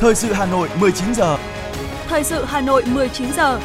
Thời 0.00 0.14
sự 0.14 0.32
Hà 0.32 0.46
Nội 0.46 0.68
19 0.80 1.14
giờ. 1.14 1.38
Thời 2.08 2.24
sự 2.24 2.44
Hà 2.44 2.60
Nội 2.60 2.82
19 2.86 3.32
giờ. 3.36 3.60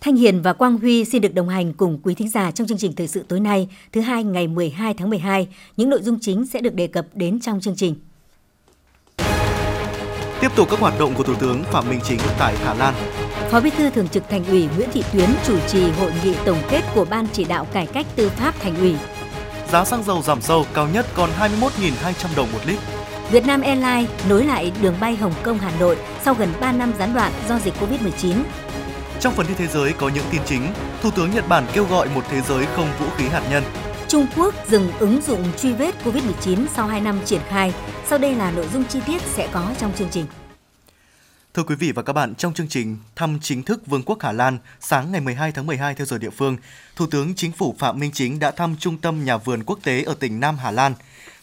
Thanh 0.00 0.16
Hiền 0.16 0.42
và 0.42 0.52
Quang 0.52 0.78
Huy 0.78 1.04
xin 1.04 1.22
được 1.22 1.34
đồng 1.34 1.48
hành 1.48 1.72
cùng 1.72 1.98
quý 2.02 2.14
thính 2.14 2.28
giả 2.28 2.50
trong 2.50 2.66
chương 2.66 2.78
trình 2.78 2.92
thời 2.92 3.08
sự 3.08 3.24
tối 3.28 3.40
nay, 3.40 3.68
thứ 3.92 4.00
hai 4.00 4.24
ngày 4.24 4.46
12 4.46 4.94
tháng 4.94 5.10
12. 5.10 5.48
Những 5.76 5.90
nội 5.90 6.02
dung 6.02 6.18
chính 6.20 6.46
sẽ 6.46 6.60
được 6.60 6.74
đề 6.74 6.86
cập 6.86 7.06
đến 7.14 7.40
trong 7.40 7.60
chương 7.60 7.76
trình. 7.76 7.94
Tiếp 10.40 10.50
tục 10.56 10.68
các 10.70 10.80
hoạt 10.80 10.98
động 10.98 11.14
của 11.14 11.22
Thủ 11.22 11.34
tướng 11.34 11.64
Phạm 11.64 11.88
Minh 11.88 12.00
Chính 12.04 12.20
tại 12.38 12.56
Hà 12.56 12.74
Lan. 12.74 12.94
Phó 13.50 13.60
Bí 13.60 13.70
thư 13.70 13.90
Thường 13.90 14.08
trực 14.08 14.28
Thành 14.28 14.44
ủy 14.44 14.68
Nguyễn 14.76 14.88
Thị 14.92 15.04
Tuyến 15.12 15.28
chủ 15.44 15.58
trì 15.66 15.90
hội 15.90 16.12
nghị 16.24 16.34
tổng 16.44 16.62
kết 16.70 16.82
của 16.94 17.04
Ban 17.04 17.26
chỉ 17.32 17.44
đạo 17.44 17.66
cải 17.72 17.86
cách 17.86 18.06
tư 18.16 18.28
pháp 18.28 18.54
Thành 18.60 18.76
ủy. 18.76 18.94
Giá 19.72 19.84
xăng 19.84 20.02
dầu 20.02 20.22
giảm 20.22 20.40
sâu 20.40 20.66
cao 20.74 20.88
nhất 20.88 21.06
còn 21.14 21.30
21.200 21.40 22.36
đồng 22.36 22.52
một 22.52 22.58
lít. 22.66 22.78
Việt 23.30 23.46
Nam 23.46 23.60
Airlines 23.60 24.10
nối 24.28 24.44
lại 24.44 24.72
đường 24.82 24.94
bay 25.00 25.16
Hồng 25.16 25.32
Kông 25.42 25.58
Hà 25.58 25.70
Nội 25.80 25.96
sau 26.24 26.34
gần 26.34 26.48
3 26.60 26.72
năm 26.72 26.92
gián 26.98 27.14
đoạn 27.14 27.32
do 27.48 27.58
dịch 27.58 27.74
Covid-19. 27.80 28.34
Trong 29.20 29.34
phần 29.34 29.46
tin 29.46 29.56
thế 29.56 29.66
giới 29.66 29.92
có 29.92 30.08
những 30.08 30.24
tin 30.30 30.40
chính, 30.46 30.72
Thủ 31.02 31.10
tướng 31.10 31.30
Nhật 31.30 31.48
Bản 31.48 31.66
kêu 31.72 31.84
gọi 31.84 32.08
một 32.14 32.22
thế 32.30 32.40
giới 32.40 32.66
không 32.76 32.88
vũ 33.00 33.06
khí 33.16 33.28
hạt 33.28 33.42
nhân. 33.50 33.62
Trung 34.08 34.26
Quốc 34.36 34.54
dừng 34.68 34.92
ứng 34.98 35.20
dụng 35.26 35.44
truy 35.58 35.72
vết 35.72 35.94
COVID-19 36.04 36.66
sau 36.74 36.86
2 36.86 37.00
năm 37.00 37.20
triển 37.24 37.40
khai. 37.48 37.72
Sau 38.06 38.18
đây 38.18 38.34
là 38.34 38.50
nội 38.50 38.66
dung 38.72 38.84
chi 38.84 39.00
tiết 39.06 39.22
sẽ 39.22 39.48
có 39.52 39.72
trong 39.78 39.92
chương 39.98 40.08
trình. 40.10 40.26
Thưa 41.58 41.64
quý 41.64 41.74
vị 41.74 41.92
và 41.92 42.02
các 42.02 42.12
bạn, 42.12 42.34
trong 42.34 42.54
chương 42.54 42.68
trình 42.68 42.96
thăm 43.16 43.38
chính 43.42 43.62
thức 43.62 43.86
Vương 43.86 44.02
quốc 44.02 44.18
Hà 44.20 44.32
Lan 44.32 44.58
sáng 44.80 45.12
ngày 45.12 45.20
12 45.20 45.52
tháng 45.52 45.66
12 45.66 45.94
theo 45.94 46.06
giờ 46.06 46.18
địa 46.18 46.30
phương, 46.30 46.56
Thủ 46.96 47.06
tướng 47.06 47.34
Chính 47.34 47.52
phủ 47.52 47.74
Phạm 47.78 47.98
Minh 47.98 48.10
Chính 48.14 48.38
đã 48.38 48.50
thăm 48.50 48.76
Trung 48.80 48.98
tâm 48.98 49.24
Nhà 49.24 49.36
vườn 49.36 49.64
Quốc 49.64 49.78
tế 49.82 50.02
ở 50.02 50.14
tỉnh 50.14 50.40
Nam 50.40 50.56
Hà 50.58 50.70
Lan. 50.70 50.94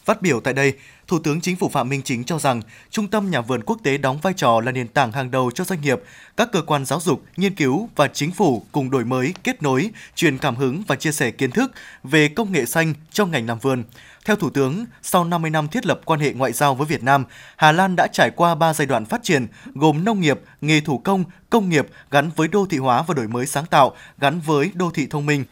Phát 0.05 0.21
biểu 0.21 0.39
tại 0.39 0.53
đây, 0.53 0.73
Thủ 1.07 1.19
tướng 1.19 1.41
Chính 1.41 1.55
phủ 1.55 1.69
Phạm 1.69 1.89
Minh 1.89 2.01
Chính 2.05 2.23
cho 2.23 2.39
rằng 2.39 2.61
Trung 2.89 3.07
tâm 3.07 3.31
Nhà 3.31 3.41
vườn 3.41 3.61
Quốc 3.65 3.79
tế 3.83 3.97
đóng 3.97 4.19
vai 4.21 4.33
trò 4.33 4.61
là 4.61 4.71
nền 4.71 4.87
tảng 4.87 5.11
hàng 5.11 5.31
đầu 5.31 5.51
cho 5.51 5.63
doanh 5.63 5.81
nghiệp, 5.81 6.01
các 6.37 6.49
cơ 6.51 6.61
quan 6.61 6.85
giáo 6.85 6.99
dục, 6.99 7.23
nghiên 7.37 7.55
cứu 7.55 7.89
và 7.95 8.07
chính 8.07 8.31
phủ 8.31 8.65
cùng 8.71 8.89
đổi 8.89 9.05
mới, 9.05 9.33
kết 9.43 9.63
nối, 9.63 9.89
truyền 10.15 10.37
cảm 10.37 10.55
hứng 10.55 10.83
và 10.87 10.95
chia 10.95 11.11
sẻ 11.11 11.31
kiến 11.31 11.51
thức 11.51 11.71
về 12.03 12.27
công 12.27 12.51
nghệ 12.51 12.65
xanh 12.65 12.93
trong 13.11 13.31
ngành 13.31 13.47
làm 13.47 13.59
vườn. 13.59 13.83
Theo 14.25 14.35
Thủ 14.35 14.49
tướng, 14.49 14.85
sau 15.01 15.23
50 15.23 15.51
năm 15.51 15.67
thiết 15.67 15.85
lập 15.85 16.01
quan 16.05 16.19
hệ 16.19 16.33
ngoại 16.33 16.53
giao 16.53 16.75
với 16.75 16.87
Việt 16.87 17.03
Nam, 17.03 17.25
Hà 17.57 17.71
Lan 17.71 17.95
đã 17.97 18.07
trải 18.13 18.31
qua 18.35 18.55
3 18.55 18.73
giai 18.73 18.85
đoạn 18.85 19.05
phát 19.05 19.23
triển 19.23 19.47
gồm 19.73 20.03
nông 20.05 20.21
nghiệp, 20.21 20.39
nghề 20.61 20.81
thủ 20.81 20.97
công, 20.97 21.23
công 21.49 21.69
nghiệp 21.69 21.87
gắn 22.11 22.29
với 22.35 22.47
đô 22.47 22.65
thị 22.65 22.77
hóa 22.77 23.03
và 23.07 23.13
đổi 23.13 23.27
mới 23.27 23.45
sáng 23.45 23.65
tạo 23.65 23.95
gắn 24.17 24.39
với 24.39 24.71
đô 24.73 24.91
thị 24.91 25.07
thông 25.09 25.25
minh. 25.25 25.45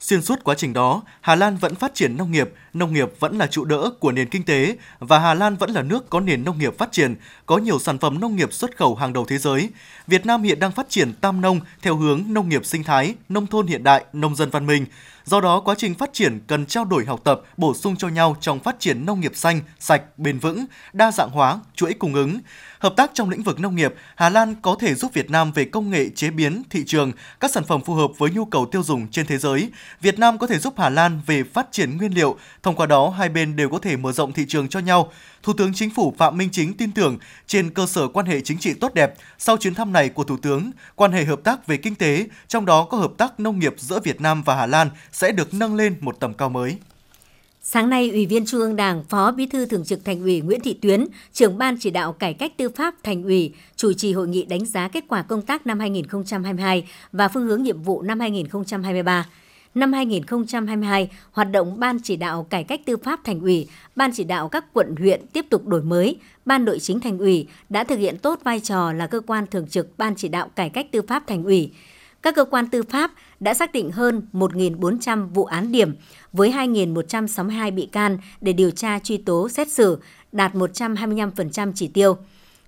Xuyên 0.00 0.22
suốt 0.22 0.44
quá 0.44 0.54
trình 0.54 0.72
đó, 0.72 1.02
Hà 1.20 1.34
Lan 1.34 1.56
vẫn 1.56 1.74
phát 1.74 1.94
triển 1.94 2.16
nông 2.16 2.32
nghiệp, 2.32 2.50
nông 2.72 2.92
nghiệp 2.92 3.08
vẫn 3.20 3.38
là 3.38 3.46
trụ 3.46 3.64
đỡ 3.64 3.90
của 4.00 4.12
nền 4.12 4.28
kinh 4.28 4.44
tế 4.44 4.76
và 4.98 5.18
Hà 5.18 5.34
Lan 5.34 5.56
vẫn 5.56 5.70
là 5.70 5.82
nước 5.82 6.10
có 6.10 6.20
nền 6.20 6.44
nông 6.44 6.58
nghiệp 6.58 6.78
phát 6.78 6.92
triển, 6.92 7.14
có 7.46 7.58
nhiều 7.58 7.78
sản 7.78 7.98
phẩm 7.98 8.20
nông 8.20 8.36
nghiệp 8.36 8.52
xuất 8.52 8.76
khẩu 8.76 8.94
hàng 8.94 9.12
đầu 9.12 9.24
thế 9.24 9.38
giới. 9.38 9.68
Việt 10.06 10.26
Nam 10.26 10.42
hiện 10.42 10.58
đang 10.58 10.72
phát 10.72 10.86
triển 10.88 11.12
tam 11.20 11.40
nông 11.40 11.60
theo 11.82 11.96
hướng 11.96 12.24
nông 12.28 12.48
nghiệp 12.48 12.66
sinh 12.66 12.84
thái, 12.84 13.14
nông 13.28 13.46
thôn 13.46 13.66
hiện 13.66 13.84
đại, 13.84 14.04
nông 14.12 14.36
dân 14.36 14.50
văn 14.50 14.66
minh. 14.66 14.86
Do 15.30 15.40
đó, 15.40 15.60
quá 15.60 15.74
trình 15.78 15.94
phát 15.94 16.12
triển 16.12 16.40
cần 16.46 16.66
trao 16.66 16.84
đổi 16.84 17.04
học 17.04 17.20
tập, 17.24 17.42
bổ 17.56 17.74
sung 17.74 17.96
cho 17.96 18.08
nhau 18.08 18.36
trong 18.40 18.60
phát 18.60 18.76
triển 18.80 19.06
nông 19.06 19.20
nghiệp 19.20 19.32
xanh, 19.34 19.60
sạch, 19.78 20.02
bền 20.18 20.38
vững, 20.38 20.64
đa 20.92 21.12
dạng 21.12 21.30
hóa, 21.30 21.60
chuỗi 21.74 21.94
cung 21.94 22.14
ứng. 22.14 22.40
Hợp 22.78 22.94
tác 22.96 23.10
trong 23.14 23.30
lĩnh 23.30 23.42
vực 23.42 23.60
nông 23.60 23.76
nghiệp, 23.76 23.94
Hà 24.16 24.28
Lan 24.28 24.54
có 24.62 24.76
thể 24.80 24.94
giúp 24.94 25.14
Việt 25.14 25.30
Nam 25.30 25.52
về 25.52 25.64
công 25.64 25.90
nghệ 25.90 26.08
chế 26.14 26.30
biến, 26.30 26.62
thị 26.70 26.84
trường, 26.86 27.12
các 27.40 27.50
sản 27.50 27.64
phẩm 27.64 27.80
phù 27.84 27.94
hợp 27.94 28.10
với 28.18 28.30
nhu 28.30 28.44
cầu 28.44 28.66
tiêu 28.66 28.82
dùng 28.82 29.08
trên 29.08 29.26
thế 29.26 29.38
giới. 29.38 29.70
Việt 30.00 30.18
Nam 30.18 30.38
có 30.38 30.46
thể 30.46 30.58
giúp 30.58 30.74
Hà 30.76 30.88
Lan 30.88 31.20
về 31.26 31.42
phát 31.42 31.66
triển 31.72 31.96
nguyên 31.96 32.14
liệu, 32.14 32.36
thông 32.62 32.76
qua 32.76 32.86
đó 32.86 33.08
hai 33.08 33.28
bên 33.28 33.56
đều 33.56 33.68
có 33.68 33.78
thể 33.78 33.96
mở 33.96 34.12
rộng 34.12 34.32
thị 34.32 34.44
trường 34.48 34.68
cho 34.68 34.80
nhau. 34.80 35.12
Thủ 35.42 35.52
tướng 35.52 35.74
Chính 35.74 35.90
phủ 35.90 36.14
Phạm 36.18 36.36
Minh 36.36 36.48
Chính 36.52 36.74
tin 36.74 36.92
tưởng 36.92 37.18
trên 37.46 37.70
cơ 37.70 37.86
sở 37.86 38.08
quan 38.08 38.26
hệ 38.26 38.40
chính 38.40 38.58
trị 38.58 38.74
tốt 38.74 38.94
đẹp, 38.94 39.14
sau 39.38 39.56
chuyến 39.56 39.74
thăm 39.74 39.92
này 39.92 40.08
của 40.08 40.24
Thủ 40.24 40.36
tướng, 40.36 40.70
quan 40.94 41.12
hệ 41.12 41.24
hợp 41.24 41.40
tác 41.44 41.66
về 41.66 41.76
kinh 41.76 41.94
tế, 41.94 42.26
trong 42.48 42.66
đó 42.66 42.84
có 42.84 42.98
hợp 42.98 43.12
tác 43.16 43.40
nông 43.40 43.58
nghiệp 43.58 43.74
giữa 43.78 44.00
Việt 44.00 44.20
Nam 44.20 44.42
và 44.42 44.56
Hà 44.56 44.66
Lan 44.66 44.90
sẽ 45.12 45.32
được 45.32 45.54
nâng 45.54 45.74
lên 45.74 45.96
một 46.00 46.20
tầm 46.20 46.34
cao 46.34 46.48
mới. 46.48 46.76
Sáng 47.62 47.90
nay, 47.90 48.10
Ủy 48.10 48.26
viên 48.26 48.46
Trung 48.46 48.60
ương 48.60 48.76
Đảng, 48.76 49.04
Phó 49.04 49.30
Bí 49.30 49.46
thư 49.46 49.66
Thường 49.66 49.84
trực 49.84 50.04
Thành 50.04 50.20
ủy 50.22 50.40
Nguyễn 50.40 50.60
Thị 50.60 50.78
Tuyến, 50.82 51.06
trưởng 51.32 51.58
ban 51.58 51.76
chỉ 51.80 51.90
đạo 51.90 52.12
cải 52.12 52.34
cách 52.34 52.52
tư 52.56 52.68
pháp 52.68 52.94
Thành 53.02 53.22
ủy, 53.22 53.54
chủ 53.76 53.92
trì 53.92 54.12
hội 54.12 54.28
nghị 54.28 54.44
đánh 54.44 54.66
giá 54.66 54.88
kết 54.88 55.04
quả 55.08 55.22
công 55.22 55.42
tác 55.42 55.66
năm 55.66 55.80
2022 55.80 56.84
và 57.12 57.28
phương 57.28 57.46
hướng 57.46 57.62
nhiệm 57.62 57.82
vụ 57.82 58.02
năm 58.02 58.20
2023. 58.20 59.26
Năm 59.74 59.92
2022, 59.92 61.10
hoạt 61.32 61.50
động 61.50 61.80
Ban 61.80 61.98
chỉ 62.02 62.16
đạo 62.16 62.46
cải 62.50 62.64
cách 62.64 62.80
tư 62.86 62.96
pháp 62.96 63.20
Thành 63.24 63.40
ủy, 63.40 63.68
Ban 63.96 64.10
chỉ 64.14 64.24
đạo 64.24 64.48
các 64.48 64.64
quận 64.72 64.94
huyện 64.98 65.26
tiếp 65.32 65.46
tục 65.50 65.66
đổi 65.66 65.82
mới. 65.82 66.16
Ban 66.44 66.64
nội 66.64 66.78
chính 66.78 67.00
Thành 67.00 67.18
ủy 67.18 67.46
đã 67.68 67.84
thực 67.84 67.98
hiện 67.98 68.18
tốt 68.18 68.40
vai 68.44 68.60
trò 68.60 68.92
là 68.92 69.06
cơ 69.06 69.20
quan 69.20 69.46
thường 69.46 69.66
trực 69.66 69.98
Ban 69.98 70.14
chỉ 70.14 70.28
đạo 70.28 70.48
cải 70.56 70.70
cách 70.70 70.86
tư 70.92 71.02
pháp 71.02 71.26
Thành 71.26 71.44
ủy. 71.44 71.72
Các 72.22 72.34
cơ 72.34 72.44
quan 72.44 72.68
tư 72.70 72.82
pháp 72.82 73.10
đã 73.40 73.54
xác 73.54 73.72
định 73.72 73.90
hơn 73.90 74.22
1.400 74.32 75.28
vụ 75.28 75.44
án 75.44 75.72
điểm 75.72 75.94
với 76.32 76.52
2.162 76.52 77.74
bị 77.74 77.86
can 77.86 78.18
để 78.40 78.52
điều 78.52 78.70
tra 78.70 78.98
truy 78.98 79.16
tố 79.16 79.48
xét 79.48 79.72
xử, 79.72 79.98
đạt 80.32 80.54
125% 80.54 81.72
chỉ 81.74 81.88
tiêu. 81.88 82.16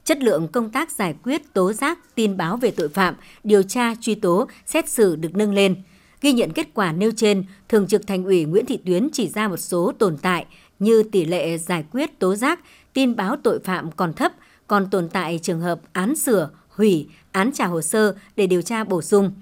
Chất 0.04 0.22
lượng 0.22 0.48
công 0.48 0.70
tác 0.70 0.90
giải 0.90 1.14
quyết 1.22 1.52
tố 1.52 1.72
giác, 1.72 1.98
tin 2.14 2.36
báo 2.36 2.56
về 2.56 2.70
tội 2.70 2.88
phạm, 2.88 3.14
điều 3.44 3.62
tra, 3.62 3.94
truy 4.00 4.14
tố, 4.14 4.48
xét 4.66 4.88
xử 4.88 5.16
được 5.16 5.36
nâng 5.36 5.54
lên. 5.54 5.82
Ghi 6.22 6.32
nhận 6.32 6.52
kết 6.52 6.68
quả 6.74 6.92
nêu 6.92 7.10
trên, 7.16 7.44
Thường 7.68 7.86
trực 7.86 8.06
Thành 8.06 8.24
ủy 8.24 8.44
Nguyễn 8.44 8.66
Thị 8.66 8.78
Tuyến 8.86 9.08
chỉ 9.12 9.28
ra 9.28 9.48
một 9.48 9.56
số 9.56 9.92
tồn 9.98 10.16
tại 10.22 10.46
như 10.78 11.02
tỷ 11.02 11.24
lệ 11.24 11.58
giải 11.58 11.84
quyết 11.92 12.18
tố 12.18 12.34
giác, 12.34 12.60
tin 12.92 13.16
báo 13.16 13.36
tội 13.42 13.58
phạm 13.64 13.92
còn 13.92 14.12
thấp, 14.12 14.32
còn 14.66 14.90
tồn 14.90 15.08
tại 15.08 15.38
trường 15.42 15.60
hợp 15.60 15.80
án 15.92 16.16
sửa, 16.16 16.50
hủy, 16.68 17.08
án 17.32 17.52
trả 17.52 17.66
hồ 17.66 17.82
sơ 17.82 18.14
để 18.36 18.46
điều 18.46 18.62
tra 18.62 18.84
bổ 18.84 19.02
sung. 19.02 19.32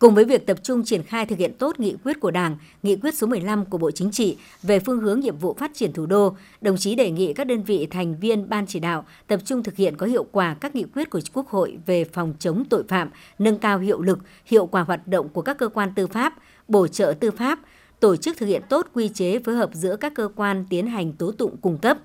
Cùng 0.00 0.14
với 0.14 0.24
việc 0.24 0.46
tập 0.46 0.58
trung 0.62 0.84
triển 0.84 1.02
khai 1.02 1.26
thực 1.26 1.38
hiện 1.38 1.52
tốt 1.58 1.80
nghị 1.80 1.96
quyết 2.04 2.20
của 2.20 2.30
Đảng, 2.30 2.56
nghị 2.82 2.96
quyết 2.96 3.14
số 3.14 3.26
15 3.26 3.64
của 3.64 3.78
Bộ 3.78 3.90
Chính 3.90 4.10
trị 4.10 4.36
về 4.62 4.80
phương 4.80 5.00
hướng 5.00 5.20
nhiệm 5.20 5.38
vụ 5.38 5.54
phát 5.58 5.70
triển 5.74 5.92
thủ 5.92 6.06
đô, 6.06 6.36
đồng 6.60 6.76
chí 6.76 6.94
đề 6.94 7.10
nghị 7.10 7.32
các 7.32 7.46
đơn 7.46 7.62
vị 7.62 7.86
thành 7.90 8.20
viên 8.20 8.48
ban 8.48 8.66
chỉ 8.66 8.80
đạo 8.80 9.04
tập 9.26 9.40
trung 9.44 9.62
thực 9.62 9.76
hiện 9.76 9.96
có 9.96 10.06
hiệu 10.06 10.26
quả 10.32 10.56
các 10.60 10.74
nghị 10.74 10.84
quyết 10.94 11.10
của 11.10 11.20
Quốc 11.32 11.48
hội 11.48 11.78
về 11.86 12.04
phòng 12.04 12.34
chống 12.38 12.64
tội 12.70 12.82
phạm, 12.88 13.10
nâng 13.38 13.58
cao 13.58 13.78
hiệu 13.78 14.02
lực, 14.02 14.18
hiệu 14.46 14.66
quả 14.66 14.82
hoạt 14.82 15.08
động 15.08 15.28
của 15.28 15.42
các 15.42 15.58
cơ 15.58 15.68
quan 15.68 15.92
tư 15.94 16.06
pháp, 16.06 16.34
bổ 16.68 16.86
trợ 16.86 17.14
tư 17.20 17.30
pháp, 17.30 17.58
tổ 18.00 18.16
chức 18.16 18.36
thực 18.36 18.46
hiện 18.46 18.62
tốt 18.68 18.86
quy 18.94 19.08
chế 19.08 19.38
phối 19.38 19.54
hợp 19.54 19.70
giữa 19.72 19.96
các 19.96 20.14
cơ 20.14 20.28
quan 20.36 20.64
tiến 20.70 20.86
hành 20.86 21.12
tố 21.12 21.32
tụng 21.32 21.56
cung 21.56 21.78
cấp 21.78 21.98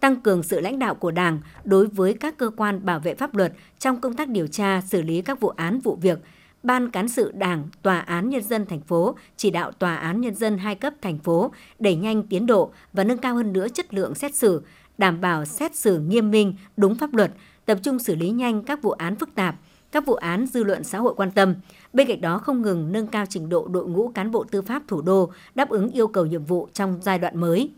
tăng 0.00 0.20
cường 0.20 0.42
sự 0.42 0.60
lãnh 0.60 0.78
đạo 0.78 0.94
của 0.94 1.10
Đảng 1.10 1.40
đối 1.64 1.86
với 1.86 2.14
các 2.14 2.36
cơ 2.36 2.50
quan 2.56 2.84
bảo 2.84 3.00
vệ 3.00 3.14
pháp 3.14 3.34
luật 3.34 3.52
trong 3.78 4.00
công 4.00 4.14
tác 4.14 4.28
điều 4.28 4.46
tra, 4.46 4.80
xử 4.80 5.02
lý 5.02 5.22
các 5.22 5.40
vụ 5.40 5.48
án 5.48 5.80
vụ 5.80 5.98
việc, 6.02 6.18
Ban 6.62 6.90
cán 6.90 7.08
sự 7.08 7.32
Đảng, 7.34 7.68
Tòa 7.82 7.98
án 7.98 8.28
Nhân 8.28 8.42
dân 8.42 8.66
thành 8.66 8.80
phố 8.80 9.16
chỉ 9.36 9.50
đạo 9.50 9.72
Tòa 9.72 9.96
án 9.96 10.20
Nhân 10.20 10.34
dân 10.34 10.58
hai 10.58 10.74
cấp 10.74 10.94
thành 11.02 11.18
phố 11.18 11.52
đẩy 11.78 11.96
nhanh 11.96 12.22
tiến 12.22 12.46
độ 12.46 12.72
và 12.92 13.04
nâng 13.04 13.18
cao 13.18 13.34
hơn 13.34 13.52
nữa 13.52 13.66
chất 13.68 13.94
lượng 13.94 14.14
xét 14.14 14.34
xử, 14.34 14.62
đảm 14.98 15.20
bảo 15.20 15.44
xét 15.44 15.76
xử 15.76 15.98
nghiêm 15.98 16.30
minh, 16.30 16.54
đúng 16.76 16.94
pháp 16.94 17.14
luật, 17.14 17.32
tập 17.66 17.78
trung 17.82 17.98
xử 17.98 18.14
lý 18.14 18.30
nhanh 18.30 18.62
các 18.62 18.82
vụ 18.82 18.90
án 18.90 19.16
phức 19.16 19.34
tạp, 19.34 19.56
các 19.92 20.06
vụ 20.06 20.14
án 20.14 20.46
dư 20.46 20.64
luận 20.64 20.84
xã 20.84 20.98
hội 20.98 21.14
quan 21.16 21.30
tâm. 21.30 21.54
Bên 21.92 22.06
cạnh 22.06 22.20
đó 22.20 22.38
không 22.38 22.62
ngừng 22.62 22.92
nâng 22.92 23.06
cao 23.06 23.24
trình 23.28 23.48
độ 23.48 23.68
đội 23.68 23.86
ngũ 23.86 24.08
cán 24.08 24.30
bộ 24.30 24.44
tư 24.44 24.62
pháp 24.62 24.82
thủ 24.88 25.02
đô 25.02 25.30
đáp 25.54 25.68
ứng 25.68 25.88
yêu 25.88 26.06
cầu 26.06 26.26
nhiệm 26.26 26.44
vụ 26.44 26.68
trong 26.72 26.98
giai 27.02 27.18
đoạn 27.18 27.40
mới. 27.40 27.70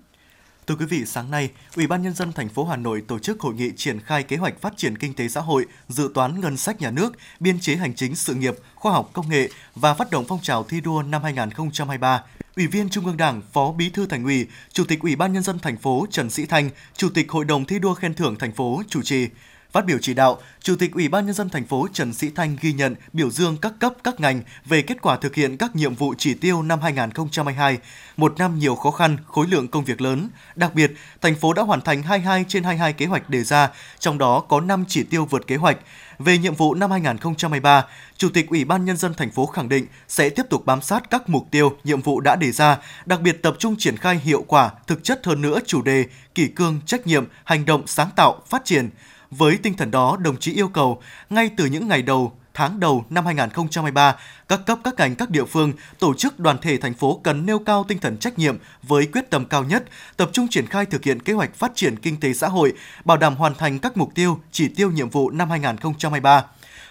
Thưa 0.66 0.74
quý 0.74 0.86
vị, 0.86 1.06
sáng 1.06 1.30
nay, 1.30 1.50
Ủy 1.76 1.86
ban 1.86 2.02
nhân 2.02 2.14
dân 2.14 2.32
thành 2.32 2.48
phố 2.48 2.64
Hà 2.64 2.76
Nội 2.76 3.02
tổ 3.08 3.18
chức 3.18 3.40
hội 3.40 3.54
nghị 3.54 3.70
triển 3.76 4.00
khai 4.00 4.22
kế 4.22 4.36
hoạch 4.36 4.60
phát 4.60 4.76
triển 4.76 4.98
kinh 4.98 5.14
tế 5.14 5.28
xã 5.28 5.40
hội, 5.40 5.66
dự 5.88 6.10
toán 6.14 6.40
ngân 6.40 6.56
sách 6.56 6.80
nhà 6.80 6.90
nước, 6.90 7.12
biên 7.40 7.60
chế 7.60 7.76
hành 7.76 7.94
chính 7.94 8.16
sự 8.16 8.34
nghiệp, 8.34 8.54
khoa 8.74 8.92
học 8.92 9.10
công 9.12 9.28
nghệ 9.28 9.48
và 9.74 9.94
phát 9.94 10.10
động 10.10 10.24
phong 10.28 10.40
trào 10.42 10.64
thi 10.64 10.80
đua 10.80 11.02
năm 11.02 11.22
2023. 11.22 12.22
Ủy 12.56 12.66
viên 12.66 12.88
Trung 12.88 13.06
ương 13.06 13.16
Đảng, 13.16 13.42
Phó 13.52 13.72
Bí 13.72 13.90
thư 13.90 14.06
Thành 14.06 14.24
ủy, 14.24 14.46
Chủ 14.72 14.84
tịch 14.84 15.00
Ủy 15.00 15.16
ban 15.16 15.32
nhân 15.32 15.42
dân 15.42 15.58
thành 15.58 15.76
phố 15.76 16.06
Trần 16.10 16.30
Sĩ 16.30 16.46
Thanh, 16.46 16.70
Chủ 16.96 17.08
tịch 17.14 17.30
Hội 17.30 17.44
đồng 17.44 17.64
thi 17.64 17.78
đua 17.78 17.94
khen 17.94 18.14
thưởng 18.14 18.36
thành 18.38 18.52
phố 18.52 18.82
chủ 18.88 19.02
trì. 19.02 19.28
Phát 19.72 19.86
biểu 19.86 19.98
chỉ 20.02 20.14
đạo, 20.14 20.38
Chủ 20.60 20.76
tịch 20.76 20.92
Ủy 20.92 21.08
ban 21.08 21.26
nhân 21.26 21.34
dân 21.34 21.48
thành 21.48 21.66
phố 21.66 21.88
Trần 21.92 22.12
Sĩ 22.12 22.30
Thanh 22.34 22.56
ghi 22.60 22.72
nhận, 22.72 22.94
biểu 23.12 23.30
dương 23.30 23.56
các 23.56 23.72
cấp 23.78 23.92
các 24.04 24.20
ngành 24.20 24.42
về 24.64 24.82
kết 24.82 25.02
quả 25.02 25.16
thực 25.16 25.34
hiện 25.34 25.56
các 25.56 25.76
nhiệm 25.76 25.94
vụ 25.94 26.14
chỉ 26.18 26.34
tiêu 26.34 26.62
năm 26.62 26.80
2022, 26.80 27.78
một 28.16 28.38
năm 28.38 28.58
nhiều 28.58 28.74
khó 28.74 28.90
khăn, 28.90 29.16
khối 29.26 29.46
lượng 29.46 29.68
công 29.68 29.84
việc 29.84 30.00
lớn. 30.00 30.28
Đặc 30.56 30.74
biệt, 30.74 30.92
thành 31.20 31.34
phố 31.34 31.52
đã 31.52 31.62
hoàn 31.62 31.80
thành 31.80 32.02
22 32.02 32.44
trên 32.48 32.64
22 32.64 32.92
kế 32.92 33.06
hoạch 33.06 33.30
đề 33.30 33.44
ra, 33.44 33.70
trong 33.98 34.18
đó 34.18 34.40
có 34.40 34.60
5 34.60 34.84
chỉ 34.88 35.02
tiêu 35.02 35.24
vượt 35.24 35.46
kế 35.46 35.56
hoạch. 35.56 35.78
Về 36.18 36.38
nhiệm 36.38 36.54
vụ 36.54 36.74
năm 36.74 36.90
2023, 36.90 37.84
Chủ 38.16 38.28
tịch 38.34 38.48
Ủy 38.48 38.64
ban 38.64 38.84
nhân 38.84 38.96
dân 38.96 39.14
thành 39.14 39.30
phố 39.30 39.46
khẳng 39.46 39.68
định 39.68 39.86
sẽ 40.08 40.28
tiếp 40.28 40.46
tục 40.50 40.66
bám 40.66 40.82
sát 40.82 41.10
các 41.10 41.28
mục 41.28 41.46
tiêu, 41.50 41.76
nhiệm 41.84 42.00
vụ 42.02 42.20
đã 42.20 42.36
đề 42.36 42.52
ra, 42.52 42.78
đặc 43.06 43.20
biệt 43.20 43.42
tập 43.42 43.56
trung 43.58 43.76
triển 43.78 43.96
khai 43.96 44.16
hiệu 44.18 44.44
quả, 44.48 44.70
thực 44.86 45.04
chất 45.04 45.26
hơn 45.26 45.42
nữa 45.42 45.58
chủ 45.66 45.82
đề 45.82 46.04
kỷ 46.34 46.48
cương, 46.48 46.80
trách 46.86 47.06
nhiệm, 47.06 47.26
hành 47.44 47.64
động 47.64 47.86
sáng 47.86 48.08
tạo, 48.16 48.42
phát 48.48 48.64
triển 48.64 48.90
với 49.38 49.56
tinh 49.56 49.74
thần 49.74 49.90
đó, 49.90 50.16
đồng 50.20 50.36
chí 50.36 50.52
yêu 50.52 50.68
cầu 50.68 51.02
ngay 51.30 51.50
từ 51.56 51.66
những 51.66 51.88
ngày 51.88 52.02
đầu 52.02 52.32
tháng 52.54 52.80
đầu 52.80 53.04
năm 53.10 53.26
2023, 53.26 54.16
các 54.48 54.60
cấp 54.66 54.78
các 54.84 54.94
ngành 54.98 55.14
các 55.14 55.30
địa 55.30 55.44
phương, 55.44 55.72
tổ 55.98 56.14
chức 56.14 56.38
đoàn 56.38 56.58
thể 56.62 56.76
thành 56.78 56.94
phố 56.94 57.20
cần 57.22 57.46
nêu 57.46 57.58
cao 57.58 57.84
tinh 57.88 57.98
thần 57.98 58.16
trách 58.16 58.38
nhiệm 58.38 58.58
với 58.82 59.06
quyết 59.06 59.30
tâm 59.30 59.44
cao 59.44 59.64
nhất, 59.64 59.84
tập 60.16 60.30
trung 60.32 60.48
triển 60.48 60.66
khai 60.66 60.86
thực 60.86 61.04
hiện 61.04 61.22
kế 61.22 61.32
hoạch 61.32 61.54
phát 61.54 61.72
triển 61.74 61.96
kinh 61.96 62.20
tế 62.20 62.32
xã 62.32 62.48
hội, 62.48 62.72
bảo 63.04 63.16
đảm 63.16 63.34
hoàn 63.34 63.54
thành 63.54 63.78
các 63.78 63.96
mục 63.96 64.14
tiêu, 64.14 64.40
chỉ 64.52 64.68
tiêu 64.68 64.90
nhiệm 64.90 65.10
vụ 65.10 65.30
năm 65.30 65.50
2023 65.50 66.44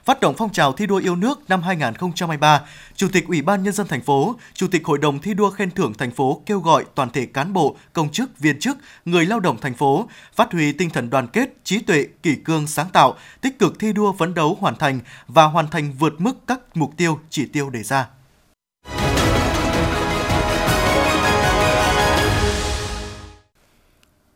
phát 0.05 0.19
động 0.19 0.35
phong 0.37 0.51
trào 0.51 0.73
thi 0.73 0.87
đua 0.87 0.97
yêu 0.97 1.15
nước 1.15 1.49
năm 1.49 1.61
2023, 1.61 2.61
Chủ 2.95 3.07
tịch 3.13 3.27
Ủy 3.27 3.41
ban 3.41 3.63
nhân 3.63 3.73
dân 3.73 3.87
thành 3.87 4.01
phố, 4.01 4.35
Chủ 4.53 4.67
tịch 4.67 4.85
Hội 4.85 4.97
đồng 4.97 5.19
thi 5.19 5.33
đua 5.33 5.49
khen 5.49 5.71
thưởng 5.71 5.93
thành 5.97 6.11
phố 6.11 6.41
kêu 6.45 6.59
gọi 6.59 6.85
toàn 6.95 7.09
thể 7.09 7.25
cán 7.25 7.53
bộ, 7.53 7.75
công 7.93 8.11
chức, 8.11 8.39
viên 8.39 8.59
chức, 8.59 8.77
người 9.05 9.25
lao 9.25 9.39
động 9.39 9.57
thành 9.61 9.73
phố 9.73 10.09
phát 10.35 10.53
huy 10.53 10.71
tinh 10.71 10.89
thần 10.89 11.09
đoàn 11.09 11.27
kết, 11.27 11.49
trí 11.63 11.79
tuệ, 11.79 12.05
kỷ 12.23 12.35
cương 12.35 12.67
sáng 12.67 12.89
tạo, 12.93 13.15
tích 13.41 13.59
cực 13.59 13.79
thi 13.79 13.93
đua 13.93 14.13
phấn 14.13 14.33
đấu 14.33 14.57
hoàn 14.59 14.75
thành 14.75 14.99
và 15.27 15.43
hoàn 15.43 15.67
thành 15.67 15.93
vượt 15.99 16.21
mức 16.21 16.37
các 16.47 16.59
mục 16.73 16.97
tiêu, 16.97 17.19
chỉ 17.29 17.45
tiêu 17.45 17.69
đề 17.69 17.83
ra. 17.83 18.07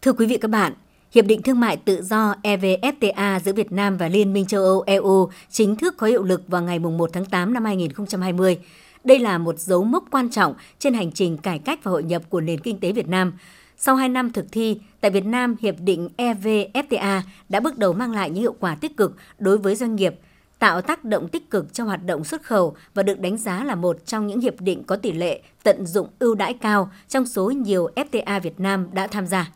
Thưa 0.01 0.13
quý 0.13 0.25
vị 0.25 0.37
các 0.37 0.51
bạn, 0.51 0.73
Hiệp 1.11 1.25
định 1.25 1.41
Thương 1.41 1.59
mại 1.59 1.77
Tự 1.77 2.01
do 2.01 2.35
EVFTA 2.43 3.39
giữa 3.39 3.53
Việt 3.53 3.71
Nam 3.71 3.97
và 3.97 4.07
Liên 4.07 4.33
minh 4.33 4.45
châu 4.45 4.63
Âu 4.63 4.81
EU 4.81 5.29
chính 5.49 5.75
thức 5.75 5.97
có 5.97 6.07
hiệu 6.07 6.23
lực 6.23 6.41
vào 6.47 6.61
ngày 6.61 6.79
1 6.79 7.09
tháng 7.13 7.25
8 7.25 7.53
năm 7.53 7.65
2020. 7.65 8.59
Đây 9.03 9.19
là 9.19 9.37
một 9.37 9.59
dấu 9.59 9.83
mốc 9.83 10.03
quan 10.11 10.29
trọng 10.29 10.53
trên 10.79 10.93
hành 10.93 11.11
trình 11.11 11.37
cải 11.37 11.59
cách 11.59 11.79
và 11.83 11.91
hội 11.91 12.03
nhập 12.03 12.21
của 12.29 12.41
nền 12.41 12.59
kinh 12.59 12.79
tế 12.79 12.91
Việt 12.91 13.07
Nam. 13.07 13.33
Sau 13.77 13.95
2 13.95 14.09
năm 14.09 14.31
thực 14.31 14.45
thi, 14.51 14.79
tại 15.01 15.11
Việt 15.11 15.25
Nam, 15.25 15.55
Hiệp 15.61 15.75
định 15.79 16.09
EVFTA 16.17 17.21
đã 17.49 17.59
bước 17.59 17.77
đầu 17.77 17.93
mang 17.93 18.11
lại 18.11 18.29
những 18.29 18.41
hiệu 18.41 18.55
quả 18.59 18.75
tích 18.75 18.97
cực 18.97 19.15
đối 19.39 19.57
với 19.57 19.75
doanh 19.75 19.95
nghiệp, 19.95 20.15
tạo 20.59 20.81
tác 20.81 21.03
động 21.03 21.27
tích 21.27 21.49
cực 21.49 21.73
cho 21.73 21.83
hoạt 21.83 22.05
động 22.05 22.23
xuất 22.23 22.43
khẩu 22.43 22.75
và 22.93 23.03
được 23.03 23.19
đánh 23.19 23.37
giá 23.37 23.63
là 23.63 23.75
một 23.75 24.05
trong 24.05 24.27
những 24.27 24.39
hiệp 24.39 24.61
định 24.61 24.83
có 24.83 24.95
tỷ 24.95 25.11
lệ 25.11 25.41
tận 25.63 25.85
dụng 25.85 26.07
ưu 26.19 26.35
đãi 26.35 26.53
cao 26.53 26.91
trong 27.09 27.25
số 27.25 27.51
nhiều 27.51 27.89
FTA 27.95 28.39
Việt 28.39 28.59
Nam 28.59 28.87
đã 28.93 29.07
tham 29.07 29.27
gia. 29.27 29.51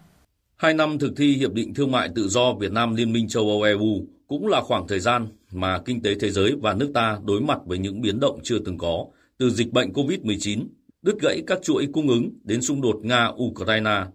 Hai 0.59 0.73
năm 0.73 0.99
thực 0.99 1.13
thi 1.17 1.35
Hiệp 1.35 1.53
định 1.53 1.73
Thương 1.73 1.91
mại 1.91 2.09
Tự 2.15 2.27
do 2.27 2.53
Việt 2.53 2.71
Nam 2.71 2.95
Liên 2.95 3.13
minh 3.13 3.27
châu 3.27 3.49
Âu 3.49 3.61
EU 3.61 4.07
cũng 4.27 4.47
là 4.47 4.61
khoảng 4.61 4.87
thời 4.87 4.99
gian 4.99 5.27
mà 5.51 5.79
kinh 5.85 6.01
tế 6.01 6.15
thế 6.15 6.31
giới 6.31 6.55
và 6.61 6.73
nước 6.73 6.91
ta 6.93 7.19
đối 7.25 7.41
mặt 7.41 7.59
với 7.65 7.77
những 7.77 8.01
biến 8.01 8.19
động 8.19 8.39
chưa 8.43 8.59
từng 8.59 8.77
có, 8.77 9.05
từ 9.37 9.49
dịch 9.49 9.71
bệnh 9.71 9.93
COVID-19, 9.93 10.65
đứt 11.01 11.15
gãy 11.21 11.41
các 11.47 11.59
chuỗi 11.63 11.87
cung 11.93 12.07
ứng 12.07 12.29
đến 12.43 12.61
xung 12.61 12.81
đột 12.81 12.99
Nga-Ukraine. 13.03 14.05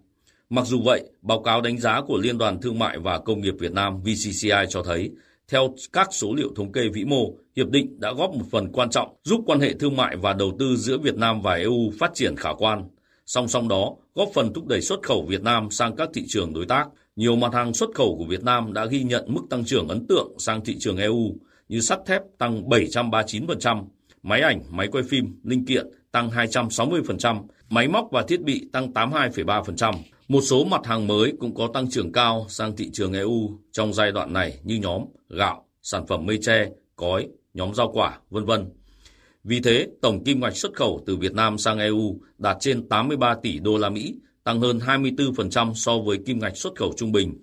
Mặc 0.51 0.67
dù 0.67 0.81
vậy, 0.83 1.03
báo 1.23 1.43
cáo 1.43 1.61
đánh 1.61 1.79
giá 1.79 2.01
của 2.07 2.19
Liên 2.19 2.39
đoàn 2.39 2.61
Thương 2.61 2.79
mại 2.79 2.99
và 2.99 3.19
Công 3.19 3.41
nghiệp 3.41 3.55
Việt 3.59 3.73
Nam 3.73 4.01
VCCI 4.03 4.65
cho 4.69 4.83
thấy, 4.83 5.11
theo 5.49 5.75
các 5.93 6.09
số 6.13 6.35
liệu 6.35 6.49
thống 6.57 6.73
kê 6.73 6.89
vĩ 6.89 7.05
mô, 7.05 7.35
hiệp 7.57 7.69
định 7.69 8.01
đã 8.01 8.13
góp 8.13 8.31
một 8.31 8.45
phần 8.51 8.73
quan 8.73 8.91
trọng 8.91 9.17
giúp 9.23 9.41
quan 9.47 9.61
hệ 9.61 9.73
thương 9.73 9.97
mại 9.97 10.17
và 10.17 10.33
đầu 10.33 10.57
tư 10.59 10.77
giữa 10.77 10.99
Việt 10.99 11.17
Nam 11.17 11.43
và 11.43 11.55
EU 11.55 11.93
phát 11.99 12.11
triển 12.15 12.37
khả 12.37 12.51
quan. 12.59 12.89
Song 13.27 13.49
song 13.49 13.69
đó, 13.69 13.97
góp 14.15 14.29
phần 14.35 14.53
thúc 14.55 14.67
đẩy 14.67 14.81
xuất 14.81 15.03
khẩu 15.03 15.27
Việt 15.29 15.43
Nam 15.43 15.71
sang 15.71 15.97
các 15.97 16.09
thị 16.15 16.25
trường 16.29 16.55
đối 16.55 16.67
tác. 16.67 16.89
Nhiều 17.17 17.37
mặt 17.37 17.55
hàng 17.55 17.75
xuất 17.75 17.91
khẩu 17.95 18.17
của 18.19 18.25
Việt 18.25 18.43
Nam 18.45 18.73
đã 18.73 18.87
ghi 18.87 19.03
nhận 19.03 19.25
mức 19.29 19.43
tăng 19.51 19.65
trưởng 19.65 19.89
ấn 19.89 20.07
tượng 20.07 20.33
sang 20.39 20.65
thị 20.65 20.77
trường 20.79 20.97
EU 20.97 21.37
như 21.69 21.81
sắt 21.81 21.99
thép 22.07 22.23
tăng 22.39 22.69
739%, 22.69 23.85
máy 24.23 24.41
ảnh, 24.41 24.63
máy 24.71 24.89
quay 24.89 25.05
phim, 25.05 25.41
linh 25.45 25.65
kiện 25.65 25.87
tăng 26.13 26.31
260%, 26.31 27.43
máy 27.69 27.89
móc 27.89 28.09
và 28.11 28.23
thiết 28.29 28.43
bị 28.43 28.69
tăng 28.73 28.93
82,3%. 28.93 29.95
Một 30.29 30.41
số 30.41 30.65
mặt 30.65 30.87
hàng 30.87 31.07
mới 31.07 31.33
cũng 31.41 31.55
có 31.55 31.69
tăng 31.75 31.91
trưởng 31.91 32.13
cao 32.13 32.47
sang 32.49 32.77
thị 32.77 32.91
trường 32.93 33.13
EU 33.13 33.59
trong 33.73 33.93
giai 33.93 34.13
đoạn 34.13 34.33
này 34.33 34.59
như 34.63 34.77
nhóm 34.77 35.05
gạo, 35.29 35.65
sản 35.83 36.07
phẩm 36.07 36.27
mây 36.27 36.39
tre, 36.43 36.69
cói, 36.97 37.29
nhóm 37.55 37.75
rau 37.75 37.93
quả, 37.93 38.19
vân 38.31 38.45
vân. 38.45 38.71
Vì 39.45 39.61
thế, 39.61 39.89
tổng 40.03 40.25
kim 40.25 40.41
ngạch 40.41 40.57
xuất 40.57 40.75
khẩu 40.75 41.03
từ 41.07 41.17
Việt 41.17 41.35
Nam 41.35 41.59
sang 41.59 41.79
EU 41.79 42.21
đạt 42.39 42.57
trên 42.61 42.89
83 42.89 43.35
tỷ 43.35 43.59
đô 43.59 43.79
la 43.79 43.91
Mỹ, 43.91 44.15
tăng 44.45 44.61
hơn 44.61 44.79
24% 44.79 45.75
so 45.75 45.99
với 45.99 46.19
kim 46.27 46.39
ngạch 46.39 46.57
xuất 46.57 46.77
khẩu 46.77 46.93
trung 46.97 47.13
bình 47.13 47.35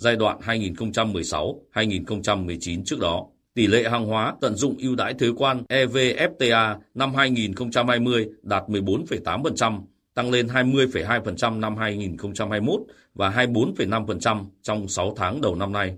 giai 0.00 0.16
đoạn 0.16 0.38
2016-2019 0.40 2.82
trước 2.84 3.00
đó. 3.00 3.26
Tỷ 3.54 3.66
lệ 3.66 3.88
hàng 3.90 4.06
hóa 4.06 4.34
tận 4.40 4.54
dụng 4.54 4.76
ưu 4.78 4.94
đãi 4.94 5.14
thuế 5.14 5.28
quan 5.36 5.62
EVFTA 5.68 6.76
năm 6.94 7.14
2020 7.14 8.28
đạt 8.42 8.62
14,8%, 8.68 9.80
tăng 10.14 10.30
lên 10.30 10.46
20,2% 10.46 11.60
năm 11.60 11.76
2021 11.76 12.80
và 13.14 13.30
24,5% 13.30 14.44
trong 14.62 14.88
6 14.88 15.14
tháng 15.16 15.40
đầu 15.40 15.54
năm 15.54 15.72
nay. 15.72 15.96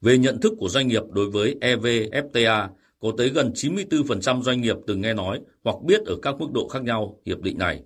Về 0.00 0.18
nhận 0.18 0.40
thức 0.40 0.52
của 0.58 0.68
doanh 0.68 0.88
nghiệp 0.88 1.02
đối 1.10 1.30
với 1.30 1.56
EVFTA, 1.60 2.68
có 3.02 3.12
tới 3.18 3.28
gần 3.28 3.52
94% 3.54 4.42
doanh 4.42 4.60
nghiệp 4.60 4.76
từng 4.86 5.00
nghe 5.00 5.14
nói 5.14 5.40
hoặc 5.64 5.76
biết 5.82 6.00
ở 6.06 6.16
các 6.22 6.34
mức 6.38 6.52
độ 6.54 6.68
khác 6.68 6.82
nhau 6.82 7.20
hiệp 7.26 7.40
định 7.40 7.58
này. 7.58 7.82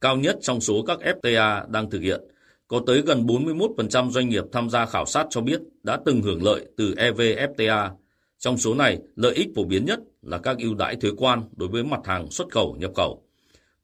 Cao 0.00 0.16
nhất 0.16 0.36
trong 0.40 0.60
số 0.60 0.82
các 0.82 0.98
FTA 0.98 1.70
đang 1.70 1.90
thực 1.90 2.02
hiện, 2.02 2.20
có 2.68 2.80
tới 2.86 3.02
gần 3.02 3.26
41% 3.26 4.10
doanh 4.10 4.28
nghiệp 4.28 4.44
tham 4.52 4.70
gia 4.70 4.86
khảo 4.86 5.06
sát 5.06 5.26
cho 5.30 5.40
biết 5.40 5.60
đã 5.82 5.98
từng 6.04 6.22
hưởng 6.22 6.42
lợi 6.42 6.66
từ 6.76 6.94
EVFTA. 6.94 7.90
Trong 8.38 8.58
số 8.58 8.74
này, 8.74 8.98
lợi 9.16 9.34
ích 9.34 9.48
phổ 9.56 9.64
biến 9.64 9.84
nhất 9.84 10.00
là 10.22 10.38
các 10.38 10.58
ưu 10.58 10.74
đãi 10.74 10.96
thuế 10.96 11.10
quan 11.16 11.42
đối 11.56 11.68
với 11.68 11.84
mặt 11.84 12.00
hàng 12.04 12.30
xuất 12.30 12.50
khẩu 12.50 12.76
nhập 12.78 12.90
khẩu. 12.96 13.22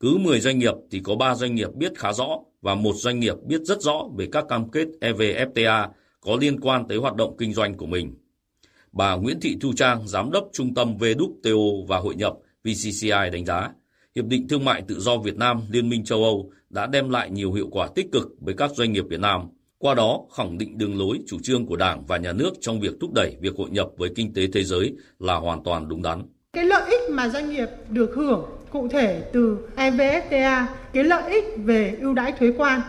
Cứ 0.01 0.19
10 0.21 0.41
doanh 0.41 0.59
nghiệp 0.59 0.75
thì 0.91 1.01
có 1.01 1.17
3 1.17 1.35
doanh 1.35 1.55
nghiệp 1.55 1.75
biết 1.75 1.93
khá 1.97 2.13
rõ 2.13 2.39
và 2.63 2.75
một 2.75 2.95
doanh 2.95 3.21
nghiệp 3.21 3.35
biết 3.47 3.61
rất 3.63 3.81
rõ 3.81 4.05
về 4.17 4.29
các 4.33 4.45
cam 4.49 4.71
kết 4.71 4.89
EVFTA 5.01 5.89
có 6.21 6.37
liên 6.41 6.61
quan 6.61 6.89
tới 6.89 6.99
hoạt 6.99 7.15
động 7.15 7.37
kinh 7.39 7.55
doanh 7.55 7.75
của 7.77 7.87
mình 7.87 8.15
bà 8.93 9.17
Nguyễn 9.17 9.41
Thị 9.41 9.57
Thu 9.61 9.73
Trang, 9.77 10.09
Giám 10.09 10.31
đốc 10.31 10.49
Trung 10.53 10.75
tâm 10.75 10.97
WTO 10.99 11.87
và 11.87 11.99
Hội 11.99 12.15
nhập 12.15 12.35
VCCI 12.65 13.31
đánh 13.33 13.45
giá, 13.45 13.71
Hiệp 14.15 14.25
định 14.25 14.49
Thương 14.49 14.65
mại 14.65 14.83
Tự 14.83 15.01
do 15.01 15.19
Việt 15.19 15.37
Nam 15.37 15.61
Liên 15.71 15.89
minh 15.89 16.05
châu 16.05 16.25
Âu 16.25 16.51
đã 16.71 16.87
đem 16.87 17.11
lại 17.11 17.31
nhiều 17.31 17.53
hiệu 17.53 17.69
quả 17.71 17.89
tích 17.95 18.13
cực 18.13 18.29
với 18.41 18.55
các 18.55 18.71
doanh 18.75 18.93
nghiệp 18.93 19.05
Việt 19.09 19.21
Nam. 19.21 19.41
Qua 19.79 19.95
đó, 19.95 20.21
khẳng 20.37 20.59
định 20.59 20.79
đường 20.79 20.99
lối 20.99 21.19
chủ 21.27 21.39
trương 21.43 21.67
của 21.67 21.77
Đảng 21.77 22.07
và 22.07 22.17
Nhà 22.17 22.33
nước 22.33 22.51
trong 22.61 22.81
việc 22.81 22.95
thúc 23.01 23.13
đẩy 23.13 23.37
việc 23.41 23.57
hội 23.59 23.71
nhập 23.71 23.89
với 23.97 24.11
kinh 24.15 24.35
tế 24.35 24.43
thế 24.53 24.65
giới 24.65 24.97
là 25.19 25.35
hoàn 25.35 25.65
toàn 25.65 25.89
đúng 25.89 26.03
đắn. 26.03 26.23
Cái 26.53 26.65
lợi 26.65 26.91
ích 26.91 27.11
mà 27.11 27.29
doanh 27.29 27.51
nghiệp 27.51 27.69
được 27.89 28.11
hưởng 28.15 28.45
cụ 28.71 28.89
thể 28.89 29.23
từ 29.33 29.59
evfta, 29.77 30.65
cái 30.93 31.05
lợi 31.05 31.33
ích 31.33 31.45
về 31.57 31.97
ưu 32.01 32.15
đãi 32.15 32.33
thuế 32.33 32.53
quan 32.57 32.81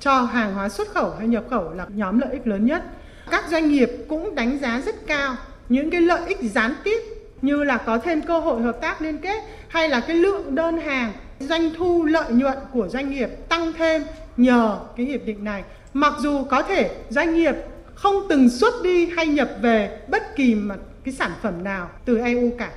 cho 0.00 0.22
hàng 0.22 0.54
hóa 0.54 0.68
xuất 0.68 0.88
khẩu 0.88 1.10
hay 1.10 1.28
nhập 1.28 1.44
khẩu 1.50 1.72
là 1.72 1.86
nhóm 1.94 2.18
lợi 2.18 2.32
ích 2.32 2.46
lớn 2.46 2.66
nhất 2.66 2.82
các 3.30 3.44
doanh 3.50 3.70
nghiệp 3.70 3.90
cũng 4.08 4.34
đánh 4.34 4.58
giá 4.58 4.82
rất 4.86 5.06
cao 5.06 5.36
những 5.68 5.90
cái 5.90 6.00
lợi 6.00 6.28
ích 6.28 6.38
gián 6.42 6.74
tiếp 6.84 6.98
như 7.42 7.64
là 7.64 7.76
có 7.76 7.98
thêm 7.98 8.22
cơ 8.22 8.40
hội 8.40 8.62
hợp 8.62 8.78
tác 8.80 9.02
liên 9.02 9.18
kết 9.18 9.42
hay 9.68 9.88
là 9.88 10.00
cái 10.00 10.16
lượng 10.16 10.54
đơn 10.54 10.78
hàng 10.78 11.12
doanh 11.40 11.70
thu 11.76 12.04
lợi 12.04 12.32
nhuận 12.32 12.58
của 12.72 12.88
doanh 12.88 13.10
nghiệp 13.10 13.28
tăng 13.48 13.72
thêm 13.72 14.02
nhờ 14.36 14.78
cái 14.96 15.06
hiệp 15.06 15.24
định 15.24 15.44
này 15.44 15.62
mặc 15.94 16.12
dù 16.18 16.44
có 16.44 16.62
thể 16.62 16.90
doanh 17.08 17.34
nghiệp 17.34 17.54
không 17.94 18.26
từng 18.28 18.50
xuất 18.50 18.74
đi 18.82 19.06
hay 19.06 19.26
nhập 19.26 19.50
về 19.62 19.98
bất 20.08 20.36
kỳ 20.36 20.54
mặt 20.54 20.78
cái 21.04 21.14
sản 21.14 21.32
phẩm 21.42 21.64
nào 21.64 21.90
từ 22.04 22.18
EU 22.18 22.50
cả. 22.58 22.70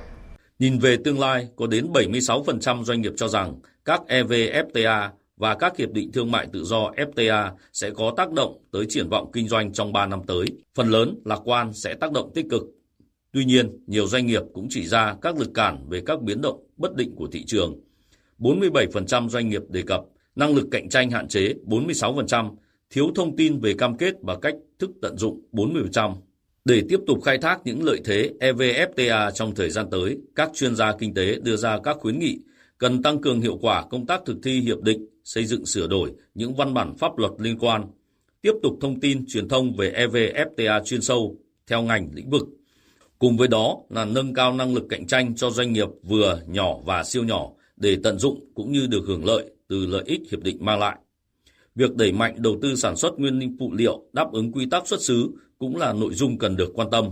Nhìn 0.58 0.78
về 0.78 0.96
tương 1.04 1.20
lai, 1.20 1.48
có 1.56 1.66
đến 1.66 1.92
76% 1.92 2.84
doanh 2.84 3.00
nghiệp 3.00 3.12
cho 3.16 3.28
rằng 3.28 3.54
các 3.84 4.00
EVFTA 4.08 5.08
và 5.40 5.54
các 5.54 5.76
hiệp 5.76 5.92
định 5.92 6.12
thương 6.12 6.30
mại 6.30 6.46
tự 6.52 6.64
do 6.64 6.90
FTA 6.96 7.50
sẽ 7.72 7.90
có 7.90 8.14
tác 8.16 8.32
động 8.32 8.62
tới 8.72 8.86
triển 8.88 9.08
vọng 9.08 9.30
kinh 9.32 9.48
doanh 9.48 9.72
trong 9.72 9.92
3 9.92 10.06
năm 10.06 10.20
tới. 10.26 10.46
Phần 10.74 10.88
lớn 10.88 11.20
lạc 11.24 11.40
quan 11.44 11.72
sẽ 11.72 11.94
tác 11.94 12.12
động 12.12 12.30
tích 12.34 12.46
cực. 12.50 12.62
Tuy 13.32 13.44
nhiên, 13.44 13.84
nhiều 13.86 14.06
doanh 14.06 14.26
nghiệp 14.26 14.42
cũng 14.52 14.66
chỉ 14.70 14.86
ra 14.86 15.14
các 15.22 15.38
lực 15.38 15.50
cản 15.54 15.86
về 15.88 16.02
các 16.06 16.22
biến 16.22 16.40
động 16.40 16.64
bất 16.76 16.94
định 16.96 17.14
của 17.16 17.26
thị 17.32 17.44
trường. 17.46 17.80
47% 18.38 19.28
doanh 19.28 19.48
nghiệp 19.48 19.62
đề 19.68 19.82
cập 19.82 20.00
năng 20.36 20.54
lực 20.54 20.66
cạnh 20.70 20.88
tranh 20.88 21.10
hạn 21.10 21.28
chế 21.28 21.54
46%, 21.66 22.56
thiếu 22.90 23.10
thông 23.14 23.36
tin 23.36 23.60
về 23.60 23.74
cam 23.74 23.96
kết 23.96 24.14
và 24.22 24.36
cách 24.42 24.54
thức 24.78 24.90
tận 25.02 25.16
dụng 25.16 25.40
40%. 25.52 26.14
Để 26.64 26.82
tiếp 26.88 27.00
tục 27.06 27.22
khai 27.22 27.38
thác 27.38 27.60
những 27.64 27.84
lợi 27.84 28.00
thế 28.04 28.30
EVFTA 28.40 29.30
trong 29.30 29.54
thời 29.54 29.70
gian 29.70 29.86
tới, 29.90 30.18
các 30.34 30.50
chuyên 30.54 30.76
gia 30.76 30.96
kinh 30.96 31.14
tế 31.14 31.34
đưa 31.42 31.56
ra 31.56 31.78
các 31.82 31.96
khuyến 32.00 32.18
nghị 32.18 32.38
cần 32.78 33.02
tăng 33.02 33.20
cường 33.20 33.40
hiệu 33.40 33.58
quả 33.62 33.84
công 33.90 34.06
tác 34.06 34.20
thực 34.26 34.36
thi 34.42 34.60
hiệp 34.60 34.82
định 34.82 35.06
xây 35.34 35.46
dựng 35.46 35.66
sửa 35.66 35.86
đổi 35.86 36.12
những 36.34 36.54
văn 36.54 36.74
bản 36.74 36.96
pháp 36.98 37.18
luật 37.18 37.32
liên 37.38 37.58
quan, 37.58 37.86
tiếp 38.42 38.52
tục 38.62 38.78
thông 38.80 39.00
tin 39.00 39.24
truyền 39.26 39.48
thông 39.48 39.76
về 39.76 40.06
EVFTA 40.06 40.84
chuyên 40.84 41.02
sâu 41.02 41.36
theo 41.66 41.82
ngành 41.82 42.08
lĩnh 42.14 42.30
vực. 42.30 42.42
Cùng 43.18 43.36
với 43.36 43.48
đó 43.48 43.76
là 43.90 44.04
nâng 44.04 44.34
cao 44.34 44.52
năng 44.52 44.74
lực 44.74 44.84
cạnh 44.88 45.06
tranh 45.06 45.34
cho 45.36 45.50
doanh 45.50 45.72
nghiệp 45.72 45.88
vừa, 46.02 46.40
nhỏ 46.46 46.78
và 46.84 47.04
siêu 47.04 47.24
nhỏ 47.24 47.50
để 47.76 47.96
tận 48.02 48.18
dụng 48.18 48.44
cũng 48.54 48.72
như 48.72 48.86
được 48.86 49.04
hưởng 49.06 49.24
lợi 49.24 49.44
từ 49.68 49.86
lợi 49.86 50.02
ích 50.06 50.20
hiệp 50.30 50.42
định 50.42 50.64
mang 50.64 50.78
lại. 50.78 50.98
Việc 51.74 51.94
đẩy 51.94 52.12
mạnh 52.12 52.34
đầu 52.38 52.58
tư 52.62 52.74
sản 52.74 52.96
xuất 52.96 53.18
nguyên 53.18 53.38
linh 53.38 53.56
phụ 53.58 53.72
liệu 53.72 54.02
đáp 54.12 54.32
ứng 54.32 54.52
quy 54.52 54.66
tắc 54.70 54.88
xuất 54.88 55.02
xứ 55.02 55.30
cũng 55.58 55.76
là 55.76 55.92
nội 55.92 56.14
dung 56.14 56.38
cần 56.38 56.56
được 56.56 56.72
quan 56.74 56.90
tâm. 56.90 57.04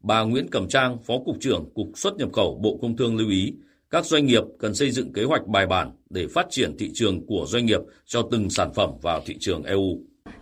Bà 0.00 0.22
Nguyễn 0.22 0.50
Cẩm 0.50 0.68
Trang, 0.68 0.98
Phó 1.02 1.14
Cục 1.24 1.36
trưởng 1.40 1.70
Cục 1.74 1.88
xuất 1.94 2.16
nhập 2.16 2.32
khẩu 2.32 2.60
Bộ 2.62 2.78
Công 2.82 2.96
Thương 2.96 3.16
lưu 3.16 3.28
ý, 3.28 3.52
các 3.90 4.06
doanh 4.06 4.26
nghiệp 4.26 4.42
cần 4.58 4.74
xây 4.74 4.90
dựng 4.90 5.12
kế 5.12 5.24
hoạch 5.24 5.46
bài 5.46 5.66
bản 5.66 5.90
để 6.10 6.26
phát 6.34 6.46
triển 6.50 6.76
thị 6.78 6.90
trường 6.94 7.26
của 7.26 7.44
doanh 7.48 7.66
nghiệp 7.66 7.80
cho 8.06 8.22
từng 8.30 8.50
sản 8.50 8.70
phẩm 8.74 8.90
vào 9.02 9.20
thị 9.26 9.36
trường 9.40 9.62
EU. 9.62 9.98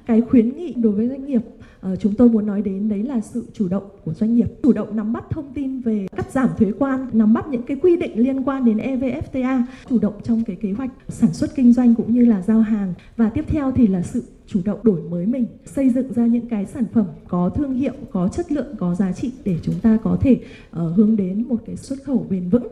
Cái 0.06 0.20
khuyến 0.20 0.56
nghị 0.56 0.74
đối 0.76 0.92
với 0.92 1.08
doanh 1.08 1.26
nghiệp 1.26 1.40
ờ, 1.80 1.96
chúng 1.96 2.14
tôi 2.14 2.28
muốn 2.28 2.46
nói 2.46 2.62
đến 2.62 2.88
đấy 2.88 3.02
là 3.02 3.20
sự 3.20 3.44
chủ 3.52 3.68
động 3.68 3.82
của 4.04 4.14
doanh 4.14 4.34
nghiệp. 4.34 4.46
Chủ 4.62 4.72
động 4.72 4.96
nắm 4.96 5.12
bắt 5.12 5.24
thông 5.30 5.54
tin 5.54 5.80
về 5.80 6.06
cắt 6.16 6.32
giảm 6.32 6.48
thuế 6.58 6.72
quan 6.78 7.10
nắm 7.12 7.34
bắt 7.34 7.48
những 7.48 7.62
cái 7.62 7.76
quy 7.82 7.96
định 7.96 8.18
liên 8.18 8.44
quan 8.44 8.64
đến 8.64 8.76
evfta 8.76 9.62
chủ 9.88 9.98
động 9.98 10.20
trong 10.24 10.44
cái 10.44 10.56
kế 10.56 10.72
hoạch 10.72 10.90
sản 11.08 11.32
xuất 11.32 11.54
kinh 11.54 11.72
doanh 11.72 11.94
cũng 11.94 12.12
như 12.12 12.24
là 12.24 12.42
giao 12.42 12.60
hàng. 12.60 12.94
Và 13.16 13.30
tiếp 13.30 13.44
theo 13.48 13.72
thì 13.76 13.86
là 13.86 14.02
sự 14.02 14.22
chủ 14.46 14.60
động 14.64 14.80
đổi 14.82 15.00
mới 15.02 15.26
mình 15.26 15.46
xây 15.64 15.88
dựng 15.88 16.12
ra 16.12 16.26
những 16.26 16.48
cái 16.48 16.66
sản 16.66 16.84
phẩm 16.92 17.06
có 17.28 17.48
thương 17.48 17.74
hiệu 17.74 17.94
có 18.10 18.28
chất 18.28 18.52
lượng 18.52 18.74
có 18.78 18.94
giá 18.94 19.12
trị 19.12 19.32
để 19.44 19.56
chúng 19.62 19.74
ta 19.82 19.98
có 20.02 20.18
thể 20.20 20.32
uh, 20.32 20.96
hướng 20.96 21.16
đến 21.16 21.44
một 21.48 21.56
cái 21.66 21.76
xuất 21.76 21.98
khẩu 22.04 22.26
bền 22.30 22.48
vững 22.48 22.66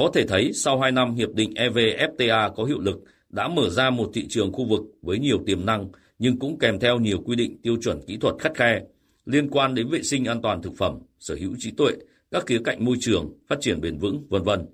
có 0.00 0.10
thể 0.14 0.26
thấy 0.26 0.52
sau 0.52 0.78
2 0.78 0.92
năm 0.92 1.14
hiệp 1.14 1.34
định 1.34 1.50
evfta 1.54 2.50
có 2.54 2.64
hiệu 2.64 2.80
lực 2.80 3.00
đã 3.28 3.48
mở 3.48 3.70
ra 3.70 3.90
một 3.90 4.10
thị 4.14 4.26
trường 4.28 4.52
khu 4.52 4.64
vực 4.64 4.80
với 5.02 5.18
nhiều 5.18 5.38
tiềm 5.46 5.66
năng 5.66 5.88
nhưng 6.18 6.38
cũng 6.38 6.58
kèm 6.58 6.78
theo 6.80 6.98
nhiều 6.98 7.22
quy 7.24 7.36
định 7.36 7.58
tiêu 7.62 7.76
chuẩn 7.82 8.00
kỹ 8.06 8.16
thuật 8.16 8.34
khắt 8.38 8.54
khe 8.54 8.80
liên 9.24 9.50
quan 9.50 9.74
đến 9.74 9.88
vệ 9.88 10.02
sinh 10.02 10.24
an 10.24 10.42
toàn 10.42 10.62
thực 10.62 10.76
phẩm, 10.76 10.98
sở 11.18 11.34
hữu 11.40 11.54
trí 11.58 11.70
tuệ, 11.70 11.92
các 12.30 12.46
khía 12.46 12.58
cạnh 12.64 12.84
môi 12.84 12.96
trường, 13.00 13.32
phát 13.48 13.60
triển 13.60 13.80
bền 13.80 13.98
vững, 13.98 14.26
vân 14.28 14.42
vân. 14.42 14.66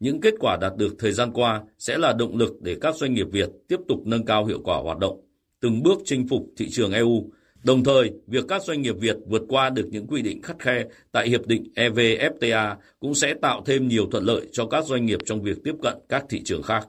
Những 0.00 0.20
kết 0.20 0.34
quả 0.40 0.56
đạt 0.60 0.76
được 0.76 0.94
thời 0.98 1.12
gian 1.12 1.32
qua 1.32 1.62
sẽ 1.78 1.98
là 1.98 2.12
động 2.12 2.36
lực 2.36 2.62
để 2.62 2.76
các 2.80 2.96
doanh 2.96 3.14
nghiệp 3.14 3.26
Việt 3.32 3.50
tiếp 3.68 3.80
tục 3.88 4.06
nâng 4.06 4.24
cao 4.24 4.44
hiệu 4.44 4.60
quả 4.64 4.76
hoạt 4.76 4.98
động, 4.98 5.20
từng 5.60 5.82
bước 5.82 5.98
chinh 6.04 6.28
phục 6.28 6.46
thị 6.56 6.70
trường 6.70 6.92
EU. 6.92 7.30
Đồng 7.64 7.84
thời, 7.84 8.12
việc 8.26 8.44
các 8.48 8.62
doanh 8.62 8.82
nghiệp 8.82 8.94
Việt 9.00 9.16
vượt 9.26 9.42
qua 9.48 9.70
được 9.70 9.88
những 9.90 10.06
quy 10.06 10.22
định 10.22 10.42
khắt 10.42 10.56
khe 10.58 10.84
tại 11.12 11.28
hiệp 11.28 11.46
định 11.46 11.64
EVFTA 11.76 12.76
cũng 13.00 13.14
sẽ 13.14 13.34
tạo 13.42 13.62
thêm 13.66 13.88
nhiều 13.88 14.06
thuận 14.10 14.24
lợi 14.24 14.48
cho 14.52 14.66
các 14.66 14.84
doanh 14.84 15.06
nghiệp 15.06 15.18
trong 15.26 15.42
việc 15.42 15.58
tiếp 15.64 15.74
cận 15.82 15.94
các 16.08 16.24
thị 16.28 16.42
trường 16.44 16.62
khác. 16.62 16.86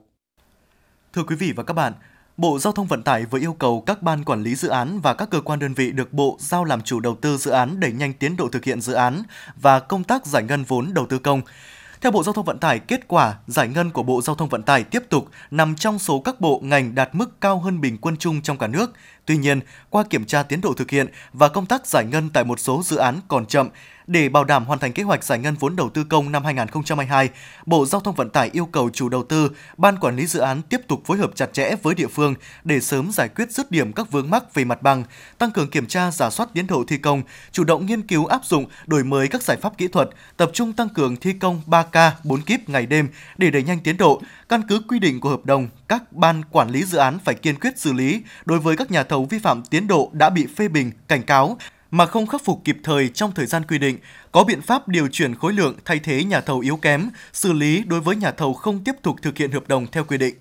Thưa 1.12 1.22
quý 1.22 1.36
vị 1.36 1.52
và 1.56 1.62
các 1.62 1.74
bạn, 1.74 1.92
Bộ 2.36 2.58
Giao 2.58 2.72
thông 2.72 2.86
Vận 2.86 3.02
tải 3.02 3.24
vừa 3.24 3.38
yêu 3.38 3.52
cầu 3.52 3.80
các 3.86 4.02
ban 4.02 4.24
quản 4.24 4.42
lý 4.42 4.54
dự 4.54 4.68
án 4.68 5.00
và 5.00 5.14
các 5.14 5.30
cơ 5.30 5.40
quan 5.40 5.58
đơn 5.58 5.74
vị 5.74 5.90
được 5.90 6.12
Bộ 6.12 6.36
giao 6.40 6.64
làm 6.64 6.82
chủ 6.82 7.00
đầu 7.00 7.16
tư 7.20 7.36
dự 7.36 7.50
án 7.50 7.80
đẩy 7.80 7.92
nhanh 7.92 8.12
tiến 8.12 8.36
độ 8.36 8.48
thực 8.48 8.64
hiện 8.64 8.80
dự 8.80 8.92
án 8.92 9.22
và 9.56 9.80
công 9.80 10.04
tác 10.04 10.26
giải 10.26 10.42
ngân 10.42 10.64
vốn 10.64 10.94
đầu 10.94 11.06
tư 11.06 11.18
công. 11.18 11.40
Theo 12.00 12.12
Bộ 12.12 12.22
Giao 12.22 12.32
thông 12.32 12.44
Vận 12.44 12.58
tải, 12.58 12.78
kết 12.78 13.08
quả 13.08 13.38
giải 13.46 13.68
ngân 13.68 13.90
của 13.90 14.02
Bộ 14.02 14.22
Giao 14.22 14.36
thông 14.36 14.48
Vận 14.48 14.62
tải 14.62 14.84
tiếp 14.84 15.02
tục 15.08 15.28
nằm 15.50 15.74
trong 15.74 15.98
số 15.98 16.20
các 16.20 16.40
bộ 16.40 16.60
ngành 16.64 16.94
đạt 16.94 17.14
mức 17.14 17.40
cao 17.40 17.58
hơn 17.58 17.80
bình 17.80 17.98
quân 17.98 18.16
chung 18.16 18.42
trong 18.42 18.58
cả 18.58 18.66
nước. 18.66 18.92
Tuy 19.26 19.36
nhiên, 19.36 19.60
qua 19.90 20.04
kiểm 20.10 20.24
tra 20.24 20.42
tiến 20.42 20.60
độ 20.60 20.74
thực 20.74 20.90
hiện 20.90 21.06
và 21.32 21.48
công 21.48 21.66
tác 21.66 21.86
giải 21.86 22.04
ngân 22.04 22.30
tại 22.30 22.44
một 22.44 22.60
số 22.60 22.82
dự 22.84 22.96
án 22.96 23.20
còn 23.28 23.46
chậm, 23.46 23.68
để 24.06 24.28
bảo 24.28 24.44
đảm 24.44 24.64
hoàn 24.64 24.78
thành 24.78 24.92
kế 24.92 25.02
hoạch 25.02 25.24
giải 25.24 25.38
ngân 25.38 25.54
vốn 25.54 25.76
đầu 25.76 25.90
tư 25.90 26.04
công 26.04 26.32
năm 26.32 26.44
2022, 26.44 27.28
Bộ 27.66 27.86
Giao 27.86 28.00
thông 28.00 28.14
Vận 28.14 28.30
tải 28.30 28.50
yêu 28.52 28.66
cầu 28.66 28.90
chủ 28.90 29.08
đầu 29.08 29.22
tư, 29.22 29.50
ban 29.76 29.98
quản 29.98 30.16
lý 30.16 30.26
dự 30.26 30.40
án 30.40 30.62
tiếp 30.62 30.80
tục 30.88 31.02
phối 31.04 31.18
hợp 31.18 31.30
chặt 31.34 31.52
chẽ 31.52 31.74
với 31.82 31.94
địa 31.94 32.06
phương 32.06 32.34
để 32.64 32.80
sớm 32.80 33.10
giải 33.12 33.28
quyết 33.28 33.52
dứt 33.52 33.70
điểm 33.70 33.92
các 33.92 34.10
vướng 34.10 34.30
mắc 34.30 34.54
về 34.54 34.64
mặt 34.64 34.82
bằng, 34.82 35.04
tăng 35.38 35.50
cường 35.50 35.70
kiểm 35.70 35.86
tra 35.86 36.10
giả 36.10 36.30
soát 36.30 36.48
tiến 36.54 36.66
độ 36.66 36.84
thi 36.88 36.98
công, 36.98 37.22
chủ 37.52 37.64
động 37.64 37.86
nghiên 37.86 38.02
cứu 38.02 38.26
áp 38.26 38.40
dụng, 38.44 38.66
đổi 38.86 39.04
mới 39.04 39.28
các 39.28 39.42
giải 39.42 39.56
pháp 39.56 39.78
kỹ 39.78 39.88
thuật, 39.88 40.10
tập 40.36 40.50
trung 40.52 40.72
tăng 40.72 40.88
cường 40.88 41.16
thi 41.16 41.32
công 41.32 41.60
3K 41.66 42.10
4 42.24 42.40
kíp 42.40 42.68
ngày 42.68 42.86
đêm 42.86 43.08
để 43.38 43.50
đẩy 43.50 43.62
nhanh 43.62 43.80
tiến 43.80 43.96
độ, 43.96 44.22
căn 44.48 44.62
cứ 44.68 44.80
quy 44.88 44.98
định 44.98 45.20
của 45.20 45.28
hợp 45.28 45.46
đồng, 45.46 45.68
các 45.88 46.12
ban 46.12 46.42
quản 46.50 46.70
lý 46.70 46.84
dự 46.84 46.98
án 46.98 47.18
phải 47.24 47.34
kiên 47.34 47.60
quyết 47.60 47.78
xử 47.78 47.92
lý 47.92 48.22
đối 48.44 48.58
với 48.58 48.76
các 48.76 48.90
nhà 48.90 49.02
thầu 49.02 49.24
vi 49.24 49.38
phạm 49.38 49.62
tiến 49.70 49.86
độ 49.86 50.10
đã 50.12 50.30
bị 50.30 50.46
phê 50.56 50.68
bình, 50.68 50.90
cảnh 51.08 51.22
cáo, 51.22 51.58
mà 51.90 52.06
không 52.06 52.26
khắc 52.26 52.44
phục 52.44 52.60
kịp 52.64 52.76
thời 52.82 53.08
trong 53.08 53.32
thời 53.32 53.46
gian 53.46 53.64
quy 53.64 53.78
định, 53.78 53.98
có 54.32 54.44
biện 54.44 54.62
pháp 54.62 54.88
điều 54.88 55.08
chuyển 55.08 55.34
khối 55.34 55.52
lượng 55.52 55.76
thay 55.84 55.98
thế 55.98 56.24
nhà 56.24 56.40
thầu 56.40 56.60
yếu 56.60 56.76
kém, 56.76 57.10
xử 57.32 57.52
lý 57.52 57.82
đối 57.86 58.00
với 58.00 58.16
nhà 58.16 58.30
thầu 58.30 58.54
không 58.54 58.84
tiếp 58.84 58.94
tục 59.02 59.16
thực 59.22 59.36
hiện 59.36 59.50
hợp 59.50 59.68
đồng 59.68 59.86
theo 59.86 60.04
quy 60.04 60.18
định. 60.18 60.34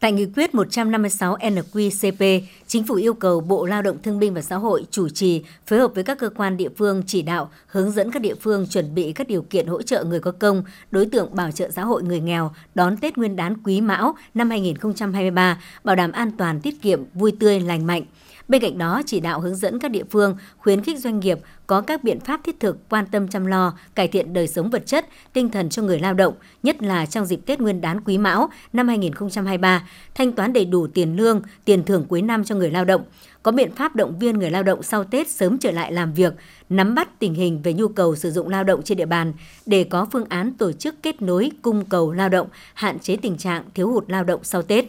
Tại 0.00 0.12
nghị 0.12 0.26
quyết 0.26 0.54
156 0.54 1.36
NQCP, 1.36 2.40
Chính 2.66 2.84
phủ 2.84 2.94
yêu 2.94 3.14
cầu 3.14 3.40
Bộ 3.40 3.66
Lao 3.66 3.82
động 3.82 3.96
Thương 4.02 4.18
binh 4.18 4.34
và 4.34 4.42
Xã 4.42 4.56
hội 4.56 4.86
chủ 4.90 5.08
trì, 5.08 5.42
phối 5.66 5.78
hợp 5.78 5.94
với 5.94 6.04
các 6.04 6.18
cơ 6.18 6.28
quan 6.28 6.56
địa 6.56 6.68
phương 6.76 7.02
chỉ 7.06 7.22
đạo, 7.22 7.50
hướng 7.66 7.90
dẫn 7.90 8.10
các 8.10 8.22
địa 8.22 8.34
phương 8.34 8.66
chuẩn 8.66 8.94
bị 8.94 9.12
các 9.12 9.28
điều 9.28 9.42
kiện 9.42 9.66
hỗ 9.66 9.82
trợ 9.82 10.04
người 10.04 10.20
có 10.20 10.30
công, 10.30 10.62
đối 10.90 11.06
tượng 11.06 11.34
bảo 11.34 11.50
trợ 11.50 11.70
xã 11.70 11.84
hội 11.84 12.02
người 12.02 12.20
nghèo 12.20 12.50
đón 12.74 12.96
Tết 12.96 13.18
Nguyên 13.18 13.36
đán 13.36 13.62
Quý 13.62 13.80
Mão 13.80 14.14
năm 14.34 14.50
2023, 14.50 15.62
bảo 15.84 15.96
đảm 15.96 16.12
an 16.12 16.30
toàn, 16.38 16.60
tiết 16.60 16.82
kiệm, 16.82 17.02
vui 17.14 17.32
tươi, 17.40 17.60
lành 17.60 17.86
mạnh– 17.86 18.02
Bên 18.48 18.62
cạnh 18.62 18.78
đó, 18.78 19.02
chỉ 19.06 19.20
đạo 19.20 19.40
hướng 19.40 19.56
dẫn 19.56 19.78
các 19.78 19.90
địa 19.90 20.04
phương 20.10 20.36
khuyến 20.58 20.82
khích 20.82 20.98
doanh 20.98 21.20
nghiệp 21.20 21.38
có 21.66 21.80
các 21.80 22.04
biện 22.04 22.20
pháp 22.20 22.40
thiết 22.44 22.60
thực 22.60 22.88
quan 22.88 23.06
tâm 23.06 23.28
chăm 23.28 23.46
lo, 23.46 23.74
cải 23.94 24.08
thiện 24.08 24.32
đời 24.32 24.48
sống 24.48 24.70
vật 24.70 24.86
chất, 24.86 25.06
tinh 25.32 25.50
thần 25.50 25.68
cho 25.68 25.82
người 25.82 25.98
lao 25.98 26.14
động, 26.14 26.34
nhất 26.62 26.82
là 26.82 27.06
trong 27.06 27.26
dịp 27.26 27.40
Tết 27.46 27.60
Nguyên 27.60 27.80
đán 27.80 28.00
Quý 28.00 28.18
Mão 28.18 28.48
năm 28.72 28.88
2023, 28.88 29.88
thanh 30.14 30.32
toán 30.32 30.52
đầy 30.52 30.64
đủ 30.64 30.86
tiền 30.86 31.16
lương, 31.16 31.42
tiền 31.64 31.84
thưởng 31.84 32.04
cuối 32.08 32.22
năm 32.22 32.44
cho 32.44 32.54
người 32.54 32.70
lao 32.70 32.84
động, 32.84 33.02
có 33.42 33.52
biện 33.52 33.74
pháp 33.74 33.96
động 33.96 34.18
viên 34.18 34.38
người 34.38 34.50
lao 34.50 34.62
động 34.62 34.82
sau 34.82 35.04
Tết 35.04 35.28
sớm 35.28 35.58
trở 35.58 35.70
lại 35.70 35.92
làm 35.92 36.12
việc, 36.12 36.34
nắm 36.68 36.94
bắt 36.94 37.18
tình 37.18 37.34
hình 37.34 37.62
về 37.62 37.72
nhu 37.72 37.88
cầu 37.88 38.16
sử 38.16 38.30
dụng 38.30 38.48
lao 38.48 38.64
động 38.64 38.82
trên 38.82 38.98
địa 38.98 39.06
bàn 39.06 39.32
để 39.66 39.84
có 39.84 40.06
phương 40.12 40.26
án 40.28 40.52
tổ 40.52 40.72
chức 40.72 41.02
kết 41.02 41.22
nối 41.22 41.50
cung 41.62 41.84
cầu 41.84 42.12
lao 42.12 42.28
động, 42.28 42.48
hạn 42.74 42.98
chế 42.98 43.16
tình 43.16 43.36
trạng 43.36 43.64
thiếu 43.74 43.90
hụt 43.90 44.04
lao 44.10 44.24
động 44.24 44.40
sau 44.44 44.62
Tết. 44.62 44.84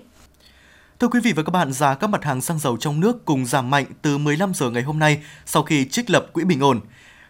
Thưa 1.00 1.08
quý 1.08 1.20
vị 1.24 1.34
và 1.34 1.44
các 1.44 1.52
bạn, 1.52 1.74
giá 1.74 1.96
các 1.96 2.10
mặt 2.10 2.24
hàng 2.24 2.42
xăng 2.42 2.60
dầu 2.60 2.78
trong 2.78 3.00
nước 3.00 3.26
cùng 3.26 3.46
giảm 3.46 3.70
mạnh 3.70 3.86
từ 4.02 4.18
15 4.18 4.54
giờ 4.54 4.70
ngày 4.70 4.84
hôm 4.84 5.00
nay 5.00 5.22
sau 5.46 5.64
khi 5.64 5.86
trích 5.86 6.10
lập 6.10 6.28
quỹ 6.34 6.44
bình 6.44 6.60
ổn. 6.60 6.80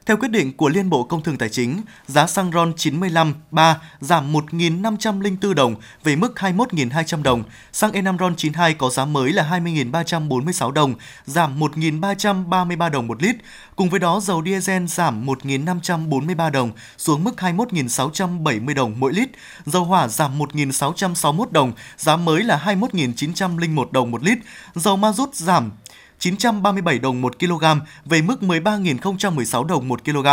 Theo 0.06 0.18
quyết 0.18 0.32
định 0.32 0.58
của 0.58 0.70
Liên 0.70 0.90
Bộ 0.90 1.04
Công 1.04 1.24
Thương 1.24 1.38
Tài 1.38 1.50
chính, 1.50 1.82
giá 2.08 2.28
xăng 2.28 2.52
RON 2.52 2.74
95 2.78 3.34
3 3.52 3.78
giảm 4.00 4.34
1.504 4.34 5.54
đồng 5.54 5.76
về 6.04 6.16
mức 6.16 6.34
21.200 6.36 7.24
đồng, 7.24 7.44
xăng 7.72 7.92
E5 7.92 8.18
RON 8.18 8.36
92 8.36 8.74
có 8.74 8.90
giá 8.90 9.06
mới 9.06 9.34
là 9.34 9.50
20.346 9.52 10.72
đồng, 10.72 10.96
giảm 11.26 11.60
1.333 11.60 12.90
đồng 12.90 13.08
một 13.08 13.24
lít. 13.24 13.36
Cùng 13.76 13.90
với 13.90 14.00
đó, 14.00 14.20
dầu 14.20 14.44
diesel 14.46 14.86
giảm 14.86 15.26
1.543 15.26 16.52
đồng 16.52 16.72
xuống 16.98 17.24
mức 17.24 17.36
21.670 17.38 18.76
đồng 18.76 19.00
mỗi 19.00 19.14
lít, 19.14 19.30
dầu 19.66 19.84
hỏa 19.84 20.08
giảm 20.08 20.40
1.661 20.40 21.46
đồng, 21.52 21.74
giá 21.98 22.16
mới 22.16 22.44
là 22.44 22.62
21.901 22.66 23.86
đồng 23.92 24.12
một 24.12 24.24
lít, 24.24 24.38
dầu 24.76 24.98
ma 24.98 25.12
rút 25.12 25.36
giảm 25.36 25.72
937 26.20 27.00
đồng 27.00 27.22
1 27.22 27.40
kg 27.40 27.66
về 28.06 28.22
mức 28.22 28.42
13.016 28.42 29.64
đồng 29.64 29.88
1 29.88 30.06
kg. 30.06 30.28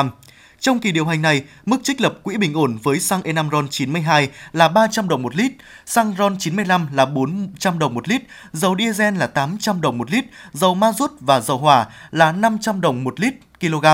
Trong 0.61 0.79
kỳ 0.79 0.93
điều 0.93 1.07
hành 1.07 1.23
này, 1.23 1.43
mức 1.67 1.81
trích 1.83 2.01
lập 2.01 2.19
quỹ 2.23 2.37
bình 2.37 2.55
ổn 2.55 2.79
với 2.83 3.01
xăng 3.01 3.21
E5 3.21 3.51
RON 3.51 3.69
92 3.69 4.29
là 4.53 4.69
300 4.69 5.09
đồng 5.09 5.23
một 5.23 5.37
lít, 5.37 5.53
xăng 5.87 6.15
RON 6.19 6.37
95 6.39 6.89
là 6.93 7.07
400 7.07 7.79
đồng 7.79 7.95
một 7.95 8.09
lít, 8.09 8.23
dầu 8.53 8.77
diesel 8.79 9.17
là 9.17 9.27
800 9.27 9.81
đồng 9.81 9.99
một 9.99 10.11
lít, 10.11 10.25
dầu 10.53 10.75
ma 10.75 10.93
rút 10.93 11.11
và 11.21 11.41
dầu 11.41 11.59
hỏa 11.59 11.87
là 12.11 12.33
500 12.33 12.81
đồng 12.81 13.05
một 13.05 13.21
lít 13.21 13.35
kg. 13.61 13.87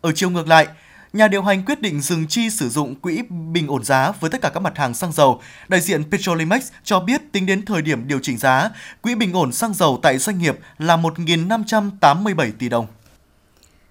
Ở 0.00 0.12
chiều 0.12 0.30
ngược 0.30 0.48
lại, 0.48 0.66
nhà 1.12 1.28
điều 1.28 1.42
hành 1.42 1.64
quyết 1.64 1.82
định 1.82 2.00
dừng 2.00 2.26
chi 2.26 2.50
sử 2.50 2.68
dụng 2.68 2.94
quỹ 2.94 3.22
bình 3.52 3.66
ổn 3.68 3.84
giá 3.84 4.12
với 4.20 4.30
tất 4.30 4.40
cả 4.40 4.50
các 4.54 4.60
mặt 4.60 4.78
hàng 4.78 4.94
xăng 4.94 5.12
dầu. 5.12 5.40
Đại 5.68 5.80
diện 5.80 6.04
Petrolimex 6.10 6.68
cho 6.84 7.00
biết 7.00 7.32
tính 7.32 7.46
đến 7.46 7.64
thời 7.64 7.82
điểm 7.82 8.08
điều 8.08 8.18
chỉnh 8.22 8.38
giá, 8.38 8.70
quỹ 9.02 9.14
bình 9.14 9.32
ổn 9.32 9.52
xăng 9.52 9.74
dầu 9.74 9.98
tại 10.02 10.18
doanh 10.18 10.38
nghiệp 10.38 10.58
là 10.78 10.96
1.587 10.96 12.50
tỷ 12.58 12.68
đồng. 12.68 12.86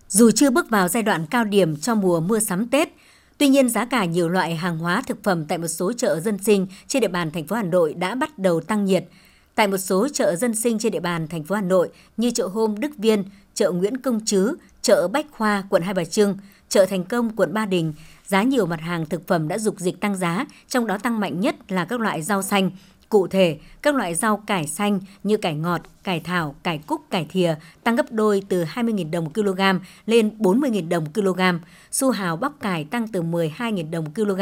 Dù 0.10 0.32
chưa 0.32 0.50
bước 0.50 0.70
vào 0.70 0.88
giai 0.88 1.04
đoạn 1.04 1.26
cao 1.26 1.44
điểm 1.44 1.78
cho 1.78 1.96
mùa 1.96 2.20
mưa 2.20 2.40
sắm 2.40 2.68
Tết, 2.68 2.90
Tuy 3.38 3.48
nhiên, 3.48 3.70
giá 3.70 3.86
cả 3.86 4.06
nhiều 4.06 4.30
loại 4.30 4.56
hàng 4.56 4.78
hóa 4.78 5.02
thực 5.08 5.24
phẩm 5.24 5.46
tại 5.46 5.58
một 5.58 5.68
số 5.68 5.94
chợ 5.94 6.20
dân 6.20 6.38
sinh 6.44 6.68
trên 6.88 7.02
địa 7.02 7.08
bàn 7.08 7.32
thành 7.32 7.48
phố 7.48 7.56
Hà 7.56 7.64
Nội 7.64 7.94
đã 7.94 8.16
bắt 8.16 8.40
đầu 8.40 8.62
tăng 8.62 8.86
nhiệt. 8.86 9.06
Tại 9.56 9.68
một 9.68 9.78
số 9.78 10.08
chợ 10.14 10.36
dân 10.36 10.56
sinh 10.56 10.80
trên 10.80 10.92
địa 10.92 11.00
bàn 11.00 11.28
thành 11.28 11.44
phố 11.44 11.56
Hà 11.56 11.62
Nội 11.62 11.90
như 12.18 12.32
chợ 12.32 12.48
Hôm 12.48 12.80
Đức 12.80 12.92
Viên, 12.98 13.24
chợ 13.54 13.72
Nguyễn 13.72 13.98
Công 13.98 14.26
Trứ, 14.26 14.56
chợ 14.82 15.08
Bách 15.08 15.26
Khoa, 15.32 15.64
quận 15.70 15.82
Hai 15.84 15.94
Bà 15.94 16.06
Trưng, 16.06 16.38
chợ 16.70 16.86
Thành 16.86 17.04
Công, 17.04 17.36
quận 17.36 17.54
Ba 17.54 17.66
Đình, 17.66 17.94
giá 18.26 18.44
nhiều 18.44 18.66
mặt 18.66 18.82
hàng 18.82 19.06
thực 19.06 19.28
phẩm 19.28 19.48
đã 19.48 19.58
dục 19.58 19.80
dịch 19.80 20.00
tăng 20.00 20.16
giá, 20.16 20.46
trong 20.68 20.88
đó 20.88 20.98
tăng 20.98 21.20
mạnh 21.20 21.40
nhất 21.40 21.72
là 21.72 21.86
các 21.86 22.00
loại 22.00 22.22
rau 22.22 22.42
xanh. 22.42 22.72
Cụ 23.10 23.28
thể, 23.28 23.58
các 23.82 23.96
loại 23.96 24.16
rau 24.16 24.38
cải 24.38 24.68
xanh 24.68 25.00
như 25.24 25.38
cải 25.38 25.56
ngọt, 25.56 25.82
cải 26.04 26.20
thảo, 26.20 26.56
cải 26.64 26.78
cúc, 26.78 27.02
cải 27.10 27.26
thìa 27.30 27.56
tăng 27.84 27.96
gấp 27.96 28.12
đôi 28.12 28.44
từ 28.50 28.64
20.000 28.64 29.12
đồng 29.12 29.34
kg 29.34 29.62
lên 30.06 30.32
40.000 30.40 30.90
đồng 30.90 31.14
kg. 31.14 31.42
Su 31.92 32.12
hào 32.12 32.38
bắp 32.38 32.60
cải 32.60 32.84
tăng 32.84 33.08
từ 33.08 33.22
12.000 33.22 33.92
đồng 33.92 34.14
kg 34.14 34.42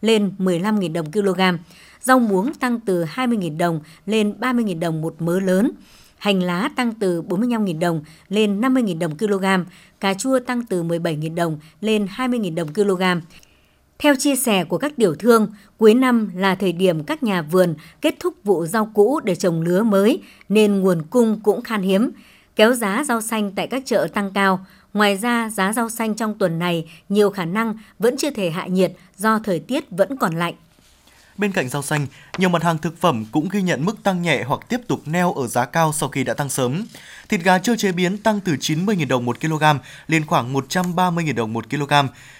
lên 0.00 0.32
15.000 0.38 0.92
đồng 0.92 1.12
kg. 1.12 1.40
Rau 2.00 2.18
muống 2.18 2.54
tăng 2.54 2.80
từ 2.80 3.04
20.000 3.04 3.58
đồng 3.58 3.80
lên 4.06 4.34
30.000 4.40 4.78
đồng 4.78 5.02
một 5.02 5.14
mớ 5.18 5.40
lớn 5.40 5.70
hành 6.18 6.42
lá 6.42 6.70
tăng 6.76 6.94
từ 6.94 7.22
45.000 7.22 7.78
đồng 7.78 8.04
lên 8.28 8.60
50.000 8.60 8.98
đồng 8.98 9.16
kg, 9.16 9.44
cà 10.00 10.14
chua 10.14 10.38
tăng 10.38 10.62
từ 10.66 10.82
17.000 10.82 11.34
đồng 11.34 11.58
lên 11.80 12.06
20.000 12.16 12.54
đồng 12.54 12.72
kg. 12.74 13.02
Theo 13.98 14.14
chia 14.14 14.36
sẻ 14.36 14.64
của 14.64 14.78
các 14.78 14.92
tiểu 14.96 15.14
thương, 15.14 15.52
cuối 15.78 15.94
năm 15.94 16.30
là 16.34 16.54
thời 16.54 16.72
điểm 16.72 17.04
các 17.04 17.22
nhà 17.22 17.42
vườn 17.42 17.74
kết 18.00 18.14
thúc 18.20 18.34
vụ 18.44 18.66
rau 18.66 18.90
cũ 18.94 19.20
để 19.24 19.34
trồng 19.34 19.60
lứa 19.60 19.82
mới 19.82 20.22
nên 20.48 20.80
nguồn 20.80 21.02
cung 21.10 21.40
cũng 21.42 21.62
khan 21.62 21.82
hiếm, 21.82 22.10
kéo 22.56 22.74
giá 22.74 23.04
rau 23.04 23.20
xanh 23.20 23.52
tại 23.52 23.66
các 23.66 23.82
chợ 23.86 24.08
tăng 24.14 24.30
cao. 24.34 24.66
Ngoài 24.94 25.16
ra, 25.16 25.50
giá 25.50 25.72
rau 25.72 25.88
xanh 25.88 26.14
trong 26.14 26.38
tuần 26.38 26.58
này 26.58 26.90
nhiều 27.08 27.30
khả 27.30 27.44
năng 27.44 27.74
vẫn 27.98 28.16
chưa 28.16 28.30
thể 28.30 28.50
hạ 28.50 28.66
nhiệt 28.66 28.92
do 29.16 29.38
thời 29.38 29.58
tiết 29.58 29.90
vẫn 29.90 30.16
còn 30.16 30.34
lạnh. 30.34 30.54
Bên 31.38 31.52
cạnh 31.52 31.68
rau 31.68 31.82
xanh, 31.82 32.06
nhiều 32.38 32.48
mặt 32.48 32.62
hàng 32.62 32.78
thực 32.78 33.00
phẩm 33.00 33.24
cũng 33.32 33.48
ghi 33.48 33.62
nhận 33.62 33.84
mức 33.84 34.02
tăng 34.02 34.22
nhẹ 34.22 34.42
hoặc 34.42 34.60
tiếp 34.68 34.80
tục 34.88 35.00
neo 35.06 35.32
ở 35.32 35.46
giá 35.46 35.64
cao 35.64 35.92
sau 35.92 36.08
khi 36.08 36.24
đã 36.24 36.34
tăng 36.34 36.48
sớm. 36.48 36.86
Thịt 37.28 37.40
gà 37.40 37.58
chưa 37.58 37.76
chế 37.76 37.92
biến 37.92 38.18
tăng 38.18 38.40
từ 38.40 38.52
90.000 38.52 39.08
đồng 39.08 39.24
1 39.24 39.40
kg 39.40 39.64
lên 40.08 40.26
khoảng 40.26 40.54
130.000 40.54 41.34
đồng 41.34 41.52
1 41.52 41.70
kg. 41.70 41.92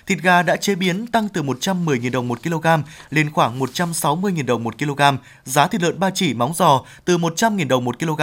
Thịt 0.06 0.18
gà 0.22 0.42
đã 0.42 0.56
chế 0.56 0.74
biến 0.74 1.06
tăng 1.06 1.28
từ 1.28 1.42
110.000 1.42 2.10
đồng 2.10 2.28
1 2.28 2.42
kg 2.42 2.66
lên 3.10 3.30
khoảng 3.30 3.60
160.000 3.60 4.46
đồng 4.46 4.64
1 4.64 4.78
kg. 4.78 5.02
Giá 5.44 5.66
thịt 5.66 5.82
lợn 5.82 6.00
ba 6.00 6.10
chỉ 6.10 6.34
móng 6.34 6.54
giò 6.54 6.84
từ 7.04 7.18
100.000 7.18 7.68
đồng 7.68 7.84
1 7.84 7.98
kg. 7.98 8.22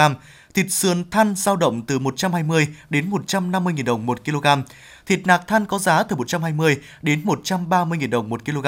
Thịt 0.53 0.71
sườn 0.71 1.09
than 1.11 1.35
dao 1.35 1.55
động 1.55 1.81
từ 1.85 1.99
120 1.99 2.67
đến 2.89 3.09
150.000 3.09 3.83
đồng 3.85 4.05
1 4.05 4.25
kg. 4.25 4.47
Thịt 5.05 5.27
nạc 5.27 5.47
than 5.47 5.65
có 5.65 5.79
giá 5.79 6.03
từ 6.03 6.15
120 6.15 6.77
đến 7.01 7.21
130.000 7.25 8.09
đồng 8.09 8.29
1 8.29 8.45
kg. 8.45 8.67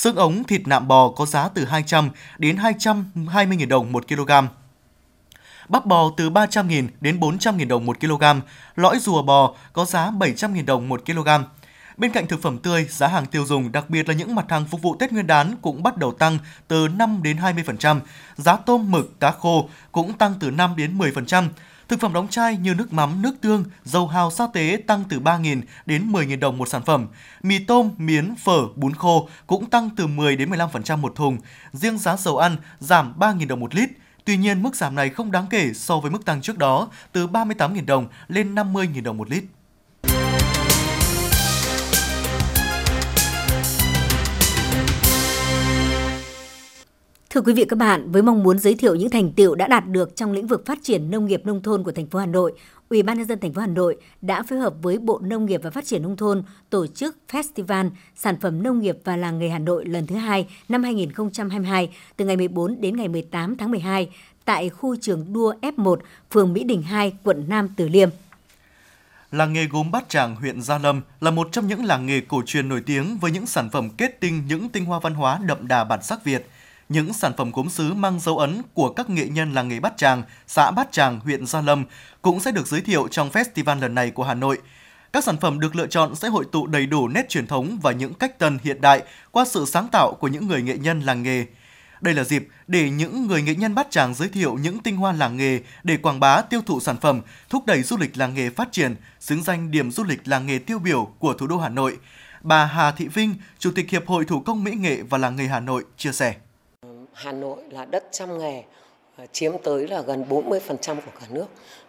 Xương 0.00 0.16
ống 0.16 0.44
thịt 0.44 0.68
nạm 0.68 0.88
bò 0.88 1.08
có 1.08 1.26
giá 1.26 1.48
từ 1.48 1.64
200 1.64 2.10
đến 2.38 2.56
220.000 2.56 3.68
đồng 3.68 3.92
một 3.92 4.08
kg. 4.08 4.30
Bắp 5.68 5.86
bò 5.86 6.10
từ 6.16 6.30
300.000 6.30 6.88
đến 7.00 7.20
400.000 7.20 7.68
đồng 7.68 7.86
một 7.86 8.00
kg. 8.00 8.24
Lõi 8.76 8.98
rùa 8.98 9.22
bò 9.22 9.54
có 9.72 9.84
giá 9.84 10.10
700.000 10.10 10.64
đồng 10.64 10.88
một 10.88 11.02
kg. 11.06 11.28
Bên 11.96 12.10
cạnh 12.10 12.26
thực 12.26 12.42
phẩm 12.42 12.58
tươi, 12.58 12.86
giá 12.90 13.08
hàng 13.08 13.26
tiêu 13.26 13.46
dùng, 13.46 13.72
đặc 13.72 13.90
biệt 13.90 14.08
là 14.08 14.14
những 14.14 14.34
mặt 14.34 14.44
hàng 14.48 14.64
phục 14.64 14.82
vụ 14.82 14.96
Tết 14.96 15.12
Nguyên 15.12 15.26
đán 15.26 15.56
cũng 15.62 15.82
bắt 15.82 15.96
đầu 15.96 16.12
tăng 16.12 16.38
từ 16.68 16.88
5 16.88 17.22
đến 17.22 17.36
20%. 17.36 18.00
Giá 18.36 18.56
tôm, 18.56 18.90
mực, 18.90 19.20
cá 19.20 19.30
khô 19.30 19.68
cũng 19.92 20.12
tăng 20.12 20.34
từ 20.40 20.50
5 20.50 20.76
đến 20.76 20.98
10%. 20.98 21.48
Thực 21.90 22.00
phẩm 22.00 22.12
đóng 22.12 22.28
chai 22.28 22.56
như 22.56 22.74
nước 22.74 22.92
mắm, 22.92 23.22
nước 23.22 23.34
tương, 23.40 23.64
dầu 23.84 24.06
hào 24.08 24.30
sa 24.30 24.46
tế 24.52 24.82
tăng 24.86 25.04
từ 25.08 25.20
3.000 25.20 25.62
đến 25.86 26.12
10.000 26.12 26.38
đồng 26.38 26.58
một 26.58 26.68
sản 26.68 26.82
phẩm. 26.82 27.06
Mì 27.42 27.58
tôm, 27.58 27.90
miến, 27.98 28.34
phở, 28.36 28.58
bún 28.76 28.94
khô 28.94 29.28
cũng 29.46 29.70
tăng 29.70 29.90
từ 29.96 30.06
10 30.06 30.36
đến 30.36 30.50
15% 30.50 30.98
một 30.98 31.14
thùng. 31.14 31.38
Riêng 31.72 31.98
giá 31.98 32.16
dầu 32.16 32.38
ăn 32.38 32.56
giảm 32.78 33.14
3.000 33.18 33.46
đồng 33.46 33.60
một 33.60 33.74
lít. 33.74 33.90
Tuy 34.24 34.36
nhiên, 34.36 34.62
mức 34.62 34.76
giảm 34.76 34.94
này 34.94 35.10
không 35.10 35.32
đáng 35.32 35.46
kể 35.50 35.72
so 35.74 36.00
với 36.00 36.10
mức 36.10 36.24
tăng 36.24 36.40
trước 36.40 36.58
đó 36.58 36.88
từ 37.12 37.26
38.000 37.26 37.86
đồng 37.86 38.06
lên 38.28 38.54
50.000 38.54 39.02
đồng 39.02 39.16
một 39.16 39.30
lít. 39.30 39.44
Thưa 47.30 47.40
quý 47.40 47.52
vị 47.52 47.64
các 47.64 47.78
bạn, 47.78 48.12
với 48.12 48.22
mong 48.22 48.42
muốn 48.42 48.58
giới 48.58 48.74
thiệu 48.74 48.94
những 48.94 49.10
thành 49.10 49.32
tiệu 49.32 49.54
đã 49.54 49.66
đạt 49.66 49.88
được 49.88 50.16
trong 50.16 50.32
lĩnh 50.32 50.46
vực 50.46 50.66
phát 50.66 50.78
triển 50.82 51.10
nông 51.10 51.26
nghiệp 51.26 51.42
nông 51.44 51.62
thôn 51.62 51.84
của 51.84 51.92
thành 51.92 52.06
phố 52.06 52.18
Hà 52.18 52.26
Nội, 52.26 52.52
Ủy 52.88 53.02
ban 53.02 53.18
nhân 53.18 53.26
dân 53.26 53.40
thành 53.40 53.52
phố 53.52 53.60
Hà 53.60 53.66
Nội 53.66 53.96
đã 54.22 54.42
phối 54.42 54.58
hợp 54.58 54.74
với 54.82 54.98
Bộ 54.98 55.20
Nông 55.22 55.46
nghiệp 55.46 55.60
và 55.64 55.70
Phát 55.70 55.86
triển 55.86 56.02
nông 56.02 56.16
thôn 56.16 56.42
tổ 56.70 56.86
chức 56.86 57.16
Festival 57.28 57.90
Sản 58.16 58.40
phẩm 58.40 58.62
nông 58.62 58.78
nghiệp 58.78 58.98
và 59.04 59.16
làng 59.16 59.38
nghề 59.38 59.48
Hà 59.48 59.58
Nội 59.58 59.84
lần 59.84 60.06
thứ 60.06 60.14
hai 60.16 60.46
năm 60.68 60.82
2022 60.82 61.90
từ 62.16 62.24
ngày 62.24 62.36
14 62.36 62.80
đến 62.80 62.96
ngày 62.96 63.08
18 63.08 63.56
tháng 63.56 63.70
12 63.70 64.08
tại 64.44 64.68
khu 64.68 64.96
trường 64.96 65.32
đua 65.32 65.54
F1, 65.62 65.96
phường 66.30 66.52
Mỹ 66.52 66.64
Đình 66.64 66.82
2, 66.82 67.12
quận 67.24 67.44
Nam 67.48 67.68
Từ 67.76 67.88
Liêm. 67.88 68.08
Làng 69.32 69.52
nghề 69.52 69.66
gốm 69.66 69.90
Bát 69.90 70.08
Tràng, 70.08 70.36
huyện 70.36 70.62
Gia 70.62 70.78
Lâm 70.78 71.02
là 71.20 71.30
một 71.30 71.48
trong 71.52 71.66
những 71.66 71.84
làng 71.84 72.06
nghề 72.06 72.20
cổ 72.20 72.42
truyền 72.46 72.68
nổi 72.68 72.82
tiếng 72.86 73.18
với 73.20 73.30
những 73.30 73.46
sản 73.46 73.70
phẩm 73.70 73.90
kết 73.90 74.20
tinh 74.20 74.42
những 74.48 74.68
tinh 74.68 74.84
hoa 74.84 74.98
văn 74.98 75.14
hóa 75.14 75.40
đậm 75.46 75.68
đà 75.68 75.84
bản 75.84 76.02
sắc 76.02 76.24
Việt– 76.24 76.46
những 76.90 77.12
sản 77.12 77.32
phẩm 77.36 77.50
gốm 77.54 77.68
sứ 77.68 77.94
mang 77.94 78.20
dấu 78.20 78.38
ấn 78.38 78.62
của 78.74 78.92
các 78.92 79.10
nghệ 79.10 79.26
nhân 79.26 79.52
làng 79.52 79.68
nghề 79.68 79.80
Bát 79.80 79.96
Tràng, 79.96 80.22
xã 80.46 80.70
Bát 80.70 80.92
Tràng, 80.92 81.20
huyện 81.20 81.46
Gia 81.46 81.60
Lâm 81.60 81.84
cũng 82.22 82.40
sẽ 82.40 82.52
được 82.52 82.66
giới 82.66 82.80
thiệu 82.80 83.08
trong 83.10 83.30
festival 83.30 83.80
lần 83.80 83.94
này 83.94 84.10
của 84.10 84.24
Hà 84.24 84.34
Nội. 84.34 84.58
Các 85.12 85.24
sản 85.24 85.36
phẩm 85.40 85.60
được 85.60 85.76
lựa 85.76 85.86
chọn 85.86 86.14
sẽ 86.14 86.28
hội 86.28 86.44
tụ 86.52 86.66
đầy 86.66 86.86
đủ 86.86 87.08
nét 87.08 87.28
truyền 87.28 87.46
thống 87.46 87.78
và 87.82 87.92
những 87.92 88.14
cách 88.14 88.38
tân 88.38 88.58
hiện 88.62 88.80
đại 88.80 89.02
qua 89.30 89.44
sự 89.44 89.64
sáng 89.66 89.88
tạo 89.92 90.14
của 90.20 90.28
những 90.28 90.46
người 90.46 90.62
nghệ 90.62 90.78
nhân 90.78 91.00
làng 91.00 91.22
nghề. 91.22 91.46
Đây 92.00 92.14
là 92.14 92.24
dịp 92.24 92.48
để 92.66 92.90
những 92.90 93.26
người 93.26 93.42
nghệ 93.42 93.54
nhân 93.54 93.74
Bát 93.74 93.90
Tràng 93.90 94.14
giới 94.14 94.28
thiệu 94.28 94.58
những 94.62 94.78
tinh 94.78 94.96
hoa 94.96 95.12
làng 95.12 95.36
nghề 95.36 95.60
để 95.82 95.96
quảng 95.96 96.20
bá 96.20 96.42
tiêu 96.42 96.60
thụ 96.66 96.80
sản 96.80 96.96
phẩm, 97.00 97.20
thúc 97.48 97.66
đẩy 97.66 97.82
du 97.82 97.96
lịch 97.96 98.18
làng 98.18 98.34
nghề 98.34 98.50
phát 98.50 98.72
triển, 98.72 98.96
xứng 99.20 99.42
danh 99.42 99.70
điểm 99.70 99.90
du 99.90 100.04
lịch 100.04 100.28
làng 100.28 100.46
nghề 100.46 100.58
tiêu 100.58 100.78
biểu 100.78 101.04
của 101.18 101.34
thủ 101.34 101.46
đô 101.46 101.58
Hà 101.58 101.68
Nội. 101.68 101.98
Bà 102.42 102.64
Hà 102.64 102.90
Thị 102.90 103.08
Vinh, 103.08 103.34
Chủ 103.58 103.70
tịch 103.74 103.90
Hiệp 103.90 104.06
hội 104.06 104.24
Thủ 104.24 104.40
công 104.40 104.64
Mỹ 104.64 104.72
nghệ 104.72 105.02
và 105.02 105.18
Làng 105.18 105.36
nghề 105.36 105.46
Hà 105.46 105.60
Nội 105.60 105.84
chia 105.96 106.12
sẻ. 106.12 106.34
Hà 107.20 107.32
Nội 107.32 107.58
là 107.70 107.84
đất 107.84 108.04
trăm 108.10 108.38
nghề 108.38 108.62
ờ, 109.16 109.26
chiếm 109.32 109.52
tới 109.58 109.88
là 109.88 110.00
gần 110.00 110.24
40% 110.28 110.96
của 110.96 111.12
cả 111.20 111.26
nước. 111.30 111.46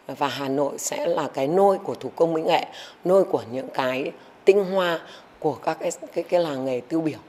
Và 0.07 0.27
Hà 0.27 0.49
Nội 0.49 0.77
sẽ 0.77 1.07
là 1.07 1.29
cái 1.33 1.47
nôi 1.47 1.77
của 1.77 1.95
thủ 1.95 2.11
công 2.15 2.33
mỹ 2.33 2.41
nghệ, 2.45 2.65
nôi 3.05 3.23
của 3.23 3.43
những 3.51 3.67
cái 3.73 4.11
tinh 4.45 4.65
hoa 4.65 4.99
của 5.39 5.53
các 5.53 5.77
cái 5.79 5.91
cái, 6.13 6.23
cái 6.23 6.39
làng 6.39 6.65
nghề 6.65 6.81
tiêu 6.81 7.01
biểu. 7.01 7.19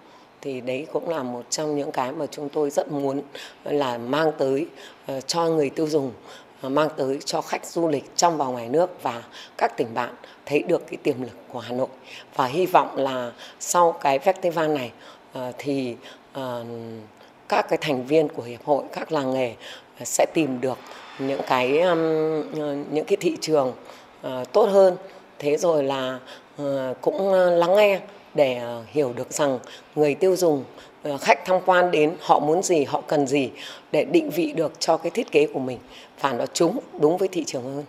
Thì 0.41 0.61
đấy 0.61 0.87
cũng 0.93 1.09
là 1.09 1.23
một 1.23 1.43
trong 1.51 1.77
những 1.77 1.93
cái 1.93 2.13
mà 2.13 2.27
chúng 2.27 2.49
tôi 2.49 2.71
rất 2.71 2.93
muốn 2.93 3.23
là 3.65 3.99
mang 3.99 4.33
tới 4.39 4.67
ờ, 5.07 5.21
cho 5.21 5.49
người 5.49 5.71
tiêu 5.71 5.87
dùng 5.87 6.13
ờ, 6.61 6.69
mang 6.69 6.89
tới 6.97 7.19
cho 7.25 7.41
khách 7.41 7.67
du 7.67 7.89
lịch 7.89 8.05
trong 8.17 8.37
và 8.37 8.47
ngoài 8.47 8.69
nước 8.69 9.03
và 9.03 9.23
các 9.59 9.77
tỉnh 9.77 9.95
bạn 9.95 10.15
thấy 10.47 10.63
được 10.63 10.87
cái 10.87 10.97
tiềm 11.03 11.23
lực 11.23 11.37
của 11.53 11.59
Hà 11.59 11.73
Nội. 11.73 11.89
Và 12.35 12.47
hy 12.47 12.67
vọng 12.67 12.97
là 12.97 13.33
sau 13.61 13.93
cái 13.93 14.19
festival 14.19 14.75
này 14.75 14.93
thì 15.59 15.97
uh, 16.39 16.67
các 17.53 17.69
cái 17.69 17.79
thành 17.81 18.07
viên 18.07 18.29
của 18.29 18.43
hiệp 18.43 18.65
hội 18.65 18.85
các 18.93 19.13
làng 19.13 19.35
nghề 19.35 19.55
ờ, 19.99 20.05
sẽ 20.05 20.27
tìm 20.35 20.61
được 20.61 20.79
những 21.19 21.41
cái 21.47 21.79
ờ, 21.79 21.95
những 22.91 23.05
cái 23.07 23.17
thị 23.21 23.37
trường 23.41 23.73
ờ, 24.23 24.45
tốt 24.53 24.67
hơn. 24.67 24.97
Thế 25.39 25.57
rồi 25.57 25.85
là 25.85 26.19
cũng 27.01 27.33
lắng 27.33 27.75
nghe 27.77 28.01
để 28.35 28.61
hiểu 28.87 29.13
được 29.17 29.33
rằng 29.33 29.59
người 29.95 30.15
tiêu 30.15 30.37
dùng 30.37 30.65
khách 31.21 31.45
tham 31.45 31.57
quan 31.67 31.91
đến 31.91 32.15
họ 32.21 32.41
muốn 32.41 32.63
gì 32.63 32.85
họ 32.85 33.01
cần 33.01 33.27
gì 33.27 33.51
để 33.93 34.05
định 34.05 34.31
vị 34.31 34.53
được 34.57 34.73
cho 34.79 34.97
cái 34.97 35.11
thiết 35.11 35.33
kế 35.33 35.47
của 35.47 35.61
mình. 35.61 35.79
Và 36.21 36.33
nó 36.33 36.47
trúng 36.47 36.79
đúng 37.01 37.17
với 37.17 37.29
thị 37.29 37.45
trường 37.47 37.63
hơn. 37.65 37.85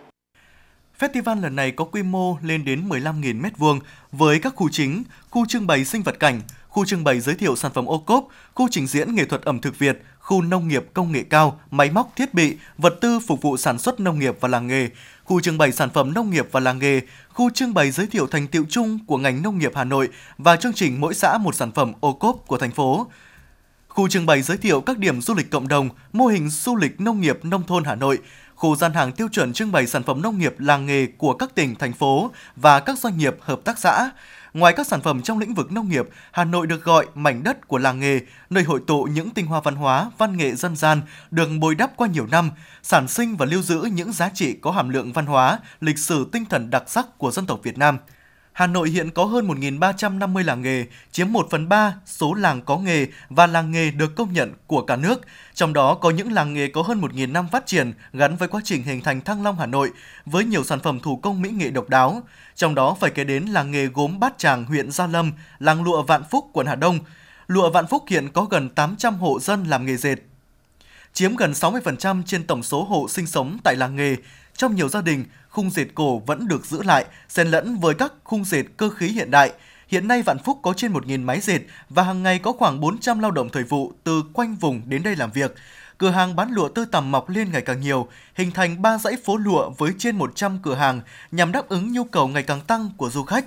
Festival 0.98 1.42
lần 1.42 1.56
này 1.56 1.70
có 1.70 1.84
quy 1.84 2.02
mô 2.02 2.36
lên 2.42 2.64
đến 2.64 2.88
15.000 2.88 3.42
m2 3.42 3.80
với 4.12 4.38
các 4.38 4.54
khu 4.56 4.68
chính, 4.72 5.02
khu 5.30 5.46
trưng 5.46 5.66
bày 5.66 5.84
sinh 5.84 6.02
vật 6.02 6.20
cảnh, 6.20 6.40
khu 6.74 6.84
trưng 6.84 7.04
bày 7.04 7.20
giới 7.20 7.34
thiệu 7.34 7.56
sản 7.56 7.72
phẩm 7.72 7.86
ô 7.86 7.98
cốp, 7.98 8.28
khu 8.54 8.68
trình 8.70 8.86
diễn 8.86 9.14
nghệ 9.14 9.24
thuật 9.24 9.42
ẩm 9.42 9.60
thực 9.60 9.78
Việt, 9.78 10.02
khu 10.18 10.42
nông 10.42 10.68
nghiệp 10.68 10.84
công 10.94 11.12
nghệ 11.12 11.24
cao, 11.30 11.60
máy 11.70 11.90
móc 11.90 12.12
thiết 12.16 12.34
bị, 12.34 12.56
vật 12.78 12.94
tư 13.00 13.20
phục 13.26 13.42
vụ 13.42 13.56
sản 13.56 13.78
xuất 13.78 14.00
nông 14.00 14.18
nghiệp 14.18 14.36
và 14.40 14.48
làng 14.48 14.66
nghề, 14.66 14.88
khu 15.24 15.40
trưng 15.40 15.58
bày 15.58 15.72
sản 15.72 15.90
phẩm 15.90 16.14
nông 16.14 16.30
nghiệp 16.30 16.48
và 16.52 16.60
làng 16.60 16.78
nghề, 16.78 17.00
khu 17.32 17.50
trưng 17.50 17.74
bày 17.74 17.90
giới 17.90 18.06
thiệu 18.06 18.26
thành 18.26 18.46
tiệu 18.46 18.64
chung 18.68 18.98
của 19.06 19.18
ngành 19.18 19.42
nông 19.42 19.58
nghiệp 19.58 19.72
Hà 19.74 19.84
Nội 19.84 20.08
và 20.38 20.56
chương 20.56 20.72
trình 20.72 21.00
mỗi 21.00 21.14
xã 21.14 21.38
một 21.38 21.54
sản 21.54 21.72
phẩm 21.72 21.92
ô 22.00 22.12
cốp 22.12 22.36
của 22.46 22.58
thành 22.58 22.72
phố. 22.72 23.06
Khu 23.88 24.08
trưng 24.08 24.26
bày 24.26 24.42
giới 24.42 24.56
thiệu 24.56 24.80
các 24.80 24.98
điểm 24.98 25.20
du 25.20 25.34
lịch 25.34 25.50
cộng 25.50 25.68
đồng, 25.68 25.88
mô 26.12 26.26
hình 26.26 26.48
du 26.48 26.76
lịch 26.76 27.00
nông 27.00 27.20
nghiệp 27.20 27.38
nông 27.42 27.66
thôn 27.66 27.84
Hà 27.84 27.94
Nội, 27.94 28.18
khu 28.54 28.76
gian 28.76 28.92
hàng 28.92 29.12
tiêu 29.12 29.28
chuẩn 29.32 29.52
trưng 29.52 29.72
bày 29.72 29.86
sản 29.86 30.02
phẩm 30.02 30.22
nông 30.22 30.38
nghiệp 30.38 30.54
làng 30.58 30.86
nghề 30.86 31.06
của 31.06 31.34
các 31.34 31.54
tỉnh, 31.54 31.74
thành 31.74 31.92
phố 31.92 32.30
và 32.56 32.80
các 32.80 32.98
doanh 32.98 33.18
nghiệp 33.18 33.36
hợp 33.40 33.60
tác 33.64 33.78
xã, 33.78 34.10
Ngoài 34.54 34.72
các 34.72 34.86
sản 34.86 35.00
phẩm 35.00 35.22
trong 35.22 35.38
lĩnh 35.38 35.54
vực 35.54 35.72
nông 35.72 35.88
nghiệp, 35.88 36.08
Hà 36.32 36.44
Nội 36.44 36.66
được 36.66 36.84
gọi 36.84 37.06
mảnh 37.14 37.42
đất 37.42 37.68
của 37.68 37.78
làng 37.78 38.00
nghề, 38.00 38.20
nơi 38.50 38.64
hội 38.64 38.80
tụ 38.86 39.02
những 39.02 39.30
tinh 39.30 39.46
hoa 39.46 39.60
văn 39.60 39.74
hóa, 39.74 40.10
văn 40.18 40.36
nghệ 40.36 40.54
dân 40.54 40.76
gian 40.76 41.00
được 41.30 41.48
bồi 41.60 41.74
đắp 41.74 41.96
qua 41.96 42.08
nhiều 42.08 42.26
năm, 42.26 42.50
sản 42.82 43.08
sinh 43.08 43.36
và 43.36 43.46
lưu 43.46 43.62
giữ 43.62 43.88
những 43.92 44.12
giá 44.12 44.28
trị 44.28 44.56
có 44.60 44.70
hàm 44.70 44.88
lượng 44.88 45.12
văn 45.12 45.26
hóa, 45.26 45.58
lịch 45.80 45.98
sử 45.98 46.28
tinh 46.32 46.44
thần 46.44 46.70
đặc 46.70 46.82
sắc 46.86 47.18
của 47.18 47.30
dân 47.30 47.46
tộc 47.46 47.60
Việt 47.62 47.78
Nam– 47.78 47.98
Hà 48.54 48.66
Nội 48.66 48.90
hiện 48.90 49.10
có 49.10 49.24
hơn 49.24 49.48
1.350 49.48 50.44
làng 50.44 50.62
nghề, 50.62 50.84
chiếm 51.12 51.32
1 51.32 51.46
phần 51.50 51.68
3 51.68 51.94
số 52.06 52.34
làng 52.34 52.62
có 52.62 52.76
nghề 52.78 53.06
và 53.28 53.46
làng 53.46 53.70
nghề 53.70 53.90
được 53.90 54.14
công 54.16 54.32
nhận 54.32 54.52
của 54.66 54.82
cả 54.82 54.96
nước. 54.96 55.20
Trong 55.54 55.72
đó 55.72 55.94
có 55.94 56.10
những 56.10 56.32
làng 56.32 56.54
nghề 56.54 56.68
có 56.68 56.82
hơn 56.82 57.00
1.000 57.00 57.32
năm 57.32 57.48
phát 57.52 57.66
triển 57.66 57.92
gắn 58.12 58.36
với 58.36 58.48
quá 58.48 58.60
trình 58.64 58.82
hình 58.82 59.00
thành 59.00 59.20
Thăng 59.20 59.42
Long 59.42 59.58
Hà 59.58 59.66
Nội 59.66 59.90
với 60.26 60.44
nhiều 60.44 60.64
sản 60.64 60.80
phẩm 60.80 61.00
thủ 61.00 61.16
công 61.16 61.42
mỹ 61.42 61.50
nghệ 61.50 61.70
độc 61.70 61.88
đáo. 61.88 62.22
Trong 62.54 62.74
đó 62.74 62.96
phải 63.00 63.10
kể 63.10 63.24
đến 63.24 63.44
làng 63.44 63.70
nghề 63.70 63.86
gốm 63.86 64.20
Bát 64.20 64.38
Tràng 64.38 64.64
huyện 64.64 64.90
Gia 64.90 65.06
Lâm, 65.06 65.32
làng 65.58 65.84
lụa 65.84 66.02
Vạn 66.02 66.22
Phúc 66.30 66.50
quận 66.52 66.66
Hà 66.66 66.74
Đông. 66.74 66.98
Lụa 67.46 67.70
Vạn 67.70 67.86
Phúc 67.86 68.04
hiện 68.08 68.28
có 68.28 68.44
gần 68.44 68.68
800 68.68 69.14
hộ 69.14 69.40
dân 69.40 69.64
làm 69.64 69.86
nghề 69.86 69.96
dệt, 69.96 70.16
chiếm 71.12 71.36
gần 71.36 71.52
60% 71.52 72.22
trên 72.26 72.46
tổng 72.46 72.62
số 72.62 72.84
hộ 72.84 73.08
sinh 73.08 73.26
sống 73.26 73.58
tại 73.64 73.76
làng 73.76 73.96
nghề. 73.96 74.16
Trong 74.56 74.74
nhiều 74.74 74.88
gia 74.88 75.00
đình, 75.00 75.24
khung 75.48 75.70
dệt 75.70 75.86
cổ 75.94 76.18
vẫn 76.18 76.48
được 76.48 76.66
giữ 76.66 76.82
lại, 76.82 77.04
xen 77.28 77.48
lẫn 77.48 77.76
với 77.76 77.94
các 77.94 78.12
khung 78.24 78.44
dệt 78.44 78.64
cơ 78.76 78.90
khí 78.90 79.08
hiện 79.08 79.30
đại. 79.30 79.52
Hiện 79.88 80.08
nay 80.08 80.22
Vạn 80.22 80.38
Phúc 80.38 80.58
có 80.62 80.72
trên 80.72 80.92
1.000 80.92 81.24
máy 81.24 81.40
dệt 81.40 81.60
và 81.88 82.02
hàng 82.02 82.22
ngày 82.22 82.38
có 82.38 82.52
khoảng 82.52 82.80
400 82.80 83.18
lao 83.18 83.30
động 83.30 83.48
thời 83.52 83.62
vụ 83.62 83.92
từ 84.04 84.22
quanh 84.32 84.56
vùng 84.56 84.82
đến 84.86 85.02
đây 85.02 85.16
làm 85.16 85.30
việc. 85.30 85.54
Cửa 85.98 86.10
hàng 86.10 86.36
bán 86.36 86.50
lụa 86.50 86.68
tơ 86.68 86.84
tằm 86.92 87.10
mọc 87.10 87.28
lên 87.28 87.52
ngày 87.52 87.62
càng 87.62 87.80
nhiều, 87.80 88.08
hình 88.34 88.50
thành 88.50 88.82
ba 88.82 88.98
dãy 88.98 89.16
phố 89.24 89.36
lụa 89.36 89.70
với 89.70 89.92
trên 89.98 90.16
100 90.16 90.58
cửa 90.62 90.74
hàng 90.74 91.00
nhằm 91.30 91.52
đáp 91.52 91.68
ứng 91.68 91.92
nhu 91.92 92.04
cầu 92.04 92.28
ngày 92.28 92.42
càng 92.42 92.60
tăng 92.60 92.90
của 92.96 93.10
du 93.10 93.22
khách. 93.22 93.44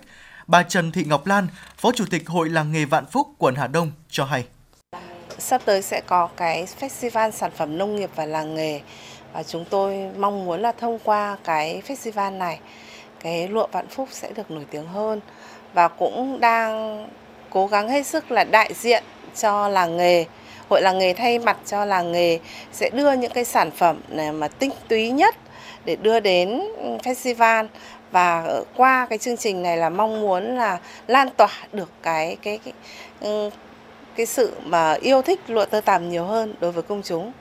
Bà 0.47 0.63
Trần 0.63 0.91
Thị 0.91 1.03
Ngọc 1.03 1.27
Lan, 1.27 1.47
Phó 1.77 1.91
Chủ 1.91 2.05
tịch 2.09 2.27
Hội 2.27 2.49
Làng 2.49 2.71
nghề 2.71 2.85
Vạn 2.85 3.05
Phúc, 3.05 3.27
quận 3.37 3.55
Hà 3.55 3.67
Đông 3.67 3.91
cho 4.09 4.25
hay. 4.25 4.45
Sắp 5.39 5.61
tới 5.65 5.81
sẽ 5.81 6.01
có 6.01 6.27
cái 6.37 6.67
festival 6.79 7.31
sản 7.31 7.51
phẩm 7.57 7.77
nông 7.77 7.95
nghiệp 7.95 8.09
và 8.15 8.25
làng 8.25 8.55
nghề 8.55 8.81
chúng 9.43 9.65
tôi 9.65 10.09
mong 10.17 10.45
muốn 10.45 10.61
là 10.61 10.71
thông 10.71 10.99
qua 11.03 11.37
cái 11.43 11.81
festival 11.87 12.37
này, 12.37 12.59
cái 13.19 13.47
lụa 13.47 13.67
Vạn 13.71 13.87
Phúc 13.87 14.07
sẽ 14.11 14.31
được 14.35 14.51
nổi 14.51 14.65
tiếng 14.71 14.87
hơn 14.87 15.21
và 15.73 15.87
cũng 15.87 16.39
đang 16.39 17.07
cố 17.49 17.67
gắng 17.67 17.89
hết 17.89 18.05
sức 18.05 18.31
là 18.31 18.43
đại 18.43 18.73
diện 18.73 19.03
cho 19.35 19.67
làng 19.67 19.97
nghề, 19.97 20.25
Hội 20.69 20.81
làng 20.81 20.99
nghề 20.99 21.13
thay 21.13 21.39
mặt 21.39 21.57
cho 21.65 21.85
làng 21.85 22.11
nghề 22.11 22.39
sẽ 22.73 22.89
đưa 22.89 23.13
những 23.13 23.31
cái 23.31 23.45
sản 23.45 23.71
phẩm 23.71 24.01
này 24.09 24.31
mà 24.31 24.47
tinh 24.47 24.71
túy 24.87 25.09
nhất 25.09 25.35
để 25.85 25.95
đưa 25.95 26.19
đến 26.19 26.61
festival 27.03 27.67
và 28.11 28.61
qua 28.75 29.07
cái 29.09 29.17
chương 29.17 29.37
trình 29.37 29.63
này 29.63 29.77
là 29.77 29.89
mong 29.89 30.21
muốn 30.21 30.57
là 30.57 30.79
lan 31.07 31.29
tỏa 31.37 31.49
được 31.73 31.89
cái 32.03 32.37
cái 32.41 32.59
cái 32.65 32.73
ừ, 33.21 33.49
cái 34.15 34.25
sự 34.25 34.53
mà 34.63 34.93
yêu 34.93 35.21
thích 35.21 35.39
lụa 35.47 35.65
tơ 35.65 35.81
tằm 35.81 36.09
nhiều 36.09 36.23
hơn 36.23 36.55
đối 36.59 36.71
với 36.71 36.83
công 36.83 37.01
chúng. 37.03 37.31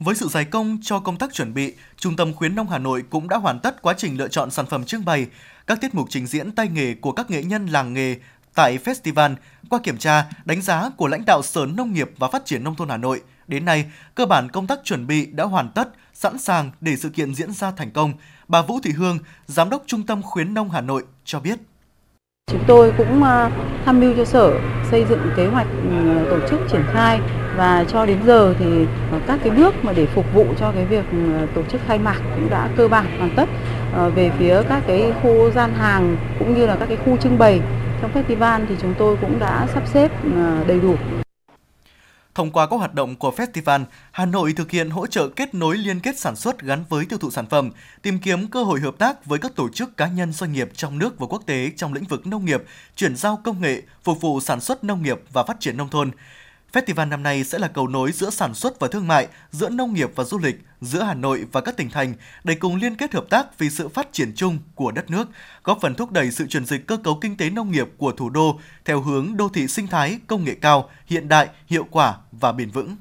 Với 0.00 0.14
sự 0.14 0.28
giải 0.28 0.44
công 0.44 0.78
cho 0.82 0.98
công 0.98 1.16
tác 1.16 1.34
chuẩn 1.34 1.54
bị, 1.54 1.74
Trung 1.96 2.16
tâm 2.16 2.34
Khuyến 2.34 2.54
nông 2.54 2.68
Hà 2.68 2.78
Nội 2.78 3.04
cũng 3.10 3.28
đã 3.28 3.36
hoàn 3.36 3.60
tất 3.60 3.82
quá 3.82 3.94
trình 3.96 4.16
lựa 4.18 4.28
chọn 4.28 4.50
sản 4.50 4.66
phẩm 4.66 4.84
trưng 4.84 5.04
bày, 5.04 5.26
các 5.66 5.80
tiết 5.80 5.94
mục 5.94 6.06
trình 6.10 6.26
diễn 6.26 6.52
tay 6.52 6.68
nghề 6.68 6.94
của 6.94 7.12
các 7.12 7.30
nghệ 7.30 7.42
nhân 7.42 7.66
làng 7.66 7.94
nghề 7.94 8.16
tại 8.54 8.78
festival 8.84 9.34
qua 9.70 9.78
kiểm 9.82 9.98
tra, 9.98 10.24
đánh 10.44 10.62
giá 10.62 10.90
của 10.96 11.06
lãnh 11.06 11.24
đạo 11.24 11.42
Sở 11.42 11.66
Nông 11.74 11.92
nghiệp 11.92 12.10
và 12.18 12.28
Phát 12.28 12.44
triển 12.44 12.64
Nông 12.64 12.74
thôn 12.74 12.88
Hà 12.88 12.96
Nội. 12.96 13.22
Đến 13.46 13.64
nay, 13.64 13.84
cơ 14.14 14.26
bản 14.26 14.48
công 14.48 14.66
tác 14.66 14.78
chuẩn 14.84 15.06
bị 15.06 15.26
đã 15.26 15.44
hoàn 15.44 15.68
tất, 15.68 15.88
sẵn 16.14 16.38
sàng 16.38 16.70
để 16.80 16.96
sự 16.96 17.08
kiện 17.08 17.34
diễn 17.34 17.52
ra 17.52 17.70
thành 17.70 17.90
công. 17.90 18.12
Bà 18.48 18.62
Vũ 18.62 18.80
Thị 18.82 18.90
Hương, 18.90 19.18
Giám 19.46 19.70
đốc 19.70 19.82
Trung 19.86 20.06
tâm 20.06 20.22
Khuyến 20.22 20.54
nông 20.54 20.70
Hà 20.70 20.80
Nội 20.80 21.04
cho 21.24 21.40
biết. 21.40 21.58
Chúng 22.50 22.64
tôi 22.66 22.92
cũng 22.98 23.22
à, 23.22 23.50
tham 23.84 24.00
mưu 24.00 24.14
cho 24.16 24.24
Sở 24.24 24.52
xây 24.90 25.04
dựng 25.08 25.20
kế 25.36 25.46
hoạch 25.46 25.66
ừ, 25.90 26.26
tổ 26.30 26.48
chức 26.48 26.60
triển 26.72 26.82
khai 26.92 27.20
và 27.56 27.84
cho 27.92 28.06
đến 28.06 28.18
giờ 28.26 28.54
thì 28.58 28.86
ờ, 29.12 29.20
các 29.26 29.40
cái 29.44 29.50
bước 29.50 29.74
mà 29.82 29.92
để 29.92 30.06
phục 30.06 30.34
vụ 30.34 30.46
cho 30.60 30.72
cái 30.72 30.84
việc 30.84 31.04
ừ, 31.10 31.46
tổ 31.54 31.62
chức 31.72 31.80
khai 31.86 31.98
mạc 31.98 32.20
cũng 32.34 32.50
đã 32.50 32.68
cơ 32.76 32.88
bản 32.88 33.18
hoàn 33.18 33.30
tất 33.36 33.48
ờ, 33.94 34.10
về 34.10 34.30
phía 34.38 34.62
các 34.68 34.82
cái 34.86 35.12
khu 35.22 35.50
gian 35.50 35.74
hàng 35.74 36.16
cũng 36.38 36.54
như 36.54 36.66
là 36.66 36.76
các 36.80 36.86
cái 36.86 36.98
khu 37.04 37.16
trưng 37.16 37.38
bày 37.38 37.60
trong 38.02 38.10
festival 38.14 38.66
thì 38.68 38.74
chúng 38.82 38.94
tôi 38.98 39.16
cũng 39.20 39.38
đã 39.38 39.66
sắp 39.74 39.82
xếp 39.88 40.10
ờ, 40.36 40.64
đầy 40.66 40.80
đủ 40.80 40.94
Thông 42.36 42.50
qua 42.50 42.66
các 42.66 42.76
hoạt 42.76 42.94
động 42.94 43.16
của 43.16 43.32
festival, 43.36 43.84
Hà 44.12 44.26
Nội 44.26 44.52
thực 44.56 44.70
hiện 44.70 44.90
hỗ 44.90 45.06
trợ 45.06 45.28
kết 45.28 45.54
nối 45.54 45.76
liên 45.76 46.00
kết 46.00 46.18
sản 46.18 46.36
xuất 46.36 46.62
gắn 46.62 46.84
với 46.88 47.04
tiêu 47.04 47.18
thụ 47.18 47.30
sản 47.30 47.46
phẩm, 47.46 47.70
tìm 48.02 48.18
kiếm 48.18 48.46
cơ 48.48 48.62
hội 48.62 48.80
hợp 48.80 48.98
tác 48.98 49.26
với 49.26 49.38
các 49.38 49.56
tổ 49.56 49.68
chức 49.68 49.96
cá 49.96 50.06
nhân 50.06 50.32
doanh 50.32 50.52
nghiệp 50.52 50.68
trong 50.74 50.98
nước 50.98 51.18
và 51.18 51.26
quốc 51.26 51.42
tế 51.46 51.70
trong 51.76 51.92
lĩnh 51.92 52.04
vực 52.04 52.26
nông 52.26 52.44
nghiệp, 52.44 52.62
chuyển 52.96 53.16
giao 53.16 53.40
công 53.44 53.60
nghệ, 53.60 53.82
phục 54.04 54.20
vụ 54.20 54.40
sản 54.40 54.60
xuất 54.60 54.84
nông 54.84 55.02
nghiệp 55.02 55.20
và 55.32 55.42
phát 55.42 55.60
triển 55.60 55.76
nông 55.76 55.88
thôn. 55.88 56.10
Festival 56.76 57.08
năm 57.08 57.22
nay 57.22 57.44
sẽ 57.44 57.58
là 57.58 57.68
cầu 57.68 57.88
nối 57.88 58.12
giữa 58.12 58.30
sản 58.30 58.54
xuất 58.54 58.80
và 58.80 58.88
thương 58.88 59.08
mại, 59.08 59.28
giữa 59.50 59.68
nông 59.68 59.94
nghiệp 59.94 60.10
và 60.14 60.24
du 60.24 60.38
lịch, 60.38 60.56
giữa 60.80 61.02
Hà 61.02 61.14
Nội 61.14 61.44
và 61.52 61.60
các 61.60 61.76
tỉnh 61.76 61.90
thành 61.90 62.14
để 62.44 62.54
cùng 62.54 62.76
liên 62.76 62.96
kết 62.96 63.14
hợp 63.14 63.24
tác 63.30 63.58
vì 63.58 63.70
sự 63.70 63.88
phát 63.88 64.08
triển 64.12 64.32
chung 64.36 64.58
của 64.74 64.90
đất 64.90 65.10
nước, 65.10 65.28
góp 65.64 65.78
phần 65.82 65.94
thúc 65.94 66.12
đẩy 66.12 66.30
sự 66.30 66.46
chuyển 66.46 66.64
dịch 66.64 66.86
cơ 66.86 66.96
cấu 66.96 67.18
kinh 67.20 67.36
tế 67.36 67.50
nông 67.50 67.70
nghiệp 67.70 67.88
của 67.96 68.12
thủ 68.12 68.30
đô 68.30 68.60
theo 68.84 69.00
hướng 69.00 69.36
đô 69.36 69.48
thị 69.48 69.66
sinh 69.66 69.86
thái, 69.86 70.18
công 70.26 70.44
nghệ 70.44 70.54
cao, 70.60 70.90
hiện 71.06 71.28
đại, 71.28 71.48
hiệu 71.66 71.86
quả 71.90 72.16
và 72.32 72.52
bền 72.52 72.70
vững. 72.70 72.96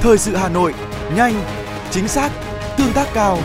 Thời 0.00 0.18
sự 0.18 0.36
Hà 0.36 0.48
Nội, 0.48 0.74
nhanh, 1.16 1.44
chính 1.90 2.08
xác, 2.08 2.30
tương 2.76 2.92
tác 2.92 3.08
cao. 3.14 3.38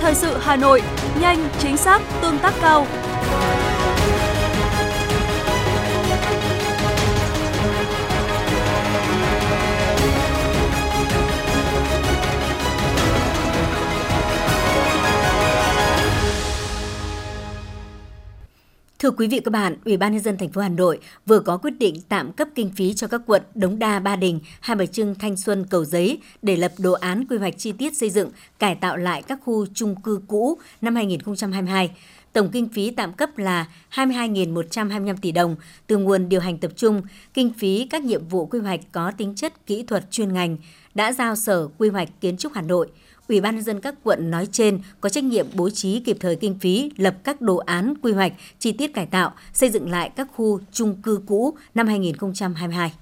Thời 0.00 0.14
sự 0.14 0.38
Hà 0.38 0.56
Nội, 0.56 0.82
nhanh, 1.20 1.48
chính 1.58 1.76
xác, 1.76 2.00
tương 2.22 2.38
tác 2.38 2.54
cao. 2.60 2.86
Thưa 18.98 19.10
quý 19.10 19.28
vị 19.28 19.40
các 19.44 19.50
bạn, 19.50 19.76
Ủy 19.84 19.96
ban 19.96 20.12
nhân 20.12 20.22
dân 20.22 20.38
thành 20.38 20.48
phố 20.48 20.60
Hà 20.60 20.68
Nội 20.68 20.98
vừa 21.26 21.40
có 21.40 21.56
quyết 21.56 21.78
định 21.78 22.00
tạm 22.08 22.32
cấp 22.32 22.48
kinh 22.54 22.70
phí 22.76 22.94
cho 22.94 23.06
các 23.06 23.20
quận 23.26 23.42
Đống 23.54 23.78
Đa, 23.78 24.00
Ba 24.00 24.16
Đình, 24.16 24.40
Hai 24.60 24.76
Bà 24.76 24.86
Trưng, 24.86 25.14
Thanh 25.14 25.36
Xuân, 25.36 25.66
Cầu 25.70 25.84
Giấy 25.84 26.18
để 26.42 26.56
lập 26.56 26.72
đồ 26.78 26.92
án 26.92 27.24
quy 27.30 27.36
hoạch 27.36 27.58
chi 27.58 27.72
tiết 27.72 27.96
xây 27.96 28.10
dựng, 28.10 28.30
cải 28.58 28.74
tạo 28.74 28.96
lại 28.96 29.22
các 29.22 29.38
khu 29.44 29.66
chung 29.74 30.00
cư 30.02 30.20
cũ 30.28 30.58
năm 30.80 30.94
2022. 30.94 31.90
Tổng 32.32 32.50
kinh 32.52 32.68
phí 32.68 32.90
tạm 32.90 33.12
cấp 33.12 33.38
là 33.38 33.66
22.125 33.94 35.16
tỷ 35.22 35.32
đồng 35.32 35.56
từ 35.86 35.96
nguồn 35.98 36.28
điều 36.28 36.40
hành 36.40 36.58
tập 36.58 36.72
trung, 36.76 37.02
kinh 37.34 37.52
phí 37.52 37.86
các 37.90 38.02
nhiệm 38.02 38.28
vụ 38.28 38.46
quy 38.46 38.58
hoạch 38.58 38.80
có 38.92 39.12
tính 39.18 39.34
chất 39.34 39.66
kỹ 39.66 39.82
thuật 39.82 40.10
chuyên 40.10 40.32
ngành 40.32 40.56
đã 40.94 41.12
giao 41.12 41.36
Sở 41.36 41.68
Quy 41.78 41.88
hoạch 41.88 42.08
Kiến 42.20 42.36
trúc 42.36 42.52
Hà 42.54 42.62
Nội– 42.62 42.88
Ủy 43.28 43.40
ban 43.40 43.54
nhân 43.54 43.64
dân 43.64 43.80
các 43.80 43.94
quận 44.02 44.30
nói 44.30 44.48
trên 44.52 44.80
có 45.00 45.08
trách 45.08 45.24
nhiệm 45.24 45.46
bố 45.54 45.70
trí 45.70 46.00
kịp 46.00 46.16
thời 46.20 46.36
kinh 46.36 46.58
phí 46.58 46.90
lập 46.96 47.14
các 47.24 47.40
đồ 47.40 47.56
án 47.56 47.94
quy 48.02 48.12
hoạch 48.12 48.32
chi 48.58 48.72
tiết 48.72 48.94
cải 48.94 49.06
tạo, 49.06 49.32
xây 49.52 49.70
dựng 49.70 49.90
lại 49.90 50.10
các 50.16 50.28
khu 50.34 50.60
chung 50.72 51.02
cư 51.02 51.20
cũ 51.26 51.56
năm 51.74 51.86
2022. 51.86 52.92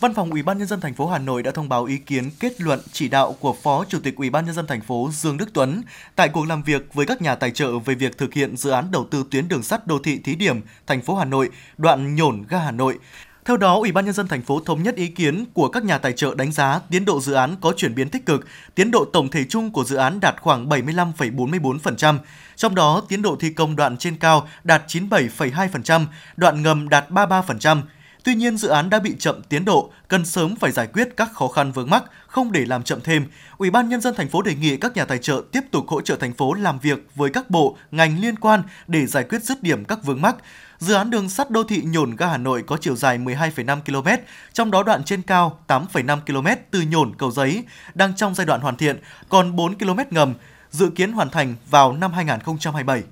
Văn 0.00 0.14
phòng 0.14 0.30
Ủy 0.30 0.42
ban 0.42 0.58
nhân 0.58 0.66
dân 0.66 0.80
thành 0.80 0.94
phố 0.94 1.06
Hà 1.06 1.18
Nội 1.18 1.42
đã 1.42 1.50
thông 1.50 1.68
báo 1.68 1.84
ý 1.84 1.96
kiến 1.96 2.30
kết 2.40 2.60
luận 2.60 2.80
chỉ 2.92 3.08
đạo 3.08 3.36
của 3.40 3.56
Phó 3.62 3.84
Chủ 3.88 3.98
tịch 4.02 4.16
Ủy 4.16 4.30
ban 4.30 4.46
nhân 4.46 4.54
dân 4.54 4.66
thành 4.66 4.80
phố 4.80 5.10
Dương 5.12 5.36
Đức 5.36 5.48
Tuấn 5.52 5.82
tại 6.16 6.28
cuộc 6.28 6.46
làm 6.46 6.62
việc 6.62 6.94
với 6.94 7.06
các 7.06 7.22
nhà 7.22 7.34
tài 7.34 7.50
trợ 7.50 7.78
về 7.78 7.94
việc 7.94 8.18
thực 8.18 8.34
hiện 8.34 8.56
dự 8.56 8.70
án 8.70 8.90
đầu 8.90 9.06
tư 9.10 9.24
tuyến 9.30 9.48
đường 9.48 9.62
sắt 9.62 9.86
đô 9.86 9.98
thị 9.98 10.18
thí 10.24 10.34
điểm 10.34 10.60
thành 10.86 11.02
phố 11.02 11.14
Hà 11.14 11.24
Nội, 11.24 11.50
đoạn 11.78 12.14
Nhổn 12.16 12.44
ga 12.48 12.58
Hà 12.58 12.70
Nội. 12.70 12.98
Theo 13.44 13.56
đó, 13.56 13.76
Ủy 13.76 13.92
ban 13.92 14.04
nhân 14.04 14.14
dân 14.14 14.28
thành 14.28 14.42
phố 14.42 14.60
thống 14.60 14.82
nhất 14.82 14.96
ý 14.96 15.08
kiến 15.08 15.44
của 15.54 15.68
các 15.68 15.84
nhà 15.84 15.98
tài 15.98 16.12
trợ 16.12 16.34
đánh 16.34 16.52
giá 16.52 16.80
tiến 16.90 17.04
độ 17.04 17.20
dự 17.20 17.32
án 17.32 17.56
có 17.60 17.72
chuyển 17.76 17.94
biến 17.94 18.08
tích 18.08 18.26
cực, 18.26 18.46
tiến 18.74 18.90
độ 18.90 19.04
tổng 19.04 19.28
thể 19.28 19.44
chung 19.44 19.70
của 19.70 19.84
dự 19.84 19.96
án 19.96 20.20
đạt 20.20 20.34
khoảng 20.40 20.68
75,44%, 20.68 22.18
trong 22.56 22.74
đó 22.74 23.02
tiến 23.08 23.22
độ 23.22 23.36
thi 23.40 23.50
công 23.50 23.76
đoạn 23.76 23.96
trên 23.96 24.16
cao 24.16 24.48
đạt 24.64 24.82
97,2%, 24.88 26.06
đoạn 26.36 26.62
ngầm 26.62 26.88
đạt 26.88 27.10
33%. 27.10 27.80
Tuy 28.24 28.34
nhiên, 28.34 28.56
dự 28.56 28.68
án 28.68 28.90
đã 28.90 28.98
bị 28.98 29.14
chậm 29.18 29.42
tiến 29.42 29.64
độ, 29.64 29.92
cần 30.08 30.24
sớm 30.24 30.56
phải 30.56 30.72
giải 30.72 30.86
quyết 30.86 31.08
các 31.16 31.32
khó 31.32 31.48
khăn 31.48 31.72
vướng 31.72 31.90
mắc, 31.90 32.04
không 32.26 32.52
để 32.52 32.66
làm 32.66 32.82
chậm 32.82 33.00
thêm. 33.00 33.26
Ủy 33.58 33.70
ban 33.70 33.88
nhân 33.88 34.00
dân 34.00 34.14
thành 34.14 34.28
phố 34.28 34.42
đề 34.42 34.54
nghị 34.54 34.76
các 34.76 34.96
nhà 34.96 35.04
tài 35.04 35.18
trợ 35.18 35.42
tiếp 35.52 35.60
tục 35.70 35.88
hỗ 35.88 36.00
trợ 36.00 36.16
thành 36.16 36.32
phố 36.32 36.54
làm 36.54 36.78
việc 36.78 37.06
với 37.14 37.30
các 37.30 37.50
bộ, 37.50 37.76
ngành 37.90 38.20
liên 38.20 38.36
quan 38.36 38.62
để 38.86 39.06
giải 39.06 39.24
quyết 39.24 39.42
dứt 39.42 39.62
điểm 39.62 39.84
các 39.84 40.04
vướng 40.04 40.22
mắc. 40.22 40.36
Dự 40.78 40.94
án 40.94 41.10
đường 41.10 41.28
sắt 41.28 41.50
đô 41.50 41.64
thị 41.64 41.82
Nhổn 41.84 42.16
ga 42.16 42.26
Hà 42.26 42.38
Nội 42.38 42.62
có 42.66 42.76
chiều 42.76 42.96
dài 42.96 43.18
12,5 43.18 43.80
km, 43.80 44.22
trong 44.52 44.70
đó 44.70 44.82
đoạn 44.82 45.04
trên 45.04 45.22
cao 45.22 45.58
8,5 45.68 46.20
km 46.20 46.48
từ 46.70 46.80
Nhổn 46.80 47.12
cầu 47.18 47.30
Giấy 47.30 47.64
đang 47.94 48.16
trong 48.16 48.34
giai 48.34 48.46
đoạn 48.46 48.60
hoàn 48.60 48.76
thiện, 48.76 49.00
còn 49.28 49.56
4 49.56 49.78
km 49.78 49.98
ngầm 50.10 50.34
dự 50.70 50.90
kiến 50.94 51.12
hoàn 51.12 51.30
thành 51.30 51.54
vào 51.70 51.92
năm 51.92 52.12
2027. 52.12 53.02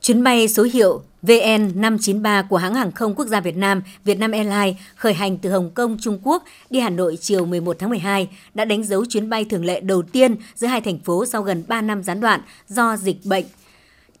Chuyến 0.00 0.22
bay 0.22 0.48
số 0.48 0.66
hiệu 0.72 1.02
VN593 1.22 2.44
của 2.48 2.56
hãng 2.56 2.74
hàng 2.74 2.92
không 2.92 3.14
quốc 3.14 3.26
gia 3.26 3.40
Việt 3.40 3.56
Nam, 3.56 3.82
Vietnam 4.04 4.30
Airlines 4.30 4.76
khởi 4.96 5.14
hành 5.14 5.38
từ 5.38 5.50
Hồng 5.50 5.70
Kông, 5.70 5.96
Trung 6.00 6.18
Quốc 6.22 6.44
đi 6.70 6.80
Hà 6.80 6.90
Nội 6.90 7.18
chiều 7.20 7.46
11 7.46 7.76
tháng 7.78 7.90
12 7.90 8.28
đã 8.54 8.64
đánh 8.64 8.84
dấu 8.84 9.04
chuyến 9.04 9.30
bay 9.30 9.44
thường 9.44 9.64
lệ 9.64 9.80
đầu 9.80 10.02
tiên 10.02 10.36
giữa 10.54 10.66
hai 10.66 10.80
thành 10.80 10.98
phố 10.98 11.26
sau 11.26 11.42
gần 11.42 11.64
3 11.68 11.80
năm 11.80 12.02
gián 12.02 12.20
đoạn 12.20 12.40
do 12.68 12.96
dịch 12.96 13.16
bệnh 13.24 13.44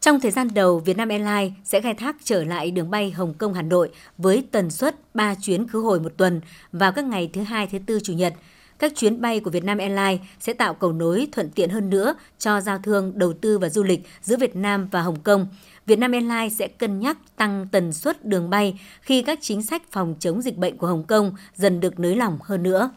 trong 0.00 0.20
thời 0.20 0.30
gian 0.30 0.48
đầu, 0.54 0.78
Vietnam 0.78 1.08
Airlines 1.08 1.52
sẽ 1.64 1.80
khai 1.80 1.94
thác 1.94 2.16
trở 2.24 2.44
lại 2.44 2.70
đường 2.70 2.90
bay 2.90 3.10
Hồng 3.10 3.34
Kông 3.34 3.54
Hà 3.54 3.62
Nội 3.62 3.90
với 4.18 4.44
tần 4.50 4.70
suất 4.70 4.96
3 5.14 5.34
chuyến 5.42 5.68
khứ 5.68 5.80
hồi 5.80 6.00
một 6.00 6.12
tuần 6.16 6.40
vào 6.72 6.92
các 6.92 7.04
ngày 7.04 7.30
thứ 7.32 7.42
hai, 7.42 7.66
thứ 7.66 7.78
tư, 7.86 8.00
chủ 8.02 8.12
nhật. 8.12 8.34
Các 8.78 8.92
chuyến 8.96 9.20
bay 9.20 9.40
của 9.40 9.50
Vietnam 9.50 9.78
Airlines 9.78 10.20
sẽ 10.40 10.52
tạo 10.52 10.74
cầu 10.74 10.92
nối 10.92 11.28
thuận 11.32 11.50
tiện 11.50 11.70
hơn 11.70 11.90
nữa 11.90 12.14
cho 12.38 12.60
giao 12.60 12.78
thương, 12.78 13.12
đầu 13.18 13.32
tư 13.32 13.58
và 13.58 13.68
du 13.68 13.82
lịch 13.82 14.00
giữa 14.22 14.36
Việt 14.36 14.56
Nam 14.56 14.88
và 14.90 15.02
Hồng 15.02 15.20
Kông. 15.20 15.46
Vietnam 15.86 16.12
Airlines 16.12 16.58
sẽ 16.58 16.68
cân 16.68 17.00
nhắc 17.00 17.16
tăng 17.36 17.66
tần 17.72 17.92
suất 17.92 18.24
đường 18.24 18.50
bay 18.50 18.80
khi 19.00 19.22
các 19.22 19.38
chính 19.42 19.62
sách 19.62 19.82
phòng 19.90 20.14
chống 20.20 20.42
dịch 20.42 20.56
bệnh 20.56 20.76
của 20.76 20.86
Hồng 20.86 21.04
Kông 21.04 21.32
dần 21.54 21.80
được 21.80 21.98
nới 21.98 22.16
lỏng 22.16 22.38
hơn 22.42 22.62
nữa. 22.62 22.90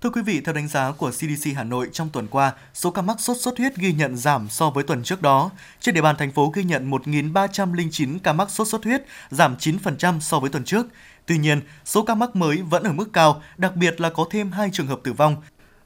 Thưa 0.00 0.10
quý 0.10 0.22
vị, 0.22 0.40
theo 0.40 0.54
đánh 0.54 0.68
giá 0.68 0.92
của 0.92 1.10
CDC 1.10 1.50
Hà 1.56 1.64
Nội 1.64 1.88
trong 1.92 2.08
tuần 2.08 2.26
qua, 2.26 2.52
số 2.74 2.90
ca 2.90 3.02
mắc 3.02 3.20
sốt 3.20 3.36
xuất 3.40 3.58
huyết 3.58 3.76
ghi 3.76 3.92
nhận 3.92 4.16
giảm 4.16 4.48
so 4.50 4.70
với 4.70 4.84
tuần 4.84 5.02
trước 5.02 5.22
đó. 5.22 5.50
Trên 5.80 5.94
địa 5.94 6.00
bàn 6.00 6.16
thành 6.18 6.32
phố 6.32 6.52
ghi 6.54 6.64
nhận 6.64 6.90
1.309 6.90 8.18
ca 8.22 8.32
mắc 8.32 8.50
sốt 8.50 8.68
xuất 8.68 8.84
huyết, 8.84 9.02
giảm 9.30 9.56
9% 9.56 10.20
so 10.20 10.40
với 10.40 10.50
tuần 10.50 10.64
trước. 10.64 10.86
Tuy 11.26 11.38
nhiên, 11.38 11.60
số 11.84 12.02
ca 12.02 12.14
mắc 12.14 12.36
mới 12.36 12.56
vẫn 12.56 12.82
ở 12.82 12.92
mức 12.92 13.12
cao, 13.12 13.42
đặc 13.56 13.76
biệt 13.76 14.00
là 14.00 14.10
có 14.10 14.26
thêm 14.30 14.52
2 14.52 14.70
trường 14.72 14.86
hợp 14.86 15.00
tử 15.04 15.12
vong. 15.12 15.36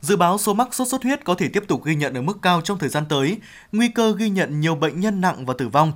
Dự 0.01 0.17
báo 0.17 0.39
số 0.39 0.55
mắc 0.55 0.75
sốt 0.75 0.89
xuất 0.89 1.03
huyết 1.03 1.25
có 1.25 1.35
thể 1.35 1.49
tiếp 1.49 1.65
tục 1.69 1.85
ghi 1.85 1.95
nhận 1.95 2.15
ở 2.15 2.23
mức 2.23 2.39
cao 2.43 2.61
trong 2.61 2.79
thời 2.79 2.89
gian 2.89 3.05
tới, 3.09 3.39
nguy 3.73 3.89
cơ 3.89 4.15
ghi 4.19 4.29
nhận 4.31 4.61
nhiều 4.61 4.75
bệnh 4.75 5.01
nhân 5.01 5.21
nặng 5.21 5.47
và 5.47 5.55
tử 5.59 5.69
vong. 5.69 5.93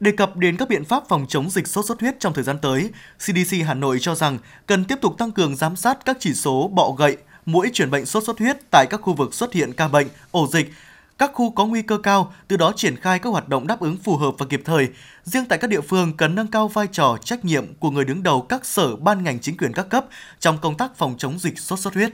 Đề 0.00 0.10
cập 0.10 0.36
đến 0.36 0.56
các 0.56 0.68
biện 0.68 0.84
pháp 0.84 1.02
phòng 1.08 1.26
chống 1.28 1.50
dịch 1.50 1.66
sốt 1.66 1.86
xuất 1.86 2.00
huyết 2.00 2.20
trong 2.20 2.34
thời 2.34 2.44
gian 2.44 2.58
tới, 2.58 2.90
CDC 3.18 3.56
Hà 3.66 3.74
Nội 3.74 3.98
cho 4.00 4.14
rằng 4.14 4.38
cần 4.66 4.84
tiếp 4.84 4.98
tục 5.02 5.18
tăng 5.18 5.32
cường 5.32 5.56
giám 5.56 5.76
sát 5.76 6.04
các 6.04 6.16
chỉ 6.20 6.34
số 6.34 6.70
bọ 6.74 6.90
gậy, 6.90 7.16
mũi 7.46 7.70
chuyển 7.72 7.90
bệnh 7.90 8.06
sốt 8.06 8.24
xuất 8.24 8.38
huyết 8.38 8.56
tại 8.70 8.86
các 8.90 9.00
khu 9.00 9.14
vực 9.14 9.34
xuất 9.34 9.52
hiện 9.52 9.72
ca 9.72 9.88
bệnh, 9.88 10.06
ổ 10.30 10.46
dịch, 10.46 10.72
các 11.18 11.30
khu 11.34 11.50
có 11.50 11.66
nguy 11.66 11.82
cơ 11.82 11.98
cao, 11.98 12.32
từ 12.48 12.56
đó 12.56 12.72
triển 12.76 12.96
khai 12.96 13.18
các 13.18 13.30
hoạt 13.30 13.48
động 13.48 13.66
đáp 13.66 13.80
ứng 13.80 13.96
phù 13.96 14.16
hợp 14.16 14.34
và 14.38 14.46
kịp 14.46 14.62
thời. 14.64 14.88
Riêng 15.24 15.44
tại 15.48 15.58
các 15.58 15.70
địa 15.70 15.80
phương 15.80 16.12
cần 16.16 16.34
nâng 16.34 16.46
cao 16.46 16.68
vai 16.68 16.86
trò 16.92 17.16
trách 17.24 17.44
nhiệm 17.44 17.74
của 17.74 17.90
người 17.90 18.04
đứng 18.04 18.22
đầu 18.22 18.42
các 18.42 18.66
sở 18.66 18.96
ban 18.96 19.24
ngành 19.24 19.38
chính 19.38 19.56
quyền 19.56 19.72
các 19.72 19.88
cấp 19.88 20.06
trong 20.40 20.58
công 20.58 20.76
tác 20.76 20.96
phòng 20.96 21.14
chống 21.18 21.38
dịch 21.38 21.58
sốt 21.58 21.78
xuất 21.78 21.94
huyết. 21.94 22.12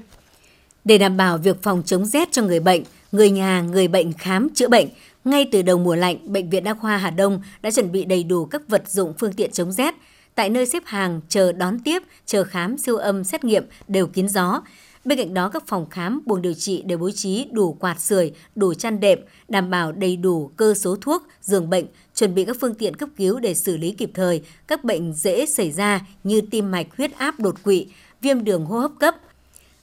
Để 0.85 0.99
đảm 0.99 1.16
bảo 1.16 1.38
việc 1.38 1.62
phòng 1.62 1.83
chống 1.87 2.07
rét 2.07 2.33
cho 2.33 2.43
người 2.43 2.61
bệnh, 2.61 2.83
người 3.12 3.31
nhà, 3.31 3.62
người 3.62 3.88
bệnh 3.88 4.12
khám 4.12 4.49
chữa 4.55 4.69
bệnh, 4.69 4.88
ngay 5.25 5.49
từ 5.53 5.62
đầu 5.62 5.79
mùa 5.79 5.95
lạnh, 5.95 6.33
Bệnh 6.33 6.51
viện 6.51 6.64
Đa 6.64 6.75
khoa 6.75 6.97
Hà 6.97 7.11
Đông 7.11 7.43
đã 7.62 7.71
chuẩn 7.71 7.93
bị 7.93 8.05
đầy 8.05 8.25
đủ 8.25 8.45
các 8.45 8.62
vật 8.69 8.83
dụng 8.88 9.14
phương 9.19 9.33
tiện 9.33 9.51
chống 9.53 9.73
rét. 9.73 9.95
Tại 10.35 10.51
nơi 10.51 10.66
xếp 10.66 10.83
hàng, 10.87 11.21
chờ 11.29 11.53
đón 11.53 11.79
tiếp, 11.79 12.03
chờ 12.27 12.45
khám, 12.45 12.79
siêu 12.79 12.97
âm, 12.97 13.25
xét 13.25 13.45
nghiệm 13.45 13.64
đều 13.88 14.07
kín 14.07 14.29
gió. 14.29 14.62
Bên 15.04 15.18
cạnh 15.18 15.34
đó, 15.34 15.48
các 15.48 15.66
phòng 15.66 15.90
khám, 15.90 16.22
buồng 16.26 16.42
điều 16.42 16.54
trị 16.54 16.82
đều 16.82 16.98
bố 16.98 17.10
trí 17.10 17.46
đủ 17.52 17.72
quạt 17.72 18.00
sưởi, 18.00 18.32
đủ 18.56 18.74
chăn 18.74 19.00
đệm, 19.00 19.18
đảm 19.48 19.70
bảo 19.70 19.92
đầy 19.92 20.16
đủ 20.16 20.50
cơ 20.56 20.74
số 20.74 20.96
thuốc, 21.00 21.22
giường 21.42 21.70
bệnh, 21.70 21.86
chuẩn 22.14 22.34
bị 22.34 22.44
các 22.44 22.56
phương 22.60 22.74
tiện 22.74 22.96
cấp 22.96 23.08
cứu 23.16 23.40
để 23.40 23.54
xử 23.54 23.76
lý 23.76 23.90
kịp 23.92 24.10
thời 24.14 24.42
các 24.66 24.84
bệnh 24.84 25.12
dễ 25.14 25.46
xảy 25.46 25.72
ra 25.72 26.00
như 26.24 26.40
tim 26.40 26.70
mạch, 26.70 26.86
huyết 26.96 27.18
áp 27.18 27.40
đột 27.40 27.62
quỵ, 27.62 27.86
viêm 28.20 28.44
đường 28.44 28.66
hô 28.66 28.78
hấp 28.78 28.92
cấp, 28.98 29.14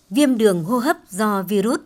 viêm 0.10 0.38
đường 0.38 0.64
hô 0.64 0.78
hấp 0.78 0.98
do 1.10 1.44
virus. 1.44 1.80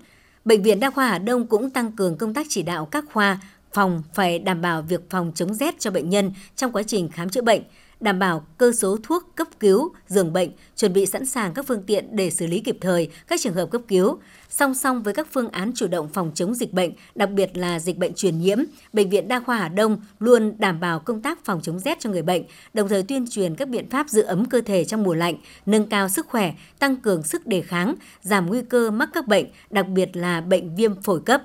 Bệnh 0.46 0.64
viện 0.64 0.80
Đa 0.80 0.90
khoa 0.90 1.08
Hà 1.08 1.18
Đông 1.18 1.48
cũng 1.48 1.70
tăng 1.70 1.92
cường 1.92 2.18
công 2.18 2.34
tác 2.34 2.46
chỉ 2.50 2.62
đạo 2.64 2.86
các 2.86 3.06
khoa, 3.14 3.40
phòng 3.74 4.04
phải 4.14 4.40
đảm 4.40 4.62
bảo 4.62 4.82
việc 4.82 5.10
phòng 5.10 5.32
chống 5.36 5.54
rét 5.54 5.80
cho 5.80 5.92
bệnh 5.92 6.10
nhân 6.10 6.32
trong 6.56 6.72
quá 6.72 6.84
trình 6.84 7.10
khám 7.10 7.30
chữa 7.30 7.42
bệnh, 7.42 7.62
đảm 8.02 8.20
bảo 8.20 8.46
cơ 8.58 8.72
số 8.72 8.98
thuốc 9.04 9.32
cấp 9.36 9.48
cứu, 9.60 9.94
giường 10.08 10.34
bệnh, 10.34 10.50
chuẩn 10.76 10.94
bị 10.94 11.06
sẵn 11.06 11.26
sàng 11.26 11.54
các 11.54 11.66
phương 11.68 11.84
tiện 11.84 12.16
để 12.16 12.30
xử 12.30 12.48
lý 12.48 12.60
kịp 12.60 12.78
thời 12.82 13.10
các 13.28 13.40
trường 13.44 13.54
hợp 13.54 13.72
cấp 13.72 13.82
cứu. 13.88 14.20
Song 14.50 14.76
song 14.76 15.04
với 15.04 15.14
các 15.14 15.28
phương 15.32 15.50
án 15.50 15.72
chủ 15.76 15.88
động 15.88 16.10
phòng 16.14 16.32
chống 16.36 16.54
dịch 16.54 16.74
bệnh, 16.74 16.92
đặc 17.16 17.30
biệt 17.30 17.58
là 17.58 17.80
dịch 17.80 17.98
bệnh 17.98 18.14
truyền 18.14 18.40
nhiễm, 18.40 18.58
Bệnh 18.94 19.10
viện 19.10 19.28
Đa 19.28 19.40
khoa 19.40 19.58
Hà 19.58 19.68
Đông 19.68 20.02
luôn 20.20 20.54
đảm 20.58 20.80
bảo 20.80 21.00
công 21.00 21.22
tác 21.22 21.46
phòng 21.46 21.62
chống 21.62 21.80
rét 21.80 22.00
cho 22.00 22.10
người 22.10 22.22
bệnh, 22.22 22.44
đồng 22.74 22.90
thời 22.90 23.04
tuyên 23.04 23.26
truyền 23.30 23.56
các 23.56 23.70
biện 23.70 23.90
pháp 23.90 24.10
giữ 24.10 24.22
ấm 24.22 24.46
cơ 24.46 24.62
thể 24.62 24.86
trong 24.86 25.04
mùa 25.04 25.14
lạnh, 25.14 25.36
nâng 25.66 25.90
cao 25.90 26.10
sức 26.10 26.28
khỏe, 26.28 26.54
tăng 26.80 26.98
cường 26.98 27.24
sức 27.24 27.48
đề 27.48 27.62
kháng, 27.62 27.96
giảm 28.22 28.46
nguy 28.46 28.62
cơ 28.62 28.92
mắc 28.92 29.10
các 29.14 29.28
bệnh, 29.28 29.46
đặc 29.70 29.88
biệt 29.88 30.18
là 30.18 30.42
bệnh 30.42 30.76
viêm 30.76 31.02
phổi 31.02 31.22
cấp. 31.26 31.42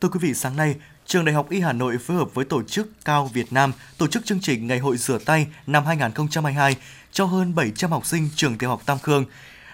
Thưa 0.00 0.08
quý 0.08 0.18
vị, 0.22 0.34
sáng 0.34 0.56
nay, 0.56 0.76
Trường 1.06 1.24
Đại 1.24 1.34
học 1.34 1.50
Y 1.50 1.60
Hà 1.60 1.72
Nội 1.72 1.98
phối 1.98 2.16
hợp 2.16 2.34
với 2.34 2.44
Tổ 2.44 2.62
chức 2.62 3.04
Cao 3.04 3.30
Việt 3.32 3.52
Nam 3.52 3.72
tổ 3.98 4.06
chức 4.06 4.26
chương 4.26 4.40
trình 4.40 4.66
Ngày 4.66 4.78
hội 4.78 4.96
rửa 4.96 5.18
tay 5.18 5.46
năm 5.66 5.86
2022 5.86 6.76
cho 7.12 7.24
hơn 7.24 7.54
700 7.54 7.90
học 7.90 8.06
sinh 8.06 8.28
trường 8.36 8.58
tiểu 8.58 8.68
học 8.68 8.82
Tam 8.86 8.98
Khương. 8.98 9.24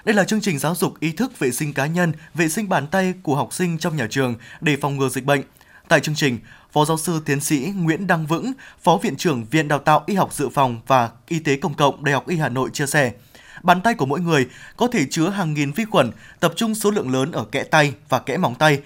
Đây 0.04 0.14
là 0.14 0.24
chương 0.24 0.40
trình 0.40 0.58
giáo 0.58 0.74
dục 0.74 1.00
ý 1.00 1.12
thức 1.12 1.38
vệ 1.38 1.50
sinh 1.50 1.72
cá 1.72 1.86
nhân, 1.86 2.12
vệ 2.34 2.48
sinh 2.48 2.68
bàn 2.68 2.86
tay 2.86 3.14
của 3.22 3.36
học 3.36 3.52
sinh 3.52 3.78
trong 3.78 3.96
nhà 3.96 4.06
trường 4.10 4.34
để 4.60 4.76
phòng 4.76 4.96
ngừa 4.96 5.08
dịch 5.08 5.24
bệnh. 5.24 5.42
Tại 5.88 6.00
chương 6.00 6.14
trình, 6.14 6.38
Phó 6.72 6.84
giáo 6.84 6.98
sư 6.98 7.22
tiến 7.24 7.40
sĩ 7.40 7.72
Nguyễn 7.76 8.06
Đăng 8.06 8.26
Vững, 8.26 8.52
Phó 8.82 8.96
Viện 9.02 9.16
trưởng 9.16 9.44
Viện 9.44 9.68
Đào 9.68 9.78
tạo 9.78 10.04
Y 10.06 10.14
học 10.14 10.32
Dự 10.32 10.48
phòng 10.48 10.80
và 10.86 11.10
Y 11.28 11.38
tế 11.38 11.56
Công 11.56 11.74
cộng 11.74 12.04
Đại 12.04 12.14
học 12.14 12.28
Y 12.28 12.36
Hà 12.36 12.48
Nội 12.48 12.70
chia 12.72 12.86
sẻ, 12.86 13.12
bàn 13.62 13.80
tay 13.80 13.94
của 13.94 14.06
mỗi 14.06 14.20
người 14.20 14.46
có 14.76 14.88
thể 14.92 15.06
chứa 15.10 15.28
hàng 15.28 15.54
nghìn 15.54 15.72
vi 15.72 15.84
khuẩn, 15.84 16.10
tập 16.40 16.52
trung 16.56 16.74
số 16.74 16.90
lượng 16.90 17.12
lớn 17.12 17.32
ở 17.32 17.44
kẽ 17.44 17.64
tay 17.64 17.94
và 18.08 18.18
kẽ 18.18 18.36
móng 18.36 18.54
tay. 18.54 18.80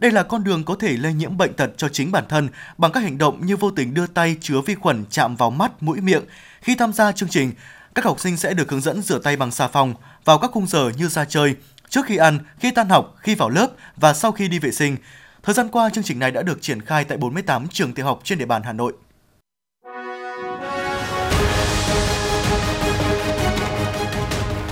Đây 0.00 0.10
là 0.10 0.22
con 0.22 0.44
đường 0.44 0.64
có 0.64 0.74
thể 0.74 0.96
lây 0.96 1.12
nhiễm 1.12 1.36
bệnh 1.36 1.54
tật 1.54 1.70
cho 1.76 1.88
chính 1.88 2.12
bản 2.12 2.24
thân 2.28 2.48
bằng 2.78 2.92
các 2.92 3.00
hành 3.00 3.18
động 3.18 3.46
như 3.46 3.56
vô 3.56 3.70
tình 3.70 3.94
đưa 3.94 4.06
tay 4.06 4.36
chứa 4.40 4.60
vi 4.66 4.74
khuẩn 4.74 5.04
chạm 5.10 5.36
vào 5.36 5.50
mắt, 5.50 5.82
mũi, 5.82 6.00
miệng. 6.00 6.22
Khi 6.60 6.74
tham 6.74 6.92
gia 6.92 7.12
chương 7.12 7.28
trình, 7.28 7.52
các 7.94 8.04
học 8.04 8.20
sinh 8.20 8.36
sẽ 8.36 8.54
được 8.54 8.70
hướng 8.70 8.80
dẫn 8.80 9.02
rửa 9.02 9.18
tay 9.18 9.36
bằng 9.36 9.50
xà 9.50 9.68
phòng 9.68 9.94
vào 10.24 10.38
các 10.38 10.50
khung 10.50 10.66
giờ 10.66 10.90
như 10.96 11.08
ra 11.08 11.24
chơi, 11.24 11.54
trước 11.88 12.06
khi 12.06 12.16
ăn, 12.16 12.38
khi 12.58 12.70
tan 12.70 12.88
học, 12.88 13.14
khi 13.18 13.34
vào 13.34 13.48
lớp 13.48 13.68
và 13.96 14.14
sau 14.14 14.32
khi 14.32 14.48
đi 14.48 14.58
vệ 14.58 14.70
sinh. 14.70 14.96
Thời 15.42 15.54
gian 15.54 15.68
qua, 15.68 15.90
chương 15.90 16.04
trình 16.04 16.18
này 16.18 16.30
đã 16.30 16.42
được 16.42 16.62
triển 16.62 16.82
khai 16.82 17.04
tại 17.04 17.18
48 17.18 17.68
trường 17.68 17.92
tiểu 17.92 18.06
học 18.06 18.20
trên 18.24 18.38
địa 18.38 18.46
bàn 18.46 18.62
Hà 18.62 18.72
Nội. 18.72 18.92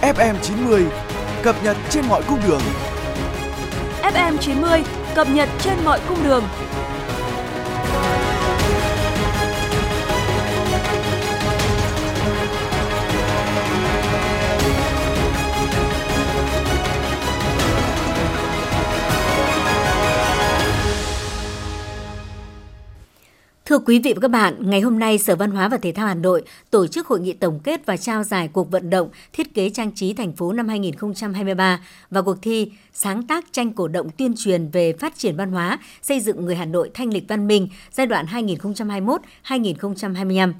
FM 0.02 0.34
90 0.42 0.84
cập 1.42 1.56
nhật 1.64 1.76
trên 1.90 2.06
mọi 2.06 2.22
cung 2.22 2.40
đường. 2.46 2.62
FM 4.02 4.36
90 4.38 4.82
cập 5.18 5.28
nhật 5.30 5.48
trên 5.60 5.74
mọi 5.84 6.00
cung 6.08 6.24
đường. 6.24 6.44
Thưa 23.68 23.78
quý 23.78 23.98
vị 23.98 24.12
và 24.12 24.20
các 24.20 24.30
bạn, 24.30 24.70
ngày 24.70 24.80
hôm 24.80 24.98
nay 24.98 25.18
Sở 25.18 25.36
Văn 25.36 25.50
hóa 25.50 25.68
và 25.68 25.76
Thể 25.76 25.92
thao 25.92 26.06
Hà 26.06 26.14
Nội 26.14 26.42
tổ 26.70 26.86
chức 26.86 27.06
hội 27.06 27.20
nghị 27.20 27.32
tổng 27.32 27.60
kết 27.64 27.86
và 27.86 27.96
trao 27.96 28.24
giải 28.24 28.48
cuộc 28.52 28.70
vận 28.70 28.90
động 28.90 29.08
thiết 29.32 29.54
kế 29.54 29.70
trang 29.70 29.92
trí 29.94 30.12
thành 30.12 30.32
phố 30.32 30.52
năm 30.52 30.68
2023 30.68 31.80
và 32.10 32.22
cuộc 32.22 32.36
thi 32.42 32.72
sáng 32.92 33.26
tác 33.26 33.44
tranh 33.52 33.72
cổ 33.72 33.88
động 33.88 34.10
tuyên 34.10 34.34
truyền 34.36 34.70
về 34.70 34.92
phát 34.92 35.16
triển 35.16 35.36
văn 35.36 35.52
hóa, 35.52 35.78
xây 36.02 36.20
dựng 36.20 36.44
người 36.44 36.56
Hà 36.56 36.64
Nội 36.64 36.90
thanh 36.94 37.12
lịch 37.12 37.28
văn 37.28 37.46
minh 37.46 37.68
giai 37.92 38.06
đoạn 38.06 38.26
2021-2025 38.26 40.52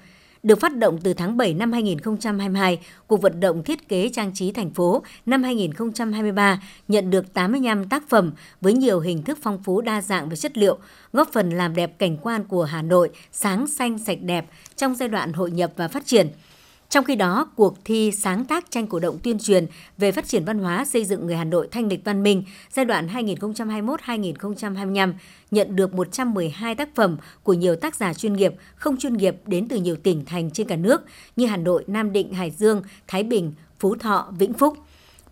được 0.42 0.61
phát 0.61 0.77
động 0.77 0.98
từ 1.03 1.14
tháng 1.14 1.37
7 1.37 1.55
năm 1.55 1.72
2022, 1.72 2.79
cuộc 3.07 3.22
vận 3.22 3.40
động 3.40 3.62
thiết 3.62 3.88
kế 3.88 4.09
trang 4.09 4.35
trí 4.35 4.53
thành 4.53 4.70
phố 4.70 5.03
năm 5.27 5.42
2023 5.42 6.62
nhận 6.88 7.11
được 7.11 7.35
85 7.35 7.88
tác 7.88 8.09
phẩm 8.09 8.33
với 8.61 8.72
nhiều 8.72 9.01
hình 9.01 9.22
thức 9.22 9.38
phong 9.42 9.62
phú 9.62 9.81
đa 9.81 10.01
dạng 10.01 10.29
về 10.29 10.37
chất 10.37 10.59
liệu, 10.59 10.79
góp 11.12 11.29
phần 11.33 11.51
làm 11.51 11.74
đẹp 11.74 11.98
cảnh 11.98 12.16
quan 12.16 12.44
của 12.44 12.64
Hà 12.64 12.83
Nội 12.83 13.11
sáng 13.33 13.66
xanh 13.66 13.98
sạch 13.98 14.18
đẹp 14.22 14.46
trong 14.77 14.94
giai 14.94 15.09
đoạn 15.09 15.33
hội 15.33 15.51
nhập 15.51 15.72
và 15.77 15.88
phát 15.88 16.07
triển. 16.07 16.29
Trong 16.90 17.05
khi 17.05 17.16
đó, 17.16 17.51
cuộc 17.57 17.85
thi 17.85 18.12
sáng 18.12 18.44
tác 18.44 18.70
tranh 18.70 18.87
cổ 18.87 18.98
động 18.98 19.18
tuyên 19.22 19.38
truyền 19.38 19.66
về 19.98 20.12
phát 20.12 20.29
triển 20.29 20.44
văn 20.44 20.59
hóa 20.59 20.85
xây 20.85 21.05
dựng 21.05 21.27
người 21.27 21.37
Hà 21.37 21.44
Nội 21.44 21.68
thanh 21.70 21.88
lịch 21.88 22.05
văn 22.05 22.22
minh 22.22 22.44
giai 22.72 22.85
đoạn 22.85 23.09
2021-2025 23.09 25.12
nhận 25.51 25.77
được 25.77 25.94
112 25.94 26.74
tác 26.74 26.94
phẩm 26.94 27.16
của 27.42 27.53
nhiều 27.53 27.77
tác 27.77 27.96
giả 27.96 28.14
chuyên 28.14 28.33
nghiệp, 28.33 28.55
không 28.74 28.96
chuyên 28.96 29.16
nghiệp 29.16 29.37
đến 29.46 29.68
từ 29.68 29.77
nhiều 29.77 29.96
tỉnh 29.96 30.24
thành 30.24 30.51
trên 30.51 30.66
cả 30.66 30.77
nước 30.77 31.03
như 31.37 31.46
Hà 31.46 31.57
Nội, 31.57 31.85
Nam 31.87 32.12
Định, 32.12 32.33
Hải 32.33 32.51
Dương, 32.51 32.83
Thái 33.07 33.22
Bình, 33.22 33.53
Phú 33.79 33.94
Thọ, 33.94 34.33
Vĩnh 34.38 34.53
Phúc. 34.53 34.79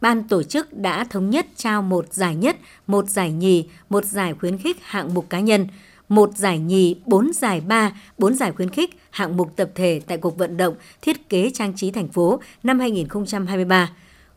Ban 0.01 0.29
tổ 0.29 0.43
chức 0.43 0.73
đã 0.73 1.05
thống 1.05 1.31
nhất 1.31 1.47
trao 1.57 1.83
một 1.83 2.13
giải 2.13 2.35
nhất, 2.35 2.57
một 2.87 3.09
giải 3.09 3.33
nhì, 3.33 3.69
một 3.89 4.05
giải 4.05 4.35
khuyến 4.35 4.59
khích 4.59 4.77
hạng 4.83 5.15
mục 5.15 5.31
cá 5.31 5.41
nhân, 5.41 5.67
một 6.09 6.37
giải 6.37 6.59
nhì, 6.59 6.97
bốn 7.07 7.33
giải 7.33 7.61
ba, 7.61 7.93
bốn 8.19 8.35
giải 8.35 8.53
khuyến 8.53 8.71
khích 8.71 8.91
hạng 9.11 9.37
mục 9.37 9.57
tập 9.57 9.71
thể 9.75 10.01
tại 10.07 10.19
cuộc 10.19 10.39
vận 10.39 10.57
động 10.57 10.75
thiết 11.03 11.29
kế 11.29 11.51
trang 11.55 11.73
trí 11.77 11.91
thành 11.91 12.09
phố 12.09 12.41
năm 12.63 12.79
2023 12.79 13.91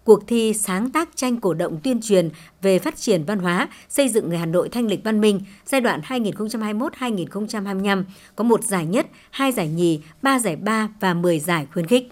cuộc 0.04 0.28
thi 0.28 0.54
sáng 0.54 0.90
tác 0.90 1.10
tranh 1.16 1.40
cổ 1.40 1.54
động 1.54 1.80
tuyên 1.84 2.02
truyền 2.02 2.30
về 2.62 2.80
phát 2.80 2.98
triển 2.98 3.24
văn 3.24 3.40
hóa, 3.40 3.68
xây 3.90 4.10
dựng 4.10 4.30
người 4.30 4.38
Hà 4.38 4.46
Nội 4.46 4.70
thanh 4.70 4.88
lịch 4.88 5.04
văn 5.04 5.22
minh 5.22 5.42
giai 5.66 5.82
đoạn 5.82 6.02
2021-2025 6.08 8.04
có 8.36 8.44
một 8.44 8.64
giải 8.64 8.86
nhất, 8.86 9.08
hai 9.32 9.52
giải 9.52 9.68
nhì, 9.68 10.00
ba 10.22 10.40
giải 10.40 10.56
ba 10.56 10.90
và 11.00 11.14
10 11.14 11.40
giải 11.40 11.68
khuyến 11.74 11.88
khích. 11.88 12.12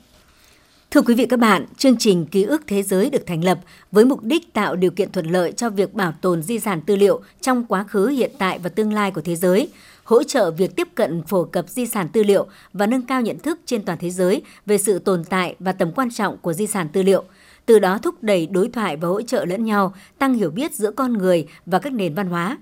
Thưa 0.92 1.02
quý 1.02 1.16
vị 1.16 1.26
các 1.26 1.40
bạn, 1.40 1.66
chương 1.78 1.98
trình 1.98 2.26
Ký 2.26 2.44
ức 2.44 2.62
Thế 2.68 2.84
giới 2.84 3.10
được 3.10 3.26
thành 3.26 3.44
lập 3.44 3.60
với 3.92 4.06
mục 4.06 4.24
đích 4.24 4.54
tạo 4.54 4.76
điều 4.76 4.92
kiện 4.92 5.12
thuận 5.12 5.26
lợi 5.26 5.52
cho 5.52 5.70
việc 5.70 5.94
bảo 5.94 6.14
tồn 6.22 6.44
di 6.44 6.60
sản 6.60 6.82
tư 6.82 6.96
liệu 6.96 7.22
trong 7.42 7.66
quá 7.66 7.84
khứ, 7.84 8.08
hiện 8.08 8.32
tại 8.38 8.60
và 8.60 8.70
tương 8.70 8.94
lai 8.94 9.12
của 9.12 9.22
thế 9.22 9.36
giới, 9.36 9.70
hỗ 10.04 10.24
trợ 10.24 10.52
việc 10.52 10.76
tiếp 10.76 10.88
cận 10.96 11.24
phổ 11.24 11.44
cập 11.44 11.70
di 11.70 11.86
sản 11.86 12.10
tư 12.10 12.24
liệu 12.24 12.48
và 12.74 12.88
nâng 12.88 13.02
cao 13.02 13.22
nhận 13.22 13.40
thức 13.40 13.60
trên 13.66 13.84
toàn 13.84 13.98
thế 14.02 14.10
giới 14.10 14.42
về 14.66 14.78
sự 14.78 15.00
tồn 15.00 15.24
tại 15.24 15.56
và 15.60 15.72
tầm 15.72 15.92
quan 15.92 16.12
trọng 16.12 16.38
của 16.38 16.54
di 16.54 16.68
sản 16.68 16.90
tư 16.90 17.04
liệu– 17.04 17.24
từ 17.68 17.80
đó 17.80 17.98
thúc 17.98 18.24
đẩy 18.24 18.48
đối 18.48 18.70
thoại 18.70 18.98
và 18.98 19.08
hỗ 19.08 19.22
trợ 19.22 19.46
lẫn 19.46 19.66
nhau, 19.66 19.94
tăng 20.18 20.34
hiểu 20.34 20.52
biết 20.52 20.76
giữa 20.76 20.92
con 20.92 21.14
người 21.14 21.48
và 21.66 21.80
các 21.80 21.94
nền 21.94 22.14
văn 22.14 22.28
hóa. 22.28 22.58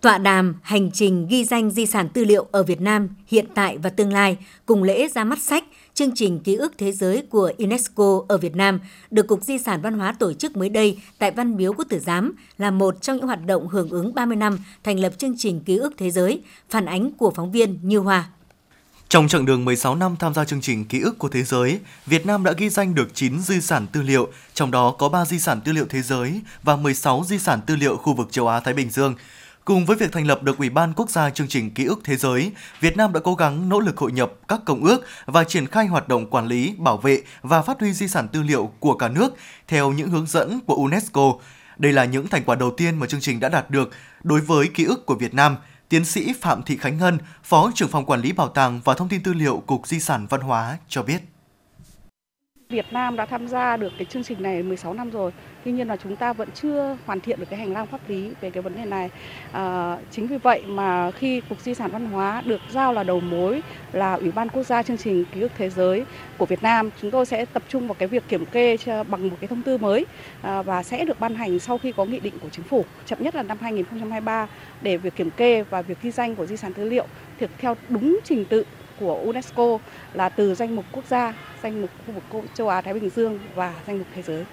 Tọa 0.00 0.18
đàm 0.18 0.54
Hành 0.62 0.90
trình 0.90 1.26
ghi 1.30 1.44
danh 1.44 1.70
di 1.70 1.86
sản 1.86 2.08
tư 2.08 2.24
liệu 2.24 2.46
ở 2.50 2.62
Việt 2.62 2.80
Nam 2.80 3.08
hiện 3.26 3.44
tại 3.54 3.78
và 3.78 3.90
tương 3.90 4.12
lai 4.12 4.36
cùng 4.66 4.82
lễ 4.82 5.08
ra 5.08 5.24
mắt 5.24 5.38
sách 5.38 5.64
chương 6.00 6.14
trình 6.14 6.40
ký 6.40 6.54
ức 6.54 6.72
thế 6.78 6.92
giới 6.92 7.22
của 7.30 7.52
UNESCO 7.58 8.22
ở 8.28 8.38
Việt 8.38 8.56
Nam 8.56 8.80
được 9.10 9.26
Cục 9.26 9.42
Di 9.42 9.58
sản 9.58 9.82
Văn 9.82 9.98
hóa 9.98 10.14
tổ 10.18 10.32
chức 10.32 10.56
mới 10.56 10.68
đây 10.68 10.98
tại 11.18 11.30
Văn 11.30 11.56
Miếu 11.56 11.72
Quốc 11.72 11.84
Tử 11.88 11.98
Giám 11.98 12.32
là 12.58 12.70
một 12.70 13.02
trong 13.02 13.16
những 13.16 13.26
hoạt 13.26 13.46
động 13.46 13.68
hưởng 13.68 13.90
ứng 13.90 14.14
30 14.14 14.36
năm 14.36 14.58
thành 14.84 15.00
lập 15.00 15.12
chương 15.18 15.34
trình 15.38 15.60
ký 15.60 15.76
ức 15.76 15.94
thế 15.98 16.10
giới, 16.10 16.42
phản 16.70 16.86
ánh 16.86 17.10
của 17.10 17.30
phóng 17.30 17.52
viên 17.52 17.78
Như 17.82 17.98
Hoa. 17.98 18.30
Trong 19.08 19.28
chặng 19.28 19.46
đường 19.46 19.64
16 19.64 19.94
năm 19.94 20.16
tham 20.18 20.34
gia 20.34 20.44
chương 20.44 20.60
trình 20.60 20.84
Ký 20.84 21.00
ức 21.00 21.18
của 21.18 21.28
Thế 21.28 21.42
giới, 21.42 21.80
Việt 22.06 22.26
Nam 22.26 22.44
đã 22.44 22.52
ghi 22.52 22.68
danh 22.68 22.94
được 22.94 23.14
9 23.14 23.40
di 23.40 23.60
sản 23.60 23.86
tư 23.92 24.02
liệu, 24.02 24.28
trong 24.54 24.70
đó 24.70 24.94
có 24.98 25.08
3 25.08 25.24
di 25.24 25.38
sản 25.38 25.60
tư 25.60 25.72
liệu 25.72 25.86
thế 25.88 26.02
giới 26.02 26.40
và 26.62 26.76
16 26.76 27.24
di 27.28 27.38
sản 27.38 27.60
tư 27.66 27.76
liệu 27.76 27.96
khu 27.96 28.14
vực 28.14 28.28
châu 28.30 28.48
Á-Thái 28.48 28.74
Bình 28.74 28.90
Dương. 28.90 29.14
Cùng 29.64 29.86
với 29.86 29.96
việc 29.96 30.12
thành 30.12 30.26
lập 30.26 30.42
được 30.42 30.58
Ủy 30.58 30.70
ban 30.70 30.92
Quốc 30.92 31.10
gia 31.10 31.30
chương 31.30 31.48
trình 31.48 31.70
Ký 31.70 31.84
ức 31.84 32.00
Thế 32.04 32.16
giới, 32.16 32.52
Việt 32.80 32.96
Nam 32.96 33.12
đã 33.12 33.20
cố 33.24 33.34
gắng 33.34 33.68
nỗ 33.68 33.80
lực 33.80 33.96
hội 33.96 34.12
nhập 34.12 34.32
các 34.48 34.60
công 34.64 34.84
ước 34.84 35.04
và 35.26 35.44
triển 35.44 35.66
khai 35.66 35.86
hoạt 35.86 36.08
động 36.08 36.30
quản 36.30 36.46
lý, 36.46 36.74
bảo 36.78 36.96
vệ 36.96 37.22
và 37.42 37.62
phát 37.62 37.80
huy 37.80 37.92
di 37.92 38.08
sản 38.08 38.28
tư 38.28 38.42
liệu 38.42 38.72
của 38.80 38.94
cả 38.94 39.08
nước 39.08 39.34
theo 39.68 39.92
những 39.92 40.10
hướng 40.10 40.26
dẫn 40.26 40.60
của 40.66 40.74
UNESCO, 40.74 41.34
Đây 41.78 41.92
là 41.92 42.04
những 42.04 42.28
thành 42.28 42.44
quả 42.44 42.56
đầu 42.56 42.70
tiên 42.70 42.98
mà 42.98 43.06
chương 43.06 43.20
trình 43.20 43.40
đã 43.40 43.48
đạt 43.48 43.70
được 43.70 43.90
đối 44.22 44.40
với 44.40 44.68
ký 44.68 44.84
ức 44.84 45.06
của 45.06 45.14
Việt 45.14 45.34
Nam, 45.34 45.56
tiến 45.88 46.04
sĩ 46.04 46.32
Phạm 46.40 46.62
Thị 46.62 46.76
Khánh 46.76 46.98
Ngân, 46.98 47.18
Phó 47.44 47.70
trưởng 47.74 47.88
phòng 47.88 48.06
quản 48.06 48.20
lý 48.20 48.32
bảo 48.32 48.48
tàng 48.48 48.80
và 48.84 48.94
thông 48.94 49.08
tin 49.08 49.22
tư 49.22 49.32
liệu 49.32 49.62
Cục 49.66 49.86
Di 49.86 50.00
sản 50.00 50.26
Văn 50.30 50.40
hóa 50.40 50.78
cho 50.88 51.02
biết. 51.02 51.29
Việt 52.70 52.92
Nam 52.92 53.16
đã 53.16 53.26
tham 53.26 53.48
gia 53.48 53.76
được 53.76 53.92
cái 53.98 54.04
chương 54.04 54.22
trình 54.22 54.42
này 54.42 54.62
16 54.62 54.94
năm 54.94 55.10
rồi. 55.10 55.32
Tuy 55.64 55.72
nhiên 55.72 55.88
là 55.88 55.96
chúng 55.96 56.16
ta 56.16 56.32
vẫn 56.32 56.48
chưa 56.54 56.96
hoàn 57.06 57.20
thiện 57.20 57.40
được 57.40 57.46
cái 57.50 57.58
hành 57.58 57.72
lang 57.72 57.86
pháp 57.86 58.00
lý 58.08 58.30
về 58.40 58.50
cái 58.50 58.62
vấn 58.62 58.76
đề 58.76 58.84
này. 58.84 59.10
À, 59.52 59.96
chính 60.10 60.26
vì 60.26 60.36
vậy 60.36 60.62
mà 60.66 61.10
khi 61.10 61.40
Cục 61.48 61.60
Di 61.60 61.74
sản 61.74 61.90
Văn 61.90 62.06
hóa 62.06 62.42
được 62.46 62.60
giao 62.70 62.92
là 62.92 63.02
đầu 63.02 63.20
mối 63.20 63.62
là 63.92 64.14
Ủy 64.14 64.30
ban 64.30 64.48
Quốc 64.48 64.62
gia 64.62 64.82
chương 64.82 64.96
trình 64.96 65.24
ký 65.34 65.40
ức 65.40 65.52
thế 65.58 65.70
giới 65.70 66.04
của 66.38 66.46
Việt 66.46 66.62
Nam, 66.62 66.90
chúng 67.00 67.10
tôi 67.10 67.26
sẽ 67.26 67.44
tập 67.44 67.62
trung 67.68 67.86
vào 67.86 67.94
cái 67.94 68.08
việc 68.08 68.28
kiểm 68.28 68.46
kê 68.46 68.76
bằng 68.86 69.28
một 69.28 69.36
cái 69.40 69.48
thông 69.48 69.62
tư 69.62 69.78
mới 69.78 70.06
à, 70.42 70.62
và 70.62 70.82
sẽ 70.82 71.04
được 71.04 71.20
ban 71.20 71.34
hành 71.34 71.58
sau 71.58 71.78
khi 71.78 71.92
có 71.92 72.04
nghị 72.04 72.20
định 72.20 72.34
của 72.42 72.48
chính 72.48 72.64
phủ 72.64 72.84
chậm 73.06 73.22
nhất 73.22 73.34
là 73.34 73.42
năm 73.42 73.58
2023 73.60 74.46
để 74.82 74.96
việc 74.96 75.16
kiểm 75.16 75.30
kê 75.30 75.62
và 75.62 75.82
việc 75.82 76.02
ghi 76.02 76.10
danh 76.10 76.34
của 76.34 76.46
di 76.46 76.56
sản 76.56 76.72
tư 76.72 76.84
liệu 76.84 77.06
thực 77.40 77.50
theo 77.58 77.76
đúng 77.88 78.20
trình 78.24 78.44
tự 78.44 78.64
của 79.00 79.14
UNESCO 79.14 79.78
là 80.14 80.28
từ 80.28 80.54
danh 80.54 80.76
mục 80.76 80.84
quốc 80.92 81.04
gia, 81.08 81.34
danh 81.62 81.80
mục 81.80 81.90
khu 82.06 82.14
vực 82.14 82.44
châu 82.54 82.68
Á 82.68 82.80
Thái 82.80 82.94
Bình 82.94 83.10
Dương 83.16 83.38
và 83.54 83.74
danh 83.86 83.98
mục 83.98 84.06
thế 84.14 84.22
giới. 84.22 84.44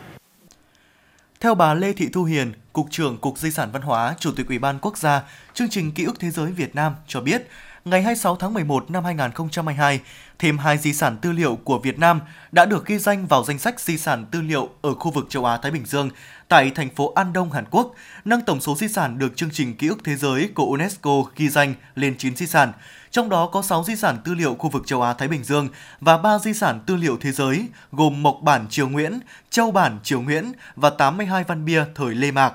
Theo 1.40 1.56
bà 1.56 1.74
Lê 1.74 1.94
Thị 1.94 2.10
Thu 2.14 2.24
Hiền, 2.24 2.54
Cục 2.74 2.88
trưởng 2.92 3.18
Cục 3.18 3.38
Di 3.38 3.52
sản 3.52 3.70
Văn 3.72 3.82
hóa, 3.82 4.16
Chủ 4.20 4.32
tịch 4.32 4.48
Ủy 4.48 4.60
ban 4.60 4.80
Quốc 4.80 4.98
gia, 4.98 5.24
chương 5.54 5.70
trình 5.70 5.92
Ký 5.92 6.04
ức 6.04 6.20
Thế 6.20 6.30
giới 6.30 6.52
Việt 6.52 6.76
Nam 6.76 6.96
cho 7.08 7.22
biết, 7.22 7.48
ngày 7.86 8.02
26 8.02 8.36
tháng 8.36 8.54
11 8.54 8.92
năm 8.92 9.04
2022, 9.04 10.00
thêm 10.40 10.58
hai 10.58 10.78
di 10.78 10.94
sản 10.94 11.18
tư 11.22 11.32
liệu 11.32 11.56
của 11.64 11.80
Việt 11.80 12.00
Nam 12.00 12.22
đã 12.52 12.66
được 12.66 12.86
ghi 12.86 12.98
danh 12.98 13.28
vào 13.28 13.44
danh 13.44 13.60
sách 13.60 13.80
di 13.80 13.98
sản 13.98 14.26
tư 14.32 14.42
liệu 14.42 14.70
ở 14.82 14.94
khu 14.94 15.12
vực 15.12 15.26
châu 15.30 15.46
Á 15.46 15.58
Thái 15.58 15.72
Bình 15.72 15.86
Dương 15.86 16.10
tại 16.48 16.72
thành 16.72 16.90
phố 16.90 17.12
An 17.16 17.34
Đông, 17.34 17.52
Hàn 17.52 17.66
Quốc, 17.72 17.94
nâng 18.26 18.42
tổng 18.42 18.62
số 18.62 18.76
di 18.76 18.88
sản 18.88 19.20
được 19.20 19.38
chương 19.38 19.50
trình 19.54 19.78
Ký 19.78 19.88
ức 19.88 19.98
Thế 20.04 20.16
giới 20.16 20.50
của 20.56 20.66
UNESCO 20.66 21.12
ghi 21.36 21.50
danh 21.50 21.74
lên 21.96 22.18
9 22.18 22.36
di 22.36 22.48
sản 22.48 22.72
trong 23.12 23.30
đó 23.30 23.48
có 23.48 23.62
6 23.62 23.84
di 23.84 23.96
sản 23.96 24.18
tư 24.24 24.34
liệu 24.34 24.56
khu 24.56 24.70
vực 24.70 24.84
châu 24.88 25.02
Á 25.02 25.14
Thái 25.14 25.28
Bình 25.28 25.44
Dương 25.44 25.70
và 26.02 26.18
3 26.18 26.40
di 26.40 26.54
sản 26.54 26.80
tư 26.86 26.96
liệu 26.96 27.18
thế 27.22 27.32
giới 27.32 27.66
gồm 27.92 28.24
Mộc 28.24 28.40
bản 28.42 28.66
Triều 28.70 28.90
Nguyễn, 28.90 29.20
Châu 29.50 29.72
bản 29.72 30.00
Triều 30.04 30.22
Nguyễn 30.22 30.52
và 30.76 30.90
82 30.90 31.44
văn 31.44 31.66
bia 31.66 31.84
thời 31.96 32.16
Lê 32.16 32.32
Mạc. 32.32 32.54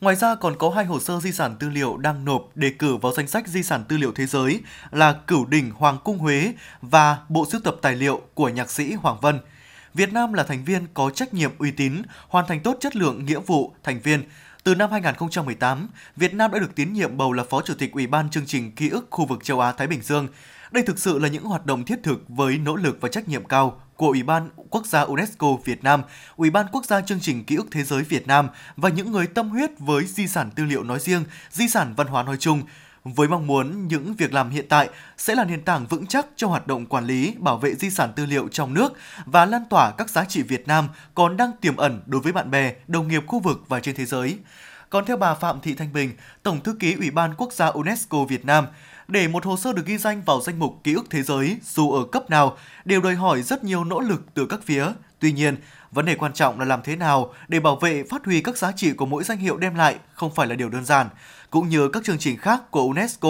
Ngoài 0.00 0.16
ra 0.16 0.34
còn 0.34 0.56
có 0.58 0.70
hai 0.70 0.84
hồ 0.84 1.00
sơ 1.00 1.20
di 1.20 1.32
sản 1.32 1.56
tư 1.60 1.68
liệu 1.68 1.96
đang 1.96 2.24
nộp 2.24 2.48
đề 2.54 2.70
cử 2.70 2.96
vào 2.96 3.12
danh 3.12 3.28
sách 3.28 3.48
di 3.48 3.62
sản 3.62 3.84
tư 3.88 3.96
liệu 3.96 4.12
thế 4.12 4.26
giới 4.26 4.60
là 4.90 5.12
Cửu 5.12 5.46
đỉnh 5.46 5.70
Hoàng 5.70 5.98
cung 6.04 6.18
Huế 6.18 6.52
và 6.82 7.18
Bộ 7.28 7.46
sưu 7.50 7.60
tập 7.60 7.76
tài 7.82 7.96
liệu 7.96 8.20
của 8.34 8.48
nhạc 8.48 8.70
sĩ 8.70 8.92
Hoàng 8.92 9.20
Vân. 9.20 9.40
Việt 9.94 10.12
Nam 10.12 10.32
là 10.32 10.42
thành 10.42 10.64
viên 10.64 10.86
có 10.94 11.10
trách 11.10 11.34
nhiệm 11.34 11.50
uy 11.58 11.70
tín, 11.70 12.02
hoàn 12.28 12.46
thành 12.46 12.60
tốt 12.60 12.76
chất 12.80 12.96
lượng 12.96 13.24
nghĩa 13.24 13.38
vụ 13.38 13.74
thành 13.82 14.00
viên, 14.00 14.22
từ 14.64 14.74
năm 14.74 14.90
2018, 14.90 15.88
Việt 16.16 16.34
Nam 16.34 16.50
đã 16.50 16.58
được 16.58 16.74
tín 16.74 16.92
nhiệm 16.92 17.16
bầu 17.16 17.32
là 17.32 17.44
Phó 17.50 17.62
Chủ 17.62 17.74
tịch 17.74 17.92
Ủy 17.92 18.06
ban 18.06 18.30
chương 18.30 18.46
trình 18.46 18.72
ký 18.72 18.88
ức 18.88 19.06
khu 19.10 19.26
vực 19.26 19.44
châu 19.44 19.60
Á 19.60 19.72
Thái 19.72 19.86
Bình 19.86 20.02
Dương. 20.02 20.28
Đây 20.70 20.82
thực 20.82 20.98
sự 20.98 21.18
là 21.18 21.28
những 21.28 21.44
hoạt 21.44 21.66
động 21.66 21.84
thiết 21.84 21.98
thực 22.02 22.24
với 22.28 22.58
nỗ 22.58 22.76
lực 22.76 22.98
và 23.00 23.08
trách 23.08 23.28
nhiệm 23.28 23.44
cao 23.44 23.80
của 23.96 24.06
Ủy 24.06 24.22
ban 24.22 24.48
Quốc 24.70 24.86
gia 24.86 25.00
UNESCO 25.00 25.46
Việt 25.64 25.84
Nam, 25.84 26.02
Ủy 26.36 26.50
ban 26.50 26.66
Quốc 26.72 26.84
gia 26.84 27.00
chương 27.00 27.20
trình 27.20 27.44
ký 27.44 27.56
ức 27.56 27.66
thế 27.70 27.84
giới 27.84 28.02
Việt 28.02 28.26
Nam 28.26 28.48
và 28.76 28.88
những 28.88 29.12
người 29.12 29.26
tâm 29.26 29.48
huyết 29.48 29.70
với 29.78 30.04
di 30.04 30.28
sản 30.28 30.50
tư 30.50 30.64
liệu 30.64 30.82
nói 30.82 31.00
riêng, 31.00 31.24
di 31.50 31.68
sản 31.68 31.94
văn 31.96 32.06
hóa 32.06 32.22
nói 32.22 32.36
chung 32.40 32.62
với 33.04 33.28
mong 33.28 33.46
muốn 33.46 33.88
những 33.88 34.14
việc 34.14 34.32
làm 34.34 34.50
hiện 34.50 34.66
tại 34.68 34.88
sẽ 35.18 35.34
là 35.34 35.44
nền 35.44 35.62
tảng 35.62 35.86
vững 35.86 36.06
chắc 36.06 36.26
cho 36.36 36.48
hoạt 36.48 36.66
động 36.66 36.86
quản 36.86 37.04
lý, 37.04 37.34
bảo 37.38 37.58
vệ 37.58 37.74
di 37.74 37.90
sản 37.90 38.12
tư 38.16 38.26
liệu 38.26 38.48
trong 38.48 38.74
nước 38.74 38.92
và 39.26 39.44
lan 39.44 39.62
tỏa 39.70 39.90
các 39.90 40.10
giá 40.10 40.24
trị 40.24 40.42
Việt 40.42 40.68
Nam 40.68 40.88
còn 41.14 41.36
đang 41.36 41.50
tiềm 41.60 41.76
ẩn 41.76 42.02
đối 42.06 42.20
với 42.20 42.32
bạn 42.32 42.50
bè, 42.50 42.74
đồng 42.86 43.08
nghiệp 43.08 43.22
khu 43.26 43.40
vực 43.40 43.64
và 43.68 43.80
trên 43.80 43.94
thế 43.94 44.04
giới. 44.04 44.38
Còn 44.90 45.04
theo 45.04 45.16
bà 45.16 45.34
Phạm 45.34 45.60
Thị 45.60 45.74
Thanh 45.74 45.92
Bình, 45.92 46.12
Tổng 46.42 46.60
thư 46.60 46.74
ký 46.74 46.94
Ủy 46.94 47.10
ban 47.10 47.34
Quốc 47.34 47.52
gia 47.52 47.66
UNESCO 47.66 48.24
Việt 48.24 48.44
Nam, 48.44 48.66
để 49.08 49.28
một 49.28 49.44
hồ 49.44 49.56
sơ 49.56 49.72
được 49.72 49.86
ghi 49.86 49.98
danh 49.98 50.22
vào 50.26 50.40
danh 50.40 50.58
mục 50.58 50.80
ký 50.84 50.94
ức 50.94 51.06
thế 51.10 51.22
giới 51.22 51.56
dù 51.62 51.92
ở 51.92 52.04
cấp 52.04 52.30
nào 52.30 52.56
đều 52.84 53.00
đòi 53.00 53.14
hỏi 53.14 53.42
rất 53.42 53.64
nhiều 53.64 53.84
nỗ 53.84 54.00
lực 54.00 54.22
từ 54.34 54.46
các 54.46 54.60
phía. 54.64 54.86
Tuy 55.18 55.32
nhiên, 55.32 55.56
vấn 55.90 56.04
đề 56.04 56.14
quan 56.14 56.32
trọng 56.32 56.58
là 56.58 56.64
làm 56.64 56.82
thế 56.82 56.96
nào 56.96 57.34
để 57.48 57.60
bảo 57.60 57.76
vệ 57.76 58.04
phát 58.10 58.24
huy 58.24 58.40
các 58.40 58.58
giá 58.58 58.72
trị 58.72 58.92
của 58.92 59.06
mỗi 59.06 59.24
danh 59.24 59.38
hiệu 59.38 59.56
đem 59.56 59.74
lại 59.74 59.96
không 60.14 60.34
phải 60.34 60.46
là 60.46 60.54
điều 60.54 60.68
đơn 60.68 60.84
giản 60.84 61.08
cũng 61.50 61.68
như 61.68 61.88
các 61.88 62.04
chương 62.04 62.18
trình 62.18 62.36
khác 62.36 62.70
của 62.70 62.82
UNESCO. 62.82 63.28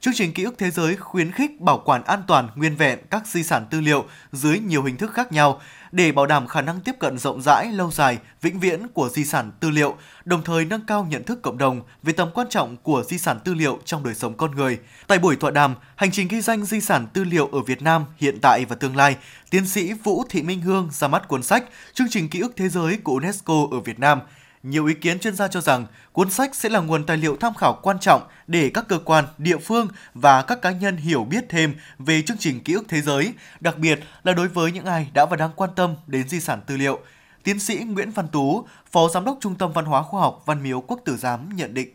Chương 0.00 0.14
trình 0.16 0.32
ký 0.32 0.44
ức 0.44 0.54
thế 0.58 0.70
giới 0.70 0.96
khuyến 0.96 1.32
khích 1.32 1.60
bảo 1.60 1.82
quản 1.84 2.04
an 2.04 2.22
toàn 2.26 2.48
nguyên 2.54 2.76
vẹn 2.76 2.98
các 3.10 3.26
di 3.26 3.42
sản 3.42 3.66
tư 3.70 3.80
liệu 3.80 4.04
dưới 4.32 4.58
nhiều 4.58 4.82
hình 4.82 4.96
thức 4.96 5.12
khác 5.14 5.32
nhau 5.32 5.60
để 5.92 6.12
bảo 6.12 6.26
đảm 6.26 6.46
khả 6.46 6.60
năng 6.60 6.80
tiếp 6.80 6.94
cận 6.98 7.18
rộng 7.18 7.42
rãi, 7.42 7.72
lâu 7.72 7.90
dài, 7.90 8.18
vĩnh 8.42 8.60
viễn 8.60 8.88
của 8.88 9.08
di 9.08 9.24
sản 9.24 9.52
tư 9.60 9.70
liệu, 9.70 9.96
đồng 10.24 10.44
thời 10.44 10.64
nâng 10.64 10.86
cao 10.86 11.06
nhận 11.10 11.24
thức 11.24 11.42
cộng 11.42 11.58
đồng 11.58 11.82
về 12.02 12.12
tầm 12.12 12.28
quan 12.34 12.46
trọng 12.50 12.76
của 12.76 13.04
di 13.08 13.18
sản 13.18 13.40
tư 13.44 13.54
liệu 13.54 13.78
trong 13.84 14.04
đời 14.04 14.14
sống 14.14 14.36
con 14.36 14.56
người. 14.56 14.78
Tại 15.06 15.18
buổi 15.18 15.36
tọa 15.36 15.50
đàm, 15.50 15.74
hành 15.96 16.10
trình 16.10 16.28
ghi 16.28 16.40
danh 16.40 16.64
di 16.64 16.80
sản 16.80 17.06
tư 17.12 17.24
liệu 17.24 17.46
ở 17.46 17.60
Việt 17.60 17.82
Nam 17.82 18.04
hiện 18.16 18.38
tại 18.42 18.64
và 18.64 18.76
tương 18.76 18.96
lai, 18.96 19.16
tiến 19.50 19.66
sĩ 19.66 19.92
Vũ 19.92 20.24
Thị 20.28 20.42
Minh 20.42 20.60
Hương 20.60 20.88
ra 20.92 21.08
mắt 21.08 21.28
cuốn 21.28 21.42
sách 21.42 21.64
Chương 21.94 22.08
trình 22.10 22.28
ký 22.28 22.40
ức 22.40 22.52
thế 22.56 22.68
giới 22.68 22.96
của 22.96 23.12
UNESCO 23.12 23.54
ở 23.70 23.80
Việt 23.80 23.98
Nam– 23.98 24.20
nhiều 24.62 24.86
ý 24.86 24.94
kiến 24.94 25.18
chuyên 25.18 25.34
gia 25.34 25.48
cho 25.48 25.60
rằng 25.60 25.86
cuốn 26.12 26.30
sách 26.30 26.54
sẽ 26.54 26.68
là 26.68 26.80
nguồn 26.80 27.04
tài 27.04 27.16
liệu 27.16 27.36
tham 27.36 27.54
khảo 27.54 27.78
quan 27.82 27.98
trọng 27.98 28.22
để 28.46 28.70
các 28.74 28.84
cơ 28.88 28.98
quan, 29.04 29.24
địa 29.38 29.58
phương 29.58 29.88
và 30.14 30.42
các 30.42 30.62
cá 30.62 30.70
nhân 30.70 30.96
hiểu 30.96 31.24
biết 31.24 31.44
thêm 31.48 31.74
về 31.98 32.22
chương 32.22 32.36
trình 32.38 32.60
ký 32.60 32.72
ức 32.72 32.84
thế 32.88 33.00
giới, 33.00 33.32
đặc 33.60 33.78
biệt 33.78 34.00
là 34.24 34.32
đối 34.32 34.48
với 34.48 34.72
những 34.72 34.84
ai 34.84 35.10
đã 35.14 35.26
và 35.26 35.36
đang 35.36 35.50
quan 35.56 35.70
tâm 35.76 35.94
đến 36.06 36.28
di 36.28 36.40
sản 36.40 36.60
tư 36.66 36.76
liệu. 36.76 37.00
Tiến 37.42 37.60
sĩ 37.60 37.76
Nguyễn 37.78 38.10
Văn 38.10 38.28
Tú, 38.28 38.66
Phó 38.90 39.08
Giám 39.08 39.24
đốc 39.24 39.38
Trung 39.40 39.54
tâm 39.54 39.72
Văn 39.72 39.84
hóa 39.84 40.02
Khoa 40.02 40.20
học 40.20 40.42
Văn 40.46 40.62
miếu 40.62 40.80
Quốc 40.80 41.00
tử 41.04 41.16
Giám 41.16 41.56
nhận 41.56 41.74
định. 41.74 41.88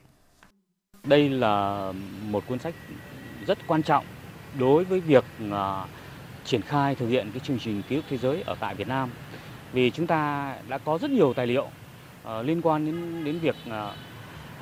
Đây 1.03 1.29
là 1.29 1.91
một 2.29 2.43
cuốn 2.47 2.59
sách 2.59 2.73
rất 3.47 3.57
quan 3.67 3.83
trọng 3.83 4.05
đối 4.59 4.83
với 4.83 4.99
việc 4.99 5.23
à, 5.51 5.85
triển 6.45 6.61
khai 6.61 6.95
thực 6.95 7.07
hiện 7.07 7.31
cái 7.31 7.39
chương 7.39 7.59
trình 7.59 7.81
ký 7.89 7.95
ức 7.95 8.05
thế 8.09 8.17
giới 8.17 8.41
ở 8.41 8.55
tại 8.59 8.75
Việt 8.75 8.87
Nam. 8.87 9.09
Vì 9.73 9.91
chúng 9.91 10.07
ta 10.07 10.55
đã 10.67 10.77
có 10.77 10.97
rất 10.97 11.11
nhiều 11.11 11.33
tài 11.33 11.47
liệu 11.47 11.67
Ờ, 12.23 12.43
liên 12.43 12.61
quan 12.61 12.85
đến 12.85 13.23
đến 13.23 13.39
việc 13.39 13.55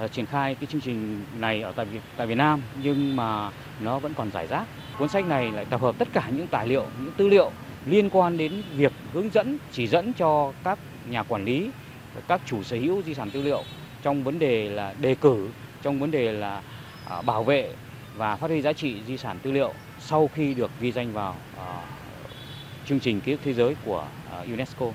uh, 0.03 0.11
triển 0.11 0.25
khai 0.25 0.55
cái 0.55 0.65
chương 0.65 0.81
trình 0.81 1.25
này 1.39 1.61
ở 1.61 1.71
tại 1.71 1.85
Việt 1.85 1.99
tại 2.17 2.27
Việt 2.27 2.35
Nam 2.35 2.61
nhưng 2.83 3.15
mà 3.15 3.51
nó 3.79 3.99
vẫn 3.99 4.13
còn 4.13 4.31
giải 4.31 4.47
rác. 4.47 4.63
Cuốn 4.99 5.09
sách 5.09 5.25
này 5.25 5.51
lại 5.51 5.65
tập 5.65 5.81
hợp 5.81 5.95
tất 5.97 6.07
cả 6.13 6.29
những 6.35 6.47
tài 6.47 6.67
liệu, 6.67 6.85
những 7.03 7.13
tư 7.17 7.27
liệu 7.27 7.51
liên 7.85 8.09
quan 8.09 8.37
đến 8.37 8.63
việc 8.75 8.91
hướng 9.13 9.29
dẫn, 9.29 9.57
chỉ 9.71 9.87
dẫn 9.87 10.13
cho 10.13 10.53
các 10.63 10.79
nhà 11.09 11.23
quản 11.23 11.45
lý, 11.45 11.69
các 12.27 12.41
chủ 12.45 12.63
sở 12.63 12.77
hữu 12.77 13.01
di 13.01 13.13
sản 13.13 13.29
tư 13.31 13.41
liệu 13.41 13.63
trong 14.01 14.23
vấn 14.23 14.39
đề 14.39 14.69
là 14.69 14.93
đề 15.01 15.15
cử, 15.15 15.47
trong 15.81 15.99
vấn 15.99 16.11
đề 16.11 16.31
là 16.31 16.61
bảo 17.25 17.43
vệ 17.43 17.69
và 18.17 18.35
phát 18.35 18.47
huy 18.47 18.61
giá 18.61 18.73
trị 18.73 18.95
di 19.07 19.17
sản 19.17 19.37
tư 19.43 19.51
liệu 19.51 19.73
sau 19.99 20.29
khi 20.35 20.53
được 20.53 20.71
ghi 20.79 20.91
danh 20.91 21.13
vào 21.13 21.35
uh, 21.55 21.61
chương 22.85 22.99
trình 22.99 23.21
ký 23.21 23.31
ức 23.31 23.39
thế 23.43 23.53
giới 23.53 23.75
của 23.85 24.07
uh, 24.41 24.47
UNESCO. 24.47 24.85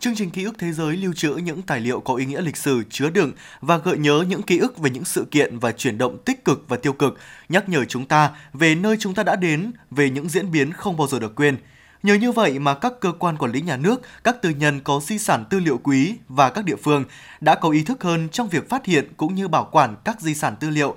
Chương 0.00 0.14
trình 0.14 0.30
ký 0.30 0.44
ức 0.44 0.54
thế 0.58 0.72
giới 0.72 0.96
lưu 0.96 1.12
trữ 1.12 1.34
những 1.34 1.62
tài 1.62 1.80
liệu 1.80 2.00
có 2.00 2.14
ý 2.14 2.24
nghĩa 2.24 2.40
lịch 2.40 2.56
sử 2.56 2.82
chứa 2.90 3.10
đựng 3.10 3.32
và 3.60 3.76
gợi 3.76 3.98
nhớ 3.98 4.24
những 4.28 4.42
ký 4.42 4.58
ức 4.58 4.78
về 4.78 4.90
những 4.90 5.04
sự 5.04 5.26
kiện 5.30 5.58
và 5.58 5.72
chuyển 5.72 5.98
động 5.98 6.18
tích 6.24 6.44
cực 6.44 6.64
và 6.68 6.76
tiêu 6.76 6.92
cực, 6.92 7.18
nhắc 7.48 7.68
nhở 7.68 7.84
chúng 7.84 8.06
ta 8.06 8.30
về 8.52 8.74
nơi 8.74 8.96
chúng 9.00 9.14
ta 9.14 9.22
đã 9.22 9.36
đến, 9.36 9.72
về 9.90 10.10
những 10.10 10.28
diễn 10.28 10.52
biến 10.52 10.72
không 10.72 10.96
bao 10.96 11.08
giờ 11.08 11.18
được 11.18 11.34
quên. 11.34 11.56
Nhờ 12.02 12.14
như 12.14 12.32
vậy 12.32 12.58
mà 12.58 12.74
các 12.74 12.92
cơ 13.00 13.12
quan 13.12 13.36
quản 13.36 13.52
lý 13.52 13.60
nhà 13.60 13.76
nước, 13.76 14.02
các 14.24 14.42
tư 14.42 14.50
nhân 14.50 14.80
có 14.80 15.00
di 15.02 15.18
sản 15.18 15.44
tư 15.50 15.60
liệu 15.60 15.78
quý 15.78 16.14
và 16.28 16.50
các 16.50 16.64
địa 16.64 16.76
phương 16.76 17.04
đã 17.40 17.54
có 17.54 17.70
ý 17.70 17.82
thức 17.82 18.02
hơn 18.02 18.28
trong 18.28 18.48
việc 18.48 18.68
phát 18.68 18.86
hiện 18.86 19.12
cũng 19.16 19.34
như 19.34 19.48
bảo 19.48 19.68
quản 19.72 19.96
các 20.04 20.20
di 20.20 20.34
sản 20.34 20.56
tư 20.60 20.70
liệu. 20.70 20.96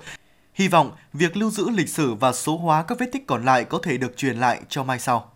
Hy 0.54 0.68
vọng 0.68 0.92
việc 1.12 1.36
lưu 1.36 1.50
giữ 1.50 1.70
lịch 1.70 1.88
sử 1.88 2.14
và 2.14 2.32
số 2.32 2.56
hóa 2.56 2.82
các 2.82 2.98
vết 2.98 3.06
tích 3.12 3.26
còn 3.26 3.44
lại 3.44 3.64
có 3.64 3.78
thể 3.82 3.96
được 3.96 4.16
truyền 4.16 4.36
lại 4.36 4.60
cho 4.68 4.84
mai 4.84 4.98
sau. 4.98 5.33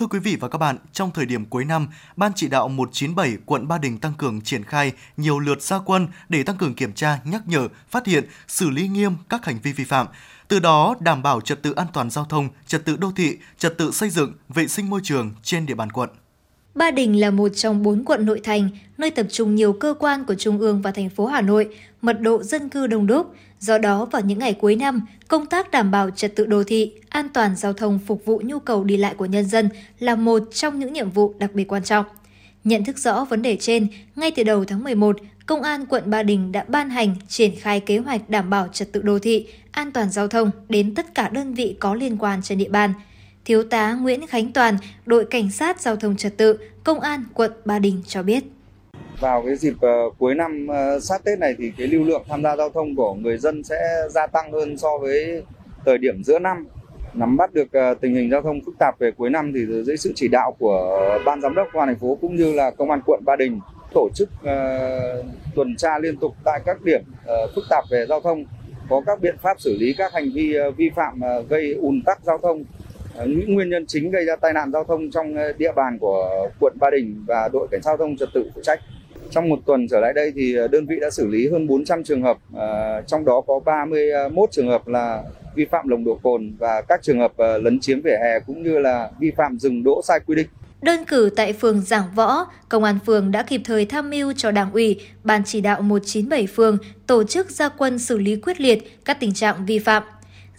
Thưa 0.00 0.06
quý 0.06 0.18
vị 0.18 0.36
và 0.40 0.48
các 0.48 0.58
bạn, 0.58 0.76
trong 0.92 1.10
thời 1.10 1.26
điểm 1.26 1.44
cuối 1.44 1.64
năm, 1.64 1.88
Ban 2.16 2.32
chỉ 2.36 2.48
đạo 2.48 2.68
197 2.68 3.36
quận 3.46 3.68
Ba 3.68 3.78
Đình 3.78 3.98
tăng 3.98 4.12
cường 4.18 4.40
triển 4.40 4.64
khai 4.64 4.92
nhiều 5.16 5.38
lượt 5.38 5.62
gia 5.62 5.78
quân 5.78 6.06
để 6.28 6.42
tăng 6.42 6.56
cường 6.56 6.74
kiểm 6.74 6.92
tra, 6.92 7.18
nhắc 7.24 7.42
nhở, 7.46 7.68
phát 7.88 8.06
hiện, 8.06 8.24
xử 8.48 8.70
lý 8.70 8.88
nghiêm 8.88 9.12
các 9.28 9.44
hành 9.44 9.58
vi 9.62 9.72
vi 9.72 9.84
phạm, 9.84 10.06
từ 10.48 10.60
đó 10.60 10.94
đảm 11.00 11.22
bảo 11.22 11.40
trật 11.40 11.62
tự 11.62 11.72
an 11.72 11.86
toàn 11.92 12.10
giao 12.10 12.24
thông, 12.24 12.48
trật 12.66 12.84
tự 12.84 12.96
đô 12.96 13.12
thị, 13.16 13.36
trật 13.58 13.78
tự 13.78 13.90
xây 13.90 14.10
dựng, 14.10 14.32
vệ 14.48 14.68
sinh 14.68 14.90
môi 14.90 15.00
trường 15.04 15.32
trên 15.42 15.66
địa 15.66 15.74
bàn 15.74 15.92
quận. 15.92 16.10
Ba 16.74 16.90
Đình 16.90 17.20
là 17.20 17.30
một 17.30 17.48
trong 17.48 17.82
bốn 17.82 18.04
quận 18.04 18.26
nội 18.26 18.40
thành, 18.44 18.68
nơi 18.98 19.10
tập 19.10 19.26
trung 19.30 19.54
nhiều 19.54 19.72
cơ 19.72 19.94
quan 19.98 20.24
của 20.24 20.34
Trung 20.34 20.58
ương 20.58 20.82
và 20.82 20.92
thành 20.92 21.10
phố 21.10 21.26
Hà 21.26 21.40
Nội, 21.40 21.76
mật 22.02 22.20
độ 22.20 22.42
dân 22.42 22.68
cư 22.68 22.86
đông 22.86 23.06
đúc. 23.06 23.34
Do 23.60 23.78
đó, 23.78 24.04
vào 24.04 24.22
những 24.22 24.38
ngày 24.38 24.54
cuối 24.54 24.76
năm, 24.76 25.00
công 25.28 25.46
tác 25.46 25.70
đảm 25.70 25.90
bảo 25.90 26.10
trật 26.10 26.36
tự 26.36 26.46
đô 26.46 26.64
thị, 26.64 26.92
an 27.08 27.28
toàn 27.28 27.56
giao 27.56 27.72
thông 27.72 27.98
phục 28.06 28.24
vụ 28.24 28.40
nhu 28.44 28.58
cầu 28.58 28.84
đi 28.84 28.96
lại 28.96 29.14
của 29.14 29.26
nhân 29.26 29.44
dân 29.44 29.68
là 29.98 30.16
một 30.16 30.42
trong 30.52 30.78
những 30.78 30.92
nhiệm 30.92 31.10
vụ 31.10 31.34
đặc 31.38 31.50
biệt 31.54 31.64
quan 31.64 31.84
trọng. 31.84 32.06
Nhận 32.64 32.84
thức 32.84 32.98
rõ 32.98 33.24
vấn 33.24 33.42
đề 33.42 33.56
trên, 33.56 33.86
ngay 34.16 34.30
từ 34.30 34.42
đầu 34.42 34.64
tháng 34.64 34.84
11, 34.84 35.16
Công 35.46 35.62
an 35.62 35.86
quận 35.86 36.10
Ba 36.10 36.22
Đình 36.22 36.52
đã 36.52 36.64
ban 36.68 36.90
hành 36.90 37.14
triển 37.28 37.56
khai 37.56 37.80
kế 37.80 37.98
hoạch 37.98 38.30
đảm 38.30 38.50
bảo 38.50 38.68
trật 38.68 38.92
tự 38.92 39.02
đô 39.02 39.18
thị, 39.18 39.46
an 39.70 39.92
toàn 39.92 40.10
giao 40.10 40.28
thông 40.28 40.50
đến 40.68 40.94
tất 40.94 41.14
cả 41.14 41.28
đơn 41.28 41.54
vị 41.54 41.76
có 41.80 41.94
liên 41.94 42.16
quan 42.18 42.42
trên 42.42 42.58
địa 42.58 42.68
bàn. 42.68 42.92
Thiếu 43.44 43.62
tá 43.62 43.94
Nguyễn 43.94 44.26
Khánh 44.26 44.52
Toàn, 44.52 44.76
đội 45.06 45.24
cảnh 45.24 45.50
sát 45.50 45.80
giao 45.80 45.96
thông 45.96 46.16
trật 46.16 46.36
tự, 46.36 46.58
Công 46.84 47.00
an 47.00 47.24
quận 47.34 47.52
Ba 47.64 47.78
Đình 47.78 48.02
cho 48.06 48.22
biết. 48.22 48.44
Vào 49.20 49.42
cái 49.46 49.56
dịp 49.56 49.74
ờ, 49.80 50.10
cuối 50.18 50.34
năm 50.34 50.66
ờ, 50.66 51.00
sát 51.00 51.24
Tết 51.24 51.38
này 51.38 51.54
thì 51.58 51.72
cái 51.78 51.86
lưu 51.86 52.04
lượng 52.04 52.22
tham 52.28 52.42
gia 52.42 52.56
giao 52.56 52.70
thông 52.70 52.96
của 52.96 53.14
người 53.14 53.38
dân 53.38 53.62
sẽ 53.64 53.76
gia 54.10 54.26
tăng 54.26 54.52
hơn 54.52 54.78
so 54.78 54.98
với 54.98 55.42
thời 55.84 55.98
điểm 55.98 56.24
giữa 56.24 56.38
năm. 56.38 56.66
Nắm 57.14 57.36
bắt 57.36 57.54
được 57.54 57.72
ờ, 57.72 57.94
tình 57.94 58.14
hình 58.14 58.30
giao 58.30 58.42
thông 58.42 58.60
phức 58.66 58.74
tạp 58.78 58.98
về 58.98 59.10
cuối 59.10 59.30
năm 59.30 59.52
thì 59.54 59.82
dưới 59.82 59.96
sự 59.96 60.12
chỉ 60.14 60.28
đạo 60.28 60.56
của 60.58 61.08
ban 61.24 61.40
giám 61.40 61.54
đốc 61.54 61.68
công 61.72 61.80
an 61.80 61.88
thành 61.88 61.98
phố 61.98 62.18
cũng 62.20 62.36
như 62.36 62.52
là 62.52 62.70
công 62.70 62.90
an 62.90 63.00
quận 63.06 63.20
Ba 63.24 63.36
Đình 63.36 63.60
tổ 63.94 64.08
chức 64.14 64.28
uh, 64.40 65.24
tuần 65.54 65.76
tra 65.76 65.98
liên 65.98 66.16
tục 66.16 66.34
tại 66.44 66.60
các 66.66 66.82
điểm 66.82 67.00
uh, 67.24 67.50
phức 67.54 67.64
tạp 67.70 67.84
về 67.90 68.06
giao 68.08 68.20
thông 68.20 68.44
có 68.88 69.02
các 69.06 69.20
biện 69.20 69.36
pháp 69.42 69.60
xử 69.60 69.76
lý 69.80 69.94
các 69.98 70.12
hành 70.12 70.30
vi 70.34 70.56
uh, 70.68 70.76
vi 70.76 70.90
phạm 70.96 71.20
uh, 71.20 71.48
gây 71.48 71.74
ùn 71.74 72.02
tắc 72.06 72.18
giao 72.22 72.38
thông. 72.38 72.64
Những 73.26 73.54
nguyên 73.54 73.70
nhân 73.70 73.86
chính 73.86 74.10
gây 74.10 74.24
ra 74.24 74.36
tai 74.36 74.52
nạn 74.52 74.72
giao 74.72 74.84
thông 74.84 75.10
trong 75.10 75.34
địa 75.58 75.72
bàn 75.72 75.98
của 75.98 76.48
quận 76.60 76.72
Ba 76.80 76.90
Đình 76.90 77.24
và 77.26 77.48
đội 77.52 77.68
cảnh 77.70 77.82
sát 77.82 77.90
giao 77.90 77.96
thông 77.96 78.16
trật 78.16 78.28
tự 78.34 78.50
phụ 78.54 78.60
trách 78.64 78.80
trong 79.30 79.48
một 79.48 79.58
tuần 79.66 79.88
trở 79.88 80.00
lại 80.00 80.12
đây 80.12 80.32
thì 80.34 80.54
ờ, 80.54 80.68
đơn 80.68 80.86
vị 80.86 80.96
đã 81.00 81.10
xử 81.10 81.26
lý 81.26 81.48
hơn 81.48 81.66
400 81.66 82.04
trường 82.04 82.22
hợp, 82.22 82.38
ờ, 82.54 83.02
trong 83.06 83.24
đó 83.24 83.40
có 83.46 83.60
31 83.64 84.50
trường 84.52 84.68
hợp 84.68 84.88
là 84.88 85.22
vi 85.54 85.64
phạm 85.64 85.88
nồng 85.88 86.04
độ 86.04 86.18
cồn 86.22 86.56
và 86.58 86.82
các 86.88 87.02
trường 87.02 87.18
hợp 87.18 87.32
ờ, 87.36 87.58
lấn 87.58 87.80
chiếm 87.80 88.00
vỉa 88.00 88.16
hè 88.22 88.40
cũng 88.46 88.62
như 88.62 88.78
là 88.78 89.10
vi 89.18 89.30
phạm 89.36 89.58
dừng 89.58 89.82
đỗ 89.84 90.02
sai 90.04 90.20
quy 90.26 90.34
định. 90.34 90.46
Đơn 90.82 91.04
cử 91.04 91.30
tại 91.36 91.52
phường 91.52 91.80
Giảng 91.80 92.04
Võ, 92.14 92.46
Công 92.68 92.84
an 92.84 92.98
phường 93.06 93.30
đã 93.30 93.42
kịp 93.42 93.60
thời 93.64 93.84
tham 93.84 94.10
mưu 94.10 94.32
cho 94.36 94.50
Đảng 94.50 94.72
ủy, 94.72 95.00
Ban 95.24 95.42
chỉ 95.44 95.60
đạo 95.60 95.82
197 95.82 96.46
phường 96.46 96.78
tổ 97.06 97.24
chức 97.24 97.50
gia 97.50 97.68
quân 97.68 97.98
xử 97.98 98.18
lý 98.18 98.36
quyết 98.36 98.60
liệt 98.60 99.04
các 99.04 99.20
tình 99.20 99.34
trạng 99.34 99.66
vi 99.66 99.78
phạm. 99.78 100.02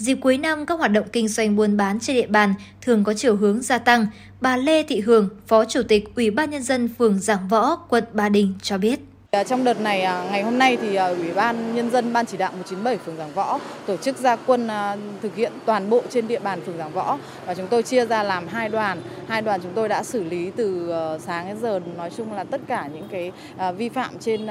Dịp 0.01 0.17
cuối 0.21 0.37
năm, 0.37 0.65
các 0.65 0.79
hoạt 0.79 0.91
động 0.91 1.05
kinh 1.11 1.27
doanh 1.27 1.55
buôn 1.55 1.77
bán 1.77 1.99
trên 1.99 2.15
địa 2.15 2.27
bàn 2.27 2.53
thường 2.81 3.03
có 3.03 3.13
chiều 3.13 3.35
hướng 3.35 3.61
gia 3.61 3.77
tăng. 3.77 4.07
Bà 4.39 4.57
Lê 4.57 4.83
Thị 4.83 4.99
Hường, 4.99 5.29
Phó 5.47 5.65
Chủ 5.65 5.81
tịch 5.87 6.15
Ủy 6.15 6.31
ban 6.31 6.49
Nhân 6.49 6.63
dân 6.63 6.89
phường 6.97 7.19
Giảng 7.19 7.47
Võ, 7.47 7.75
quận 7.75 8.03
Ba 8.13 8.29
Đình 8.29 8.53
cho 8.61 8.77
biết. 8.77 8.99
À, 9.31 9.43
trong 9.43 9.63
đợt 9.63 9.81
này, 9.81 10.01
à, 10.01 10.27
ngày 10.31 10.43
hôm 10.43 10.57
nay 10.57 10.77
thì 10.81 10.95
à, 10.95 11.05
Ủy 11.05 11.33
ban 11.33 11.75
Nhân 11.75 11.91
dân 11.91 12.13
Ban 12.13 12.25
chỉ 12.25 12.37
đạo 12.37 12.51
197 12.51 12.97
phường 12.97 13.17
Giảng 13.17 13.33
Võ 13.33 13.59
tổ 13.85 13.97
chức 13.97 14.17
gia 14.17 14.35
quân 14.35 14.67
thực 15.21 15.35
hiện 15.35 15.51
toàn 15.65 15.89
bộ 15.89 16.01
trên 16.09 16.27
địa 16.27 16.39
bàn 16.39 16.61
phường 16.65 16.77
Giảng 16.77 16.91
Võ 16.91 17.17
và 17.45 17.53
chúng 17.53 17.67
tôi 17.67 17.83
chia 17.83 18.05
ra 18.05 18.23
làm 18.23 18.47
hai 18.47 18.69
đoàn. 18.69 19.01
Hai 19.27 19.41
đoàn 19.41 19.59
chúng 19.63 19.73
tôi 19.75 19.89
đã 19.89 20.03
xử 20.03 20.23
lý 20.23 20.51
từ 20.55 20.89
ờ, 20.89 21.19
sáng 21.25 21.47
đến 21.47 21.57
giờ 21.61 21.79
nói 21.97 22.09
chung 22.17 22.33
là 22.33 22.43
tất 22.43 22.61
cả 22.67 22.89
những 22.93 23.07
cái 23.11 23.31
vi 23.77 23.89
phạm 23.89 24.11
trên 24.19 24.47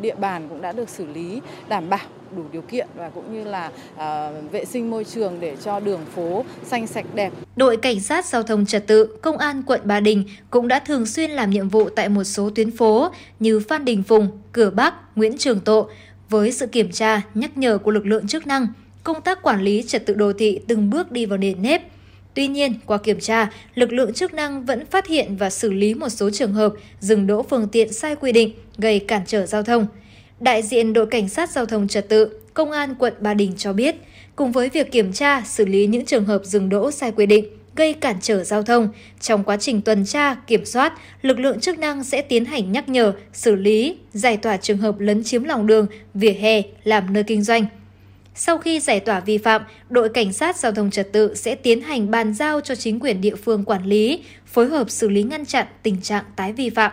địa 0.00 0.14
bàn 0.14 0.48
cũng 0.48 0.62
đã 0.62 0.72
được 0.72 0.88
xử 0.88 1.06
lý 1.06 1.40
đảm 1.68 1.90
bảo 1.90 2.06
đủ 2.36 2.42
điều 2.52 2.62
kiện 2.62 2.86
và 2.96 3.10
cũng 3.10 3.34
như 3.34 3.44
là 3.44 3.70
ờ, 3.96 4.32
vệ 4.52 4.64
sinh 4.64 4.90
môi 4.90 5.04
trường 5.04 5.40
để 5.40 5.56
cho 5.64 5.80
đường 5.80 6.00
phố 6.14 6.44
xanh 6.64 6.86
sạch 6.86 7.06
đẹp. 7.14 7.32
Đội 7.56 7.76
cảnh 7.76 8.00
sát 8.00 8.26
giao 8.26 8.42
thông 8.42 8.66
trật 8.66 8.86
tự, 8.86 9.16
công 9.22 9.38
an 9.38 9.62
quận 9.66 9.80
Ba 9.84 10.00
Đình 10.00 10.24
cũng 10.50 10.68
đã 10.68 10.78
thường 10.78 11.06
xuyên 11.06 11.30
làm 11.30 11.50
nhiệm 11.50 11.68
vụ 11.68 11.88
tại 11.88 12.08
một 12.08 12.24
số 12.24 12.50
tuyến 12.54 12.70
phố 12.70 13.10
như 13.40 13.60
Phan 13.60 13.84
Đình 13.84 14.02
Phùng, 14.02 14.28
Cửa 14.52 14.70
Bắc, 14.70 14.94
Nguyễn 15.16 15.38
Trường 15.38 15.60
Tộ. 15.60 15.88
Với 16.28 16.52
sự 16.52 16.66
kiểm 16.66 16.90
tra, 16.90 17.22
nhắc 17.34 17.58
nhở 17.58 17.78
của 17.78 17.90
lực 17.90 18.06
lượng 18.06 18.26
chức 18.26 18.46
năng, 18.46 18.66
công 19.04 19.22
tác 19.22 19.42
quản 19.42 19.62
lý 19.62 19.82
trật 19.82 20.06
tự 20.06 20.14
đô 20.14 20.32
thị 20.32 20.60
từng 20.68 20.90
bước 20.90 21.12
đi 21.12 21.26
vào 21.26 21.38
nền 21.38 21.62
nếp. 21.62 21.82
Tuy 22.34 22.46
nhiên, 22.46 22.74
qua 22.86 22.98
kiểm 22.98 23.20
tra, 23.20 23.50
lực 23.74 23.92
lượng 23.92 24.12
chức 24.12 24.34
năng 24.34 24.64
vẫn 24.64 24.86
phát 24.86 25.06
hiện 25.06 25.36
và 25.36 25.50
xử 25.50 25.72
lý 25.72 25.94
một 25.94 26.08
số 26.08 26.30
trường 26.30 26.52
hợp 26.52 26.72
dừng 27.00 27.26
đỗ 27.26 27.42
phương 27.42 27.68
tiện 27.68 27.92
sai 27.92 28.16
quy 28.16 28.32
định, 28.32 28.52
gây 28.78 28.98
cản 28.98 29.22
trở 29.26 29.46
giao 29.46 29.62
thông– 29.62 29.86
Đại 30.42 30.62
diện 30.62 30.92
đội 30.92 31.06
cảnh 31.06 31.28
sát 31.28 31.50
giao 31.50 31.66
thông 31.66 31.88
trật 31.88 32.08
tự, 32.08 32.28
Công 32.54 32.70
an 32.70 32.94
quận 32.98 33.14
Ba 33.20 33.34
Đình 33.34 33.52
cho 33.56 33.72
biết, 33.72 33.96
cùng 34.36 34.52
với 34.52 34.68
việc 34.68 34.92
kiểm 34.92 35.12
tra, 35.12 35.42
xử 35.42 35.64
lý 35.64 35.86
những 35.86 36.04
trường 36.04 36.24
hợp 36.24 36.42
dừng 36.44 36.68
đỗ 36.68 36.90
sai 36.90 37.12
quy 37.12 37.26
định, 37.26 37.46
gây 37.76 37.92
cản 37.92 38.16
trở 38.20 38.44
giao 38.44 38.62
thông, 38.62 38.88
trong 39.20 39.44
quá 39.44 39.56
trình 39.56 39.82
tuần 39.82 40.04
tra, 40.06 40.34
kiểm 40.34 40.64
soát, 40.64 40.92
lực 41.22 41.38
lượng 41.38 41.60
chức 41.60 41.78
năng 41.78 42.04
sẽ 42.04 42.22
tiến 42.22 42.44
hành 42.44 42.72
nhắc 42.72 42.88
nhở, 42.88 43.12
xử 43.32 43.54
lý, 43.54 43.96
giải 44.12 44.36
tỏa 44.36 44.56
trường 44.56 44.78
hợp 44.78 44.98
lấn 44.98 45.24
chiếm 45.24 45.44
lòng 45.44 45.66
đường, 45.66 45.86
vỉa 46.14 46.32
hè, 46.32 46.62
làm 46.84 47.12
nơi 47.12 47.22
kinh 47.22 47.42
doanh. 47.42 47.66
Sau 48.34 48.58
khi 48.58 48.80
giải 48.80 49.00
tỏa 49.00 49.20
vi 49.20 49.38
phạm, 49.38 49.62
đội 49.90 50.08
cảnh 50.08 50.32
sát 50.32 50.56
giao 50.56 50.72
thông 50.72 50.90
trật 50.90 51.12
tự 51.12 51.34
sẽ 51.34 51.54
tiến 51.54 51.80
hành 51.80 52.10
bàn 52.10 52.34
giao 52.34 52.60
cho 52.60 52.74
chính 52.74 53.00
quyền 53.00 53.20
địa 53.20 53.36
phương 53.36 53.64
quản 53.64 53.84
lý, 53.84 54.24
phối 54.46 54.68
hợp 54.68 54.90
xử 54.90 55.08
lý 55.08 55.22
ngăn 55.22 55.46
chặn 55.46 55.66
tình 55.82 56.00
trạng 56.00 56.24
tái 56.36 56.52
vi 56.52 56.70
phạm 56.70 56.92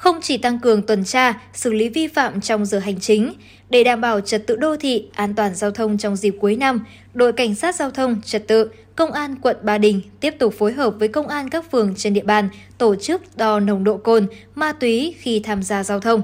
không 0.00 0.16
chỉ 0.20 0.38
tăng 0.38 0.58
cường 0.58 0.82
tuần 0.82 1.04
tra, 1.04 1.40
xử 1.52 1.72
lý 1.72 1.88
vi 1.88 2.06
phạm 2.06 2.40
trong 2.40 2.64
giờ 2.66 2.78
hành 2.78 3.00
chính, 3.00 3.32
để 3.70 3.84
đảm 3.84 4.00
bảo 4.00 4.20
trật 4.20 4.46
tự 4.46 4.56
đô 4.56 4.76
thị, 4.76 5.08
an 5.14 5.34
toàn 5.34 5.54
giao 5.54 5.70
thông 5.70 5.98
trong 5.98 6.16
dịp 6.16 6.36
cuối 6.40 6.56
năm, 6.56 6.84
đội 7.14 7.32
cảnh 7.32 7.54
sát 7.54 7.74
giao 7.74 7.90
thông 7.90 8.20
trật 8.24 8.48
tự, 8.48 8.70
công 8.96 9.12
an 9.12 9.34
quận 9.42 9.56
Ba 9.62 9.78
Đình 9.78 10.00
tiếp 10.20 10.34
tục 10.38 10.54
phối 10.58 10.72
hợp 10.72 10.94
với 10.98 11.08
công 11.08 11.28
an 11.28 11.48
các 11.50 11.70
phường 11.70 11.94
trên 11.96 12.14
địa 12.14 12.22
bàn 12.22 12.48
tổ 12.78 12.94
chức 12.94 13.22
đo 13.36 13.60
nồng 13.60 13.84
độ 13.84 13.96
cồn, 13.96 14.26
ma 14.54 14.72
túy 14.72 15.14
khi 15.18 15.40
tham 15.44 15.62
gia 15.62 15.84
giao 15.84 16.00
thông. 16.00 16.22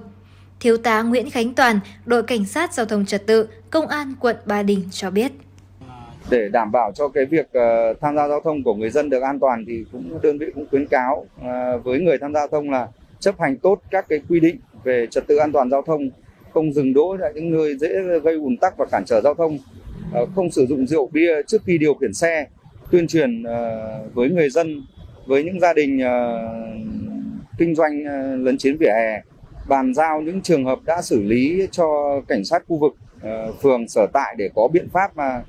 Thiếu 0.61 0.77
tá 0.77 1.03
Nguyễn 1.03 1.31
Khánh 1.31 1.55
Toàn, 1.55 1.81
đội 2.05 2.23
cảnh 2.23 2.45
sát 2.45 2.75
giao 2.75 2.87
thông 2.87 3.07
trật 3.07 3.27
tự, 3.27 3.49
công 3.71 3.87
an 3.87 4.15
quận 4.21 4.37
Ba 4.47 4.63
Đình 4.63 4.83
cho 4.91 5.11
biết 5.11 5.33
để 6.31 6.49
đảm 6.49 6.73
bảo 6.73 6.93
cho 6.95 7.09
cái 7.09 7.25
việc 7.25 7.47
uh, 7.47 8.01
tham 8.01 8.17
gia 8.17 8.29
giao 8.29 8.41
thông 8.41 8.63
của 8.63 8.75
người 8.75 8.91
dân 8.91 9.11
được 9.11 9.23
an 9.23 9.39
toàn 9.41 9.65
thì 9.67 9.85
cũng 9.93 10.19
đơn 10.23 10.39
vị 10.39 10.47
cũng 10.55 10.67
khuyến 10.71 10.87
cáo 10.87 11.27
uh, 11.41 11.85
với 11.85 12.01
người 12.01 12.19
tham 12.19 12.35
gia 12.35 12.41
giao 12.41 12.49
thông 12.49 12.71
là 12.71 12.89
chấp 13.21 13.41
hành 13.41 13.57
tốt 13.57 13.83
các 13.91 14.09
cái 14.09 14.21
quy 14.29 14.41
định 14.41 14.57
về 14.85 15.07
trật 15.11 15.27
tự 15.27 15.37
an 15.37 15.53
toàn 15.53 15.71
giao 15.71 15.83
thông, 15.83 16.11
không 16.53 16.73
dừng 16.73 16.93
đỗ 16.95 17.17
tại 17.21 17.33
những 17.35 17.51
nơi 17.51 17.77
dễ 17.77 17.89
gây 18.25 18.35
ùn 18.35 18.57
tắc 18.57 18.79
và 18.79 18.87
cản 18.91 19.03
trở 19.07 19.21
giao 19.21 19.35
thông 19.35 19.59
ờ, 20.13 20.27
không 20.35 20.51
sử 20.51 20.67
dụng 20.67 20.87
rượu 20.87 21.11
bia 21.13 21.43
trước 21.47 21.63
khi 21.67 21.79
điều 21.79 21.95
khiển 21.95 22.15
xe, 22.15 22.47
tuyên 22.91 23.07
truyền 23.07 23.43
ờ, 23.43 24.01
với 24.15 24.31
người 24.31 24.51
dân, 24.51 24.83
với 25.27 25.45
những 25.45 25.61
gia 25.61 25.73
đình 25.73 26.01
ờ, 26.01 26.49
kinh 27.59 27.75
doanh 27.75 28.05
lấn 28.45 28.59
chiếm 28.59 28.77
vỉa 28.77 28.93
hè, 28.95 29.23
bàn 29.69 29.95
giao 29.95 30.21
những 30.21 30.41
trường 30.41 30.65
hợp 30.65 30.79
đã 30.87 31.03
xử 31.03 31.23
lý 31.23 31.67
cho 31.71 32.21
cảnh 32.29 32.45
sát 32.45 32.63
khu 32.69 32.79
vực 32.79 32.95
phường, 33.63 33.89
sở 33.89 34.07
tại 34.13 34.35
để 34.39 34.51
có 34.55 34.69
biện 34.73 34.89
pháp 34.93 35.17
mà 35.17 35.43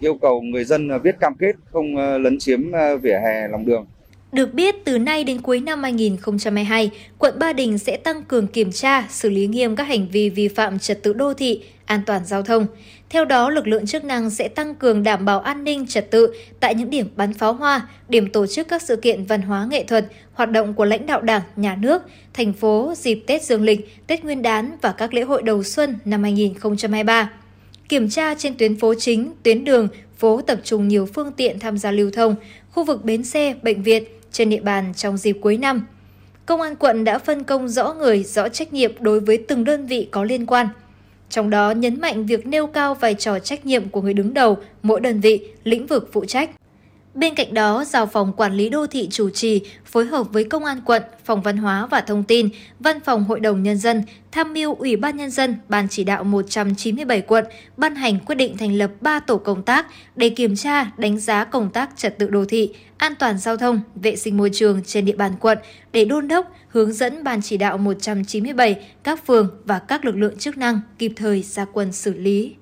yêu 0.00 0.14
cầu 0.14 0.40
người 0.40 0.64
dân 0.64 0.88
viết 1.02 1.20
cam 1.20 1.34
kết 1.34 1.56
không 1.72 1.96
lấn 1.96 2.38
chiếm 2.38 2.60
vỉa 3.02 3.18
hè 3.24 3.48
lòng 3.48 3.66
đường 3.66 3.86
được 4.32 4.54
biết, 4.54 4.84
từ 4.84 4.98
nay 4.98 5.24
đến 5.24 5.40
cuối 5.40 5.60
năm 5.60 5.82
2022, 5.82 6.90
quận 7.18 7.38
Ba 7.38 7.52
Đình 7.52 7.78
sẽ 7.78 7.96
tăng 7.96 8.24
cường 8.24 8.46
kiểm 8.46 8.72
tra, 8.72 9.06
xử 9.10 9.30
lý 9.30 9.46
nghiêm 9.46 9.76
các 9.76 9.84
hành 9.84 10.08
vi 10.08 10.30
vi 10.30 10.48
phạm 10.48 10.78
trật 10.78 11.02
tự 11.02 11.12
đô 11.12 11.34
thị, 11.34 11.62
an 11.84 12.00
toàn 12.06 12.24
giao 12.24 12.42
thông. 12.42 12.66
Theo 13.10 13.24
đó, 13.24 13.50
lực 13.50 13.66
lượng 13.66 13.86
chức 13.86 14.04
năng 14.04 14.30
sẽ 14.30 14.48
tăng 14.48 14.74
cường 14.74 15.02
đảm 15.02 15.24
bảo 15.24 15.40
an 15.40 15.64
ninh 15.64 15.86
trật 15.86 16.10
tự 16.10 16.34
tại 16.60 16.74
những 16.74 16.90
điểm 16.90 17.08
bắn 17.16 17.34
pháo 17.34 17.52
hoa, 17.52 17.88
điểm 18.08 18.30
tổ 18.30 18.46
chức 18.46 18.68
các 18.68 18.82
sự 18.82 18.96
kiện 18.96 19.24
văn 19.24 19.42
hóa 19.42 19.66
nghệ 19.70 19.84
thuật, 19.84 20.06
hoạt 20.32 20.50
động 20.50 20.74
của 20.74 20.84
lãnh 20.84 21.06
đạo 21.06 21.20
đảng, 21.20 21.42
nhà 21.56 21.76
nước, 21.80 22.02
thành 22.34 22.52
phố 22.52 22.94
dịp 22.96 23.24
Tết 23.26 23.42
Dương 23.42 23.62
lịch, 23.62 24.06
Tết 24.06 24.24
Nguyên 24.24 24.42
đán 24.42 24.76
và 24.82 24.92
các 24.92 25.14
lễ 25.14 25.22
hội 25.22 25.42
đầu 25.42 25.62
xuân 25.62 25.96
năm 26.04 26.22
2023. 26.22 27.30
Kiểm 27.88 28.08
tra 28.08 28.34
trên 28.34 28.54
tuyến 28.54 28.76
phố 28.76 28.94
chính, 28.98 29.32
tuyến 29.42 29.64
đường, 29.64 29.88
phố 30.16 30.40
tập 30.40 30.58
trung 30.64 30.88
nhiều 30.88 31.06
phương 31.14 31.32
tiện 31.32 31.58
tham 31.58 31.78
gia 31.78 31.90
lưu 31.90 32.10
thông, 32.10 32.34
khu 32.70 32.84
vực 32.84 33.04
bến 33.04 33.24
xe, 33.24 33.54
bệnh 33.62 33.82
viện, 33.82 34.04
trên 34.32 34.50
địa 34.50 34.60
bàn 34.60 34.92
trong 34.96 35.16
dịp 35.16 35.38
cuối 35.40 35.56
năm. 35.56 35.86
Công 36.46 36.60
an 36.60 36.76
quận 36.76 37.04
đã 37.04 37.18
phân 37.18 37.44
công 37.44 37.68
rõ 37.68 37.92
người, 37.92 38.22
rõ 38.24 38.48
trách 38.48 38.72
nhiệm 38.72 38.92
đối 39.00 39.20
với 39.20 39.38
từng 39.48 39.64
đơn 39.64 39.86
vị 39.86 40.08
có 40.10 40.24
liên 40.24 40.46
quan. 40.46 40.68
Trong 41.28 41.50
đó 41.50 41.70
nhấn 41.70 42.00
mạnh 42.00 42.26
việc 42.26 42.46
nêu 42.46 42.66
cao 42.66 42.94
vai 42.94 43.14
trò 43.14 43.38
trách 43.38 43.66
nhiệm 43.66 43.88
của 43.88 44.02
người 44.02 44.14
đứng 44.14 44.34
đầu 44.34 44.58
mỗi 44.82 45.00
đơn 45.00 45.20
vị, 45.20 45.48
lĩnh 45.64 45.86
vực 45.86 46.08
phụ 46.12 46.24
trách. 46.24 46.50
Bên 47.14 47.34
cạnh 47.34 47.54
đó, 47.54 47.84
giao 47.84 48.06
phòng 48.06 48.32
quản 48.32 48.54
lý 48.54 48.68
đô 48.68 48.86
thị 48.86 49.08
chủ 49.10 49.30
trì 49.30 49.60
phối 49.84 50.06
hợp 50.06 50.32
với 50.32 50.44
công 50.44 50.64
an 50.64 50.80
quận, 50.84 51.02
phòng 51.24 51.42
văn 51.42 51.56
hóa 51.56 51.86
và 51.86 52.00
thông 52.00 52.24
tin, 52.24 52.48
văn 52.80 53.00
phòng 53.00 53.24
hội 53.24 53.40
đồng 53.40 53.62
nhân 53.62 53.78
dân, 53.78 54.02
tham 54.32 54.52
mưu 54.52 54.74
ủy 54.74 54.96
ban 54.96 55.16
nhân 55.16 55.30
dân, 55.30 55.56
ban 55.68 55.88
chỉ 55.88 56.04
đạo 56.04 56.24
197 56.24 57.20
quận 57.20 57.44
ban 57.76 57.94
hành 57.94 58.18
quyết 58.18 58.34
định 58.34 58.56
thành 58.56 58.74
lập 58.74 58.90
3 59.00 59.20
tổ 59.20 59.36
công 59.36 59.62
tác 59.62 59.86
để 60.16 60.28
kiểm 60.28 60.56
tra, 60.56 60.90
đánh 60.96 61.18
giá 61.18 61.44
công 61.44 61.70
tác 61.70 61.90
trật 61.96 62.18
tự 62.18 62.28
đô 62.28 62.44
thị, 62.44 62.74
an 62.96 63.14
toàn 63.18 63.38
giao 63.38 63.56
thông, 63.56 63.80
vệ 63.94 64.16
sinh 64.16 64.36
môi 64.36 64.50
trường 64.52 64.80
trên 64.84 65.04
địa 65.04 65.16
bàn 65.16 65.32
quận 65.40 65.58
để 65.92 66.04
đôn 66.04 66.28
đốc, 66.28 66.52
hướng 66.68 66.92
dẫn 66.92 67.24
ban 67.24 67.42
chỉ 67.42 67.56
đạo 67.56 67.78
197 67.78 68.76
các 69.02 69.26
phường 69.26 69.50
và 69.64 69.78
các 69.78 70.04
lực 70.04 70.16
lượng 70.16 70.38
chức 70.38 70.56
năng 70.56 70.80
kịp 70.98 71.12
thời 71.16 71.42
ra 71.42 71.64
quân 71.72 71.92
xử 71.92 72.14
lý. 72.14 72.54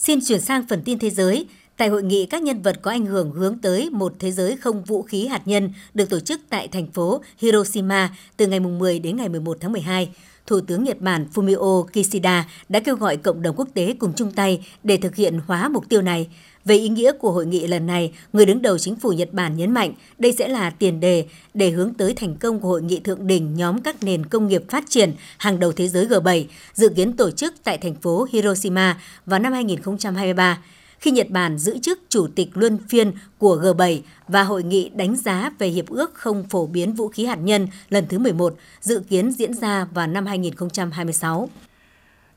Xin 0.00 0.18
chuyển 0.26 0.40
sang 0.40 0.64
phần 0.68 0.82
tin 0.84 0.98
thế 0.98 1.10
giới. 1.10 1.46
Tại 1.76 1.88
hội 1.88 2.02
nghị 2.02 2.26
các 2.26 2.42
nhân 2.42 2.62
vật 2.62 2.82
có 2.82 2.90
ảnh 2.90 3.06
hưởng 3.06 3.32
hướng 3.32 3.58
tới 3.58 3.90
một 3.90 4.12
thế 4.18 4.32
giới 4.32 4.56
không 4.56 4.84
vũ 4.84 5.02
khí 5.02 5.26
hạt 5.26 5.42
nhân 5.44 5.72
được 5.94 6.10
tổ 6.10 6.20
chức 6.20 6.40
tại 6.50 6.68
thành 6.68 6.86
phố 6.86 7.22
Hiroshima 7.38 8.16
từ 8.36 8.46
ngày 8.46 8.60
10 8.60 8.98
đến 8.98 9.16
ngày 9.16 9.28
11 9.28 9.56
tháng 9.60 9.72
12, 9.72 10.10
Thủ 10.46 10.60
tướng 10.60 10.84
Nhật 10.84 11.00
Bản 11.00 11.26
Fumio 11.34 11.84
Kishida 11.84 12.48
đã 12.68 12.80
kêu 12.80 12.96
gọi 12.96 13.16
cộng 13.16 13.42
đồng 13.42 13.56
quốc 13.56 13.68
tế 13.74 13.94
cùng 13.98 14.12
chung 14.16 14.32
tay 14.32 14.66
để 14.84 14.96
thực 14.96 15.14
hiện 15.16 15.40
hóa 15.46 15.68
mục 15.68 15.88
tiêu 15.88 16.02
này. 16.02 16.28
Về 16.64 16.76
ý 16.76 16.88
nghĩa 16.88 17.12
của 17.12 17.32
hội 17.32 17.46
nghị 17.46 17.66
lần 17.66 17.86
này, 17.86 18.12
người 18.32 18.46
đứng 18.46 18.62
đầu 18.62 18.78
chính 18.78 18.96
phủ 18.96 19.12
Nhật 19.12 19.32
Bản 19.32 19.56
nhấn 19.56 19.70
mạnh 19.70 19.92
đây 20.18 20.32
sẽ 20.32 20.48
là 20.48 20.70
tiền 20.70 21.00
đề 21.00 21.24
để 21.54 21.70
hướng 21.70 21.94
tới 21.94 22.14
thành 22.14 22.36
công 22.36 22.60
của 22.60 22.68
hội 22.68 22.82
nghị 22.82 23.00
thượng 23.00 23.26
đỉnh 23.26 23.54
nhóm 23.54 23.80
các 23.80 24.02
nền 24.02 24.26
công 24.26 24.48
nghiệp 24.48 24.62
phát 24.68 24.84
triển 24.88 25.12
hàng 25.38 25.58
đầu 25.58 25.72
thế 25.72 25.88
giới 25.88 26.06
G7, 26.06 26.44
dự 26.74 26.88
kiến 26.88 27.16
tổ 27.16 27.30
chức 27.30 27.54
tại 27.64 27.78
thành 27.78 27.94
phố 27.94 28.26
Hiroshima 28.32 29.00
vào 29.26 29.40
năm 29.40 29.52
2023 29.52 30.58
khi 31.00 31.10
Nhật 31.10 31.30
Bản 31.30 31.58
giữ 31.58 31.78
chức 31.78 32.00
chủ 32.08 32.26
tịch 32.34 32.48
luân 32.54 32.78
phiên 32.88 33.12
của 33.38 33.56
G7 33.56 34.00
và 34.28 34.42
hội 34.42 34.62
nghị 34.62 34.88
đánh 34.88 35.16
giá 35.16 35.52
về 35.58 35.68
hiệp 35.68 35.88
ước 35.88 36.14
không 36.14 36.44
phổ 36.48 36.66
biến 36.66 36.92
vũ 36.92 37.08
khí 37.08 37.24
hạt 37.24 37.38
nhân 37.42 37.66
lần 37.88 38.06
thứ 38.08 38.18
11 38.18 38.54
dự 38.80 39.02
kiến 39.08 39.32
diễn 39.32 39.54
ra 39.54 39.86
vào 39.94 40.06
năm 40.06 40.26
2026. 40.26 41.48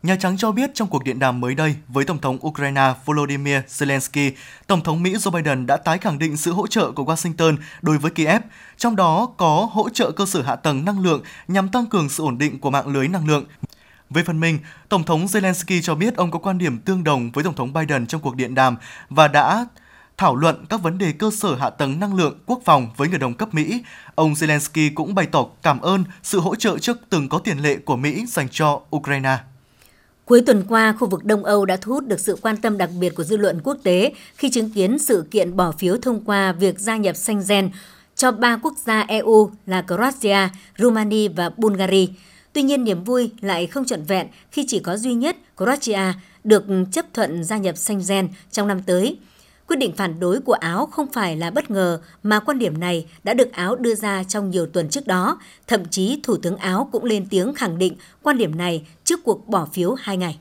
Nhà 0.03 0.15
Trắng 0.15 0.37
cho 0.37 0.51
biết 0.51 0.71
trong 0.73 0.87
cuộc 0.87 1.03
điện 1.03 1.19
đàm 1.19 1.41
mới 1.41 1.55
đây 1.55 1.75
với 1.87 2.05
Tổng 2.05 2.19
thống 2.19 2.37
Ukraine 2.47 2.93
Volodymyr 3.05 3.57
Zelensky, 3.67 4.31
Tổng 4.67 4.83
thống 4.83 5.03
Mỹ 5.03 5.13
Joe 5.13 5.31
Biden 5.31 5.65
đã 5.65 5.77
tái 5.77 5.97
khẳng 5.97 6.19
định 6.19 6.37
sự 6.37 6.51
hỗ 6.51 6.67
trợ 6.67 6.91
của 6.91 7.03
Washington 7.03 7.57
đối 7.81 7.97
với 7.97 8.11
Kiev, 8.11 8.41
trong 8.77 8.95
đó 8.95 9.29
có 9.37 9.69
hỗ 9.71 9.89
trợ 9.89 10.11
cơ 10.11 10.25
sở 10.25 10.41
hạ 10.41 10.55
tầng 10.55 10.85
năng 10.85 10.99
lượng 10.99 11.23
nhằm 11.47 11.69
tăng 11.69 11.85
cường 11.85 12.09
sự 12.09 12.23
ổn 12.23 12.37
định 12.37 12.59
của 12.59 12.69
mạng 12.69 12.87
lưới 12.87 13.07
năng 13.07 13.27
lượng. 13.27 13.45
Về 14.09 14.23
phần 14.23 14.39
mình, 14.39 14.59
Tổng 14.89 15.03
thống 15.03 15.25
Zelensky 15.25 15.81
cho 15.81 15.95
biết 15.95 16.15
ông 16.15 16.31
có 16.31 16.39
quan 16.39 16.57
điểm 16.57 16.77
tương 16.77 17.03
đồng 17.03 17.31
với 17.31 17.43
Tổng 17.43 17.55
thống 17.55 17.73
Biden 17.73 18.07
trong 18.07 18.21
cuộc 18.21 18.35
điện 18.35 18.55
đàm 18.55 18.77
và 19.09 19.27
đã 19.27 19.65
thảo 20.17 20.35
luận 20.35 20.65
các 20.69 20.81
vấn 20.81 20.97
đề 20.97 21.11
cơ 21.11 21.31
sở 21.37 21.55
hạ 21.55 21.69
tầng 21.69 21.99
năng 21.99 22.15
lượng 22.15 22.39
quốc 22.45 22.61
phòng 22.65 22.89
với 22.97 23.09
người 23.09 23.19
đồng 23.19 23.33
cấp 23.33 23.53
Mỹ. 23.53 23.83
Ông 24.15 24.33
Zelensky 24.33 24.91
cũng 24.95 25.15
bày 25.15 25.25
tỏ 25.25 25.45
cảm 25.63 25.81
ơn 25.81 26.03
sự 26.23 26.39
hỗ 26.39 26.55
trợ 26.55 26.77
trước 26.77 26.97
từng 27.09 27.29
có 27.29 27.39
tiền 27.39 27.57
lệ 27.57 27.77
của 27.85 27.95
Mỹ 27.95 28.25
dành 28.25 28.49
cho 28.49 28.81
Ukraine. 28.95 29.37
Cuối 30.25 30.41
tuần 30.41 30.63
qua, 30.69 30.93
khu 30.99 31.07
vực 31.07 31.25
Đông 31.25 31.43
Âu 31.43 31.65
đã 31.65 31.77
thu 31.77 31.93
hút 31.93 32.07
được 32.07 32.19
sự 32.19 32.37
quan 32.41 32.57
tâm 32.57 32.77
đặc 32.77 32.89
biệt 32.99 33.15
của 33.15 33.23
dư 33.23 33.37
luận 33.37 33.59
quốc 33.63 33.77
tế 33.83 34.13
khi 34.35 34.49
chứng 34.49 34.69
kiến 34.69 34.99
sự 34.99 35.23
kiện 35.31 35.55
bỏ 35.55 35.71
phiếu 35.71 35.97
thông 35.97 36.25
qua 36.25 36.51
việc 36.51 36.79
gia 36.79 36.97
nhập 36.97 37.15
Schengen 37.15 37.69
cho 38.15 38.31
ba 38.31 38.57
quốc 38.57 38.73
gia 38.85 39.01
EU 39.01 39.51
là 39.65 39.81
Croatia, 39.81 40.49
Romania 40.77 41.27
và 41.27 41.49
Bulgaria. 41.57 42.05
Tuy 42.53 42.61
nhiên, 42.61 42.83
niềm 42.83 43.03
vui 43.03 43.31
lại 43.41 43.67
không 43.67 43.85
trọn 43.85 44.03
vẹn 44.03 44.27
khi 44.51 44.65
chỉ 44.67 44.79
có 44.79 44.97
duy 44.97 45.13
nhất 45.13 45.37
Croatia 45.57 46.13
được 46.43 46.63
chấp 46.91 47.05
thuận 47.13 47.43
gia 47.43 47.57
nhập 47.57 47.77
Schengen 47.77 48.27
trong 48.51 48.67
năm 48.67 48.81
tới. 48.85 49.17
Quyết 49.67 49.77
định 49.77 49.93
phản 49.95 50.19
đối 50.19 50.41
của 50.41 50.53
Áo 50.53 50.85
không 50.85 51.13
phải 51.13 51.37
là 51.37 51.51
bất 51.51 51.71
ngờ 51.71 52.01
mà 52.23 52.39
quan 52.39 52.59
điểm 52.59 52.79
này 52.79 53.05
đã 53.23 53.33
được 53.33 53.51
Áo 53.51 53.75
đưa 53.75 53.95
ra 53.95 54.23
trong 54.23 54.49
nhiều 54.49 54.65
tuần 54.65 54.89
trước 54.89 55.07
đó. 55.07 55.39
Thậm 55.67 55.85
chí, 55.85 56.19
Thủ 56.23 56.37
tướng 56.37 56.57
Áo 56.57 56.89
cũng 56.91 57.03
lên 57.03 57.25
tiếng 57.29 57.53
khẳng 57.53 57.77
định 57.77 57.95
quan 58.21 58.37
điểm 58.37 58.57
này 58.57 58.87
trước 59.03 59.19
cuộc 59.23 59.47
bỏ 59.47 59.67
phiếu 59.73 59.93
hai 59.93 60.17
ngày. 60.17 60.39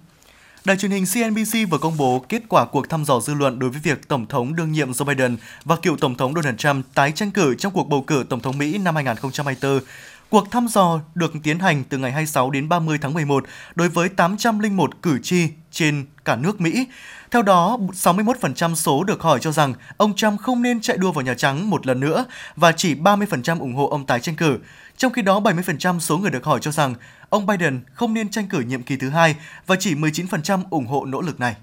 Đài 0.64 0.77
truyền 0.77 0.91
hình 0.91 1.05
CNBC 1.14 1.70
vừa 1.70 1.79
công 1.79 1.97
bố 1.97 2.25
kết 2.29 2.43
quả 2.49 2.64
cuộc 2.64 2.89
thăm 2.89 3.05
dò 3.05 3.20
dư 3.20 3.35
luận 3.35 3.59
đối 3.59 3.70
với 3.70 3.81
việc 3.81 4.09
Tổng 4.09 4.27
thống 4.27 4.57
đương 4.57 4.73
nhiệm 4.73 4.93
Joe 4.93 5.05
Biden 5.05 5.37
và 5.64 5.77
cựu 5.77 5.97
Tổng 5.97 6.14
thống 6.14 6.35
Donald 6.35 6.57
Trump 6.57 6.87
tái 6.95 7.12
tranh 7.12 7.31
cử 7.31 7.55
trong 7.55 7.73
cuộc 7.73 7.89
bầu 7.89 8.05
cử 8.07 8.25
Tổng 8.29 8.41
thống 8.41 8.59
Mỹ 8.59 8.79
năm 8.79 8.95
2024. 8.95 9.81
Cuộc 10.29 10.51
thăm 10.51 10.68
dò 10.68 11.01
được 11.14 11.33
tiến 11.43 11.59
hành 11.59 11.85
từ 11.89 11.99
ngày 11.99 12.12
26 12.12 12.51
đến 12.51 12.68
30 12.68 12.99
tháng 13.03 13.14
11 13.14 13.45
đối 13.75 13.89
với 13.89 14.09
801 14.09 15.03
cử 15.03 15.18
tri 15.23 15.49
trên 15.73 16.07
cả 16.25 16.37
nước 16.37 16.61
Mỹ. 16.61 16.87
Theo 17.31 17.43
đó, 17.43 17.79
61% 17.93 18.75
số 18.75 19.05
được 19.05 19.23
hỏi 19.23 19.39
cho 19.43 19.53
rằng 19.53 19.75
ông 19.97 20.16
Trump 20.16 20.41
không 20.41 20.62
nên 20.62 20.81
chạy 20.81 20.97
đua 20.97 21.12
vào 21.12 21.25
Nhà 21.25 21.35
Trắng 21.35 21.70
một 21.70 21.87
lần 21.87 22.01
nữa 22.01 22.25
và 22.57 22.73
chỉ 22.73 22.95
30% 22.95 23.61
ủng 23.61 23.75
hộ 23.75 23.89
ông 23.89 24.07
tái 24.07 24.20
tranh 24.20 24.37
cử. 24.37 24.59
Trong 24.97 25.12
khi 25.12 25.23
đó, 25.23 25.41
70% 25.41 25.99
số 25.99 26.18
người 26.18 26.31
được 26.31 26.45
hỏi 26.45 26.59
cho 26.62 26.70
rằng 26.70 26.95
ông 27.29 27.47
Biden 27.47 27.81
không 27.93 28.14
nên 28.14 28.31
tranh 28.31 28.49
cử 28.49 28.61
nhiệm 28.61 28.83
kỳ 28.83 28.97
thứ 28.97 29.11
hai 29.11 29.37
và 29.66 29.77
chỉ 29.81 29.95
19% 29.95 30.62
ủng 30.70 30.87
hộ 30.87 31.05
nỗ 31.05 31.20
lực 31.20 31.41
này. 31.41 31.55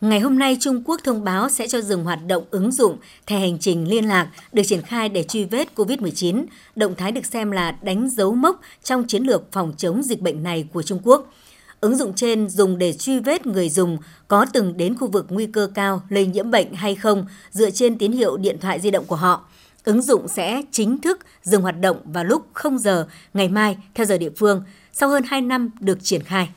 Ngày 0.00 0.20
hôm 0.20 0.38
nay, 0.38 0.56
Trung 0.60 0.82
Quốc 0.84 1.00
thông 1.04 1.24
báo 1.24 1.48
sẽ 1.48 1.68
cho 1.68 1.80
dừng 1.80 2.04
hoạt 2.04 2.18
động 2.26 2.44
ứng 2.50 2.72
dụng 2.72 2.98
thẻ 3.26 3.38
hành 3.38 3.58
trình 3.58 3.88
liên 3.88 4.04
lạc 4.04 4.28
được 4.52 4.62
triển 4.66 4.82
khai 4.82 5.08
để 5.08 5.22
truy 5.22 5.44
vết 5.44 5.68
COVID-19. 5.76 6.44
Động 6.76 6.94
thái 6.94 7.12
được 7.12 7.26
xem 7.26 7.50
là 7.50 7.76
đánh 7.82 8.10
dấu 8.10 8.34
mốc 8.34 8.60
trong 8.82 9.06
chiến 9.06 9.22
lược 9.22 9.52
phòng 9.52 9.72
chống 9.76 10.02
dịch 10.02 10.20
bệnh 10.20 10.42
này 10.42 10.68
của 10.72 10.82
Trung 10.82 11.00
Quốc. 11.04 11.32
Ứng 11.86 11.96
dụng 11.96 12.12
trên 12.14 12.48
dùng 12.48 12.78
để 12.78 12.92
truy 12.92 13.18
vết 13.18 13.46
người 13.46 13.70
dùng 13.70 13.98
có 14.28 14.46
từng 14.52 14.76
đến 14.76 14.96
khu 14.96 15.10
vực 15.10 15.26
nguy 15.28 15.46
cơ 15.46 15.68
cao 15.74 16.02
lây 16.08 16.26
nhiễm 16.26 16.50
bệnh 16.50 16.74
hay 16.74 16.94
không 16.94 17.26
dựa 17.50 17.70
trên 17.70 17.98
tín 17.98 18.12
hiệu 18.12 18.36
điện 18.36 18.58
thoại 18.60 18.80
di 18.80 18.90
động 18.90 19.04
của 19.04 19.16
họ. 19.16 19.44
Ứng 19.84 20.02
dụng 20.02 20.28
sẽ 20.28 20.62
chính 20.70 20.98
thức 20.98 21.18
dừng 21.42 21.62
hoạt 21.62 21.80
động 21.80 21.96
vào 22.04 22.24
lúc 22.24 22.46
0 22.52 22.78
giờ 22.78 23.06
ngày 23.34 23.48
mai 23.48 23.76
theo 23.94 24.06
giờ 24.06 24.18
địa 24.18 24.30
phương 24.36 24.62
sau 24.92 25.08
hơn 25.08 25.22
2 25.26 25.40
năm 25.40 25.70
được 25.80 25.98
triển 26.02 26.22
khai. 26.22 26.48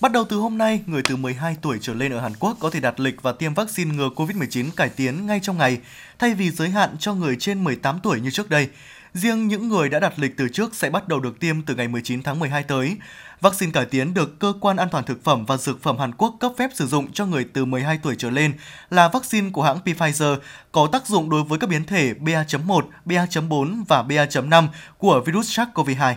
Bắt 0.00 0.12
đầu 0.12 0.24
từ 0.24 0.36
hôm 0.36 0.58
nay, 0.58 0.80
người 0.86 1.02
từ 1.02 1.16
12 1.16 1.56
tuổi 1.62 1.78
trở 1.80 1.94
lên 1.94 2.12
ở 2.12 2.20
Hàn 2.20 2.32
Quốc 2.38 2.56
có 2.60 2.70
thể 2.70 2.80
đặt 2.80 3.00
lịch 3.00 3.22
và 3.22 3.32
tiêm 3.32 3.54
vaccine 3.54 3.94
ngừa 3.94 4.08
COVID-19 4.16 4.70
cải 4.76 4.88
tiến 4.88 5.26
ngay 5.26 5.40
trong 5.42 5.58
ngày, 5.58 5.78
thay 6.18 6.34
vì 6.34 6.50
giới 6.50 6.68
hạn 6.68 6.96
cho 6.98 7.14
người 7.14 7.36
trên 7.36 7.64
18 7.64 8.00
tuổi 8.02 8.20
như 8.20 8.30
trước 8.30 8.50
đây. 8.50 8.68
Riêng 9.14 9.48
những 9.48 9.68
người 9.68 9.88
đã 9.88 10.00
đặt 10.00 10.18
lịch 10.18 10.36
từ 10.36 10.48
trước 10.48 10.74
sẽ 10.74 10.90
bắt 10.90 11.08
đầu 11.08 11.20
được 11.20 11.40
tiêm 11.40 11.62
từ 11.62 11.74
ngày 11.74 11.88
19 11.88 12.22
tháng 12.22 12.38
12 12.38 12.62
tới. 12.62 12.96
Vaccine 13.40 13.72
cải 13.72 13.86
tiến 13.86 14.14
được 14.14 14.38
Cơ 14.38 14.52
quan 14.60 14.76
An 14.76 14.88
toàn 14.90 15.04
Thực 15.04 15.24
phẩm 15.24 15.46
và 15.46 15.56
Dược 15.56 15.82
phẩm 15.82 15.98
Hàn 15.98 16.12
Quốc 16.14 16.36
cấp 16.40 16.52
phép 16.58 16.70
sử 16.74 16.86
dụng 16.86 17.12
cho 17.12 17.26
người 17.26 17.44
từ 17.52 17.64
12 17.64 17.98
tuổi 18.02 18.14
trở 18.18 18.30
lên 18.30 18.52
là 18.90 19.08
vaccine 19.08 19.50
của 19.50 19.62
hãng 19.62 19.78
Pfizer 19.84 20.36
có 20.72 20.86
tác 20.92 21.06
dụng 21.06 21.30
đối 21.30 21.42
với 21.42 21.58
các 21.58 21.70
biến 21.70 21.84
thể 21.84 22.14
BA.1, 22.14 22.82
BA.4 23.04 23.84
và 23.88 24.02
BA.5 24.02 24.66
của 24.98 25.22
virus 25.26 25.58
SARS-CoV-2. 25.58 26.14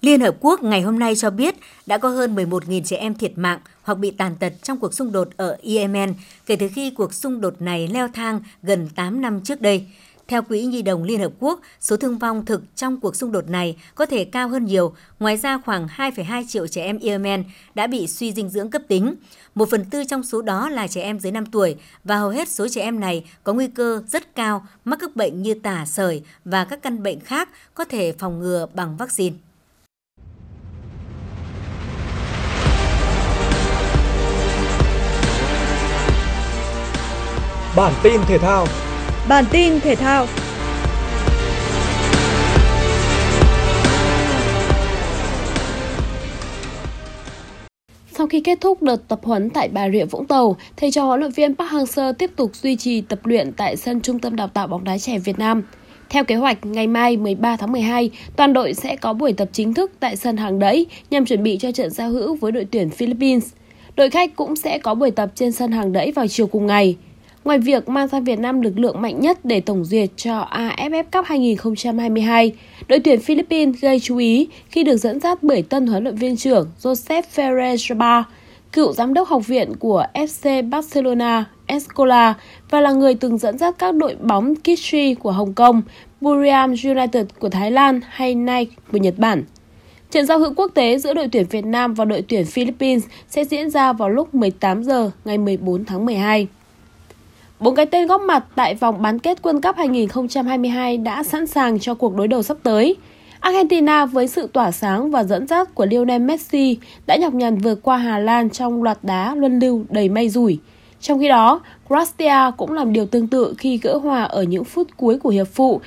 Liên 0.00 0.20
Hợp 0.20 0.36
Quốc 0.40 0.62
ngày 0.62 0.82
hôm 0.82 0.98
nay 0.98 1.16
cho 1.16 1.30
biết 1.30 1.54
đã 1.86 1.98
có 1.98 2.08
hơn 2.08 2.34
11.000 2.34 2.82
trẻ 2.84 2.96
em 2.96 3.14
thiệt 3.14 3.32
mạng 3.36 3.58
hoặc 3.82 3.98
bị 3.98 4.10
tàn 4.10 4.36
tật 4.36 4.52
trong 4.62 4.78
cuộc 4.78 4.94
xung 4.94 5.12
đột 5.12 5.28
ở 5.36 5.56
Yemen 5.62 6.14
kể 6.46 6.56
từ 6.56 6.68
khi 6.74 6.90
cuộc 6.90 7.14
xung 7.14 7.40
đột 7.40 7.62
này 7.62 7.88
leo 7.88 8.08
thang 8.08 8.40
gần 8.62 8.88
8 8.88 9.20
năm 9.20 9.40
trước 9.40 9.60
đây. 9.60 9.86
Theo 10.30 10.42
Quỹ 10.42 10.62
Nhi 10.62 10.82
đồng 10.82 11.02
Liên 11.02 11.20
Hợp 11.20 11.32
Quốc, 11.38 11.60
số 11.80 11.96
thương 11.96 12.18
vong 12.18 12.44
thực 12.44 12.76
trong 12.76 13.00
cuộc 13.00 13.16
xung 13.16 13.32
đột 13.32 13.48
này 13.48 13.76
có 13.94 14.06
thể 14.06 14.24
cao 14.24 14.48
hơn 14.48 14.64
nhiều. 14.64 14.94
Ngoài 15.20 15.36
ra, 15.36 15.58
khoảng 15.64 15.86
2,2 15.86 16.44
triệu 16.48 16.66
trẻ 16.66 16.84
em 16.84 16.98
Yemen 16.98 17.44
đã 17.74 17.86
bị 17.86 18.06
suy 18.06 18.32
dinh 18.32 18.48
dưỡng 18.48 18.70
cấp 18.70 18.82
tính. 18.88 19.14
Một 19.54 19.70
phần 19.70 19.84
tư 19.84 20.04
trong 20.04 20.22
số 20.22 20.42
đó 20.42 20.68
là 20.68 20.88
trẻ 20.88 21.02
em 21.02 21.20
dưới 21.20 21.32
5 21.32 21.46
tuổi 21.46 21.76
và 22.04 22.16
hầu 22.16 22.30
hết 22.30 22.48
số 22.48 22.68
trẻ 22.68 22.82
em 22.82 23.00
này 23.00 23.24
có 23.44 23.52
nguy 23.52 23.66
cơ 23.68 24.02
rất 24.06 24.34
cao 24.34 24.66
mắc 24.84 24.98
các 25.00 25.16
bệnh 25.16 25.42
như 25.42 25.54
tả, 25.54 25.84
sởi 25.86 26.22
và 26.44 26.64
các 26.64 26.82
căn 26.82 27.02
bệnh 27.02 27.20
khác 27.20 27.48
có 27.74 27.84
thể 27.84 28.12
phòng 28.12 28.38
ngừa 28.38 28.66
bằng 28.74 28.96
vaccine. 28.96 29.36
Bản 37.76 37.92
tin 38.02 38.20
thể 38.26 38.38
thao. 38.38 38.66
Bản 39.30 39.44
tin 39.50 39.80
thể 39.80 39.94
thao. 39.94 40.26
Sau 48.12 48.26
khi 48.26 48.40
kết 48.40 48.60
thúc 48.60 48.82
đợt 48.82 49.08
tập 49.08 49.20
huấn 49.22 49.50
tại 49.50 49.68
Bà 49.68 49.90
Rịa 49.90 50.04
Vũng 50.04 50.26
Tàu, 50.26 50.56
thầy 50.76 50.90
trò 50.90 51.04
huấn 51.04 51.20
luyện 51.20 51.32
viên 51.32 51.54
Park 51.56 51.70
Hang-seo 51.70 52.12
tiếp 52.12 52.30
tục 52.36 52.54
duy 52.54 52.76
trì 52.76 53.00
tập 53.00 53.26
luyện 53.26 53.52
tại 53.52 53.76
sân 53.76 54.00
Trung 54.00 54.18
tâm 54.18 54.36
Đào 54.36 54.48
tạo 54.48 54.66
bóng 54.66 54.84
đá 54.84 54.98
trẻ 54.98 55.18
Việt 55.18 55.38
Nam. 55.38 55.62
Theo 56.08 56.24
kế 56.24 56.34
hoạch, 56.34 56.66
ngày 56.66 56.86
mai 56.86 57.16
13 57.16 57.56
tháng 57.56 57.72
12, 57.72 58.10
toàn 58.36 58.52
đội 58.52 58.74
sẽ 58.74 58.96
có 58.96 59.12
buổi 59.12 59.32
tập 59.32 59.48
chính 59.52 59.74
thức 59.74 59.92
tại 60.00 60.16
sân 60.16 60.36
hàng 60.36 60.58
đẫy 60.58 60.86
nhằm 61.10 61.24
chuẩn 61.24 61.42
bị 61.42 61.58
cho 61.60 61.72
trận 61.72 61.90
giao 61.90 62.10
hữu 62.10 62.36
với 62.36 62.52
đội 62.52 62.66
tuyển 62.70 62.90
Philippines. 62.90 63.48
Đội 63.96 64.10
khách 64.10 64.36
cũng 64.36 64.56
sẽ 64.56 64.78
có 64.78 64.94
buổi 64.94 65.10
tập 65.10 65.30
trên 65.34 65.52
sân 65.52 65.72
hàng 65.72 65.92
đẫy 65.92 66.12
vào 66.12 66.28
chiều 66.28 66.46
cùng 66.46 66.66
ngày. 66.66 66.96
Ngoài 67.44 67.58
việc 67.58 67.88
mang 67.88 68.08
sang 68.08 68.24
Việt 68.24 68.38
Nam 68.38 68.60
lực 68.60 68.78
lượng 68.78 69.02
mạnh 69.02 69.20
nhất 69.20 69.44
để 69.44 69.60
tổng 69.60 69.84
duyệt 69.84 70.10
cho 70.16 70.48
AFF 70.50 71.04
Cup 71.12 71.24
2022, 71.26 72.52
đội 72.88 73.00
tuyển 73.00 73.20
Philippines 73.20 73.80
gây 73.80 74.00
chú 74.00 74.16
ý 74.16 74.48
khi 74.68 74.84
được 74.84 74.96
dẫn 74.96 75.20
dắt 75.20 75.42
bởi 75.42 75.62
tân 75.62 75.86
huấn 75.86 76.04
luyện 76.04 76.16
viên 76.16 76.36
trưởng 76.36 76.68
Joseph 76.82 77.22
Ferrer 77.34 78.22
cựu 78.72 78.92
giám 78.92 79.14
đốc 79.14 79.28
học 79.28 79.46
viện 79.46 79.72
của 79.78 80.04
FC 80.14 80.70
Barcelona 80.70 81.44
Escola 81.66 82.34
và 82.70 82.80
là 82.80 82.92
người 82.92 83.14
từng 83.14 83.38
dẫn 83.38 83.58
dắt 83.58 83.74
các 83.78 83.94
đội 83.94 84.16
bóng 84.20 84.54
Kitri 84.54 85.14
của 85.14 85.32
Hồng 85.32 85.52
Kông, 85.52 85.82
Buriram 86.20 86.74
United 86.84 87.26
của 87.38 87.48
Thái 87.48 87.70
Lan 87.70 88.00
hay 88.08 88.34
Nike 88.34 88.74
của 88.92 88.98
Nhật 88.98 89.14
Bản. 89.18 89.44
Trận 90.10 90.26
giao 90.26 90.38
hữu 90.38 90.54
quốc 90.54 90.70
tế 90.74 90.98
giữa 90.98 91.14
đội 91.14 91.28
tuyển 91.32 91.46
Việt 91.50 91.64
Nam 91.64 91.94
và 91.94 92.04
đội 92.04 92.24
tuyển 92.28 92.44
Philippines 92.44 93.04
sẽ 93.28 93.44
diễn 93.44 93.70
ra 93.70 93.92
vào 93.92 94.08
lúc 94.08 94.34
18 94.34 94.84
giờ 94.84 95.10
ngày 95.24 95.38
14 95.38 95.84
tháng 95.84 96.06
12. 96.06 96.48
Bốn 97.60 97.74
cái 97.74 97.86
tên 97.86 98.06
góp 98.06 98.20
mặt 98.20 98.44
tại 98.54 98.74
vòng 98.74 99.02
bán 99.02 99.18
kết 99.18 99.38
World 99.42 99.60
Cup 99.60 99.76
2022 99.76 100.96
đã 100.96 101.22
sẵn 101.22 101.46
sàng 101.46 101.78
cho 101.78 101.94
cuộc 101.94 102.16
đối 102.16 102.28
đầu 102.28 102.42
sắp 102.42 102.56
tới. 102.62 102.96
Argentina 103.40 104.06
với 104.06 104.28
sự 104.28 104.48
tỏa 104.52 104.70
sáng 104.70 105.10
và 105.10 105.24
dẫn 105.24 105.46
dắt 105.46 105.74
của 105.74 105.86
Lionel 105.86 106.22
Messi 106.22 106.78
đã 107.06 107.16
nhọc 107.16 107.34
nhằn 107.34 107.58
vượt 107.58 107.82
qua 107.82 107.96
Hà 107.96 108.18
Lan 108.18 108.50
trong 108.50 108.82
loạt 108.82 108.98
đá 109.02 109.34
luân 109.34 109.58
lưu 109.58 109.84
đầy 109.88 110.08
may 110.08 110.28
rủi. 110.28 110.58
Trong 111.00 111.18
khi 111.18 111.28
đó, 111.28 111.60
Croatia 111.86 112.50
cũng 112.56 112.72
làm 112.72 112.92
điều 112.92 113.06
tương 113.06 113.28
tự 113.28 113.54
khi 113.58 113.78
gỡ 113.82 113.96
hòa 113.96 114.22
ở 114.22 114.42
những 114.42 114.64
phút 114.64 114.88
cuối 114.96 115.18
của 115.18 115.30
hiệp 115.30 115.48
phụ 115.48 115.80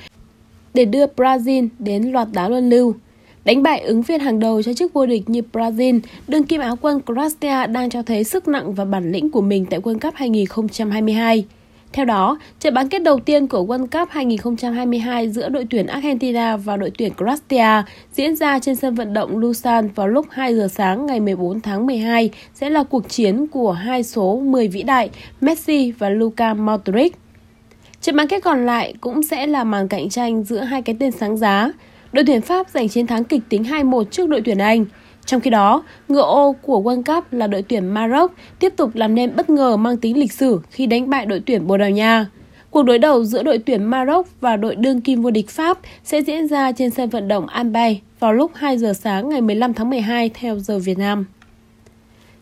để 0.74 0.84
đưa 0.84 1.06
Brazil 1.06 1.68
đến 1.78 2.12
loạt 2.12 2.28
đá 2.32 2.48
luân 2.48 2.70
lưu. 2.70 2.94
Đánh 3.44 3.62
bại 3.62 3.80
ứng 3.80 4.02
viên 4.02 4.20
hàng 4.20 4.40
đầu 4.40 4.62
cho 4.62 4.74
chức 4.74 4.92
vô 4.92 5.06
địch 5.06 5.30
như 5.30 5.40
Brazil, 5.52 6.00
đương 6.28 6.44
kim 6.44 6.60
áo 6.60 6.76
quân 6.80 7.00
Croatia 7.06 7.66
đang 7.66 7.90
cho 7.90 8.02
thấy 8.02 8.24
sức 8.24 8.48
nặng 8.48 8.74
và 8.74 8.84
bản 8.84 9.12
lĩnh 9.12 9.30
của 9.30 9.40
mình 9.40 9.66
tại 9.70 9.80
World 9.80 9.98
Cup 9.98 10.14
2022. 10.14 11.44
Theo 11.94 12.04
đó, 12.04 12.38
trận 12.60 12.74
bán 12.74 12.88
kết 12.88 13.02
đầu 13.02 13.20
tiên 13.20 13.46
của 13.46 13.64
World 13.64 13.86
Cup 13.86 14.08
2022 14.10 15.28
giữa 15.30 15.48
đội 15.48 15.66
tuyển 15.70 15.86
Argentina 15.86 16.56
và 16.56 16.76
đội 16.76 16.90
tuyển 16.98 17.12
Croatia 17.14 17.82
diễn 18.12 18.36
ra 18.36 18.58
trên 18.58 18.76
sân 18.76 18.94
vận 18.94 19.12
động 19.12 19.38
Lusan 19.38 19.88
vào 19.88 20.08
lúc 20.08 20.26
2 20.30 20.54
giờ 20.54 20.68
sáng 20.68 21.06
ngày 21.06 21.20
14 21.20 21.60
tháng 21.60 21.86
12 21.86 22.30
sẽ 22.54 22.70
là 22.70 22.82
cuộc 22.82 23.08
chiến 23.08 23.46
của 23.46 23.72
hai 23.72 24.02
số 24.02 24.40
10 24.40 24.68
vĩ 24.68 24.82
đại 24.82 25.10
Messi 25.40 25.92
và 25.98 26.08
Luka 26.08 26.54
Modric. 26.54 27.16
Trận 28.00 28.16
bán 28.16 28.28
kết 28.28 28.42
còn 28.44 28.66
lại 28.66 28.94
cũng 29.00 29.22
sẽ 29.22 29.46
là 29.46 29.64
màn 29.64 29.88
cạnh 29.88 30.08
tranh 30.08 30.44
giữa 30.44 30.60
hai 30.60 30.82
cái 30.82 30.96
tên 31.00 31.10
sáng 31.10 31.36
giá. 31.36 31.70
Đội 32.12 32.24
tuyển 32.26 32.40
Pháp 32.40 32.68
giành 32.68 32.88
chiến 32.88 33.06
thắng 33.06 33.24
kịch 33.24 33.42
tính 33.48 33.62
2-1 33.62 34.04
trước 34.04 34.28
đội 34.28 34.42
tuyển 34.44 34.58
Anh. 34.58 34.84
Trong 35.26 35.40
khi 35.40 35.50
đó, 35.50 35.82
ngựa 36.08 36.22
ô 36.22 36.52
của 36.62 36.80
World 36.80 37.02
Cup 37.02 37.32
là 37.32 37.46
đội 37.46 37.62
tuyển 37.62 37.86
Maroc 37.86 38.32
tiếp 38.58 38.72
tục 38.76 38.90
làm 38.94 39.14
nên 39.14 39.36
bất 39.36 39.50
ngờ 39.50 39.76
mang 39.76 39.96
tính 39.96 40.18
lịch 40.18 40.32
sử 40.32 40.60
khi 40.70 40.86
đánh 40.86 41.10
bại 41.10 41.26
đội 41.26 41.42
tuyển 41.46 41.66
Bồ 41.66 41.76
Đào 41.76 41.90
Nha. 41.90 42.26
Cuộc 42.70 42.82
đối 42.82 42.98
đầu 42.98 43.24
giữa 43.24 43.42
đội 43.42 43.58
tuyển 43.58 43.84
Maroc 43.84 44.26
và 44.40 44.56
đội 44.56 44.76
đương 44.76 45.00
kim 45.00 45.22
vô 45.22 45.30
địch 45.30 45.48
Pháp 45.48 45.78
sẽ 46.04 46.22
diễn 46.22 46.48
ra 46.48 46.72
trên 46.72 46.90
sân 46.90 47.08
vận 47.08 47.28
động 47.28 47.46
Albay 47.46 48.00
vào 48.20 48.32
lúc 48.32 48.50
2 48.54 48.78
giờ 48.78 48.92
sáng 48.92 49.28
ngày 49.28 49.40
15 49.40 49.74
tháng 49.74 49.90
12 49.90 50.30
theo 50.34 50.58
giờ 50.58 50.78
Việt 50.78 50.98
Nam. 50.98 51.24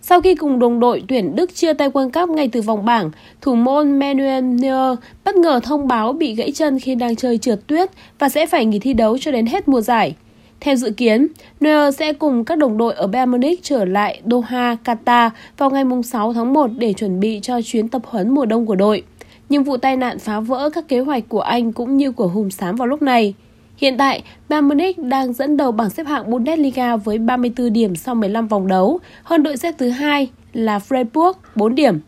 Sau 0.02 0.20
khi 0.20 0.34
cùng 0.34 0.58
đồng 0.58 0.80
đội 0.80 1.02
tuyển 1.08 1.36
Đức 1.36 1.54
chia 1.54 1.72
tay 1.72 1.88
World 1.88 2.10
Cup 2.10 2.36
ngay 2.36 2.48
từ 2.48 2.62
vòng 2.62 2.84
bảng, 2.84 3.10
thủ 3.40 3.54
môn 3.54 3.98
Manuel 3.98 4.44
Neuer 4.44 4.98
bất 5.24 5.36
ngờ 5.36 5.60
thông 5.62 5.88
báo 5.88 6.12
bị 6.12 6.34
gãy 6.34 6.52
chân 6.52 6.78
khi 6.78 6.94
đang 6.94 7.16
chơi 7.16 7.38
trượt 7.38 7.66
tuyết 7.66 7.90
và 8.18 8.28
sẽ 8.28 8.46
phải 8.46 8.64
nghỉ 8.64 8.78
thi 8.78 8.92
đấu 8.92 9.18
cho 9.18 9.30
đến 9.30 9.46
hết 9.46 9.68
mùa 9.68 9.80
giải. 9.80 10.14
Theo 10.62 10.76
dự 10.76 10.90
kiến, 10.90 11.26
Neuer 11.60 11.96
sẽ 11.98 12.12
cùng 12.12 12.44
các 12.44 12.58
đồng 12.58 12.78
đội 12.78 12.94
ở 12.94 13.06
Bayern 13.06 13.30
Munich 13.30 13.60
trở 13.62 13.84
lại 13.84 14.20
Doha, 14.30 14.76
Qatar 14.84 15.30
vào 15.58 15.70
ngày 15.70 15.84
6 16.04 16.32
tháng 16.32 16.52
1 16.52 16.70
để 16.76 16.92
chuẩn 16.92 17.20
bị 17.20 17.40
cho 17.42 17.60
chuyến 17.62 17.88
tập 17.88 18.02
huấn 18.04 18.34
mùa 18.34 18.46
đông 18.46 18.66
của 18.66 18.74
đội. 18.74 19.02
Nhưng 19.48 19.64
vụ 19.64 19.76
tai 19.76 19.96
nạn 19.96 20.18
phá 20.18 20.40
vỡ 20.40 20.70
các 20.70 20.88
kế 20.88 21.00
hoạch 21.00 21.24
của 21.28 21.40
anh 21.40 21.72
cũng 21.72 21.96
như 21.96 22.12
của 22.12 22.26
Hùng 22.28 22.50
Sám 22.50 22.76
vào 22.76 22.88
lúc 22.88 23.02
này. 23.02 23.34
Hiện 23.76 23.96
tại, 23.96 24.22
Bayern 24.48 24.68
Munich 24.68 24.98
đang 24.98 25.32
dẫn 25.32 25.56
đầu 25.56 25.72
bảng 25.72 25.90
xếp 25.90 26.06
hạng 26.06 26.30
Bundesliga 26.30 26.96
với 26.96 27.18
34 27.18 27.72
điểm 27.72 27.96
sau 27.96 28.14
15 28.14 28.48
vòng 28.48 28.66
đấu, 28.66 29.00
hơn 29.22 29.42
đội 29.42 29.56
xếp 29.56 29.74
thứ 29.78 29.88
hai 29.88 30.28
là 30.52 30.78
Freiburg 30.78 31.32
4 31.54 31.74
điểm. 31.74 32.00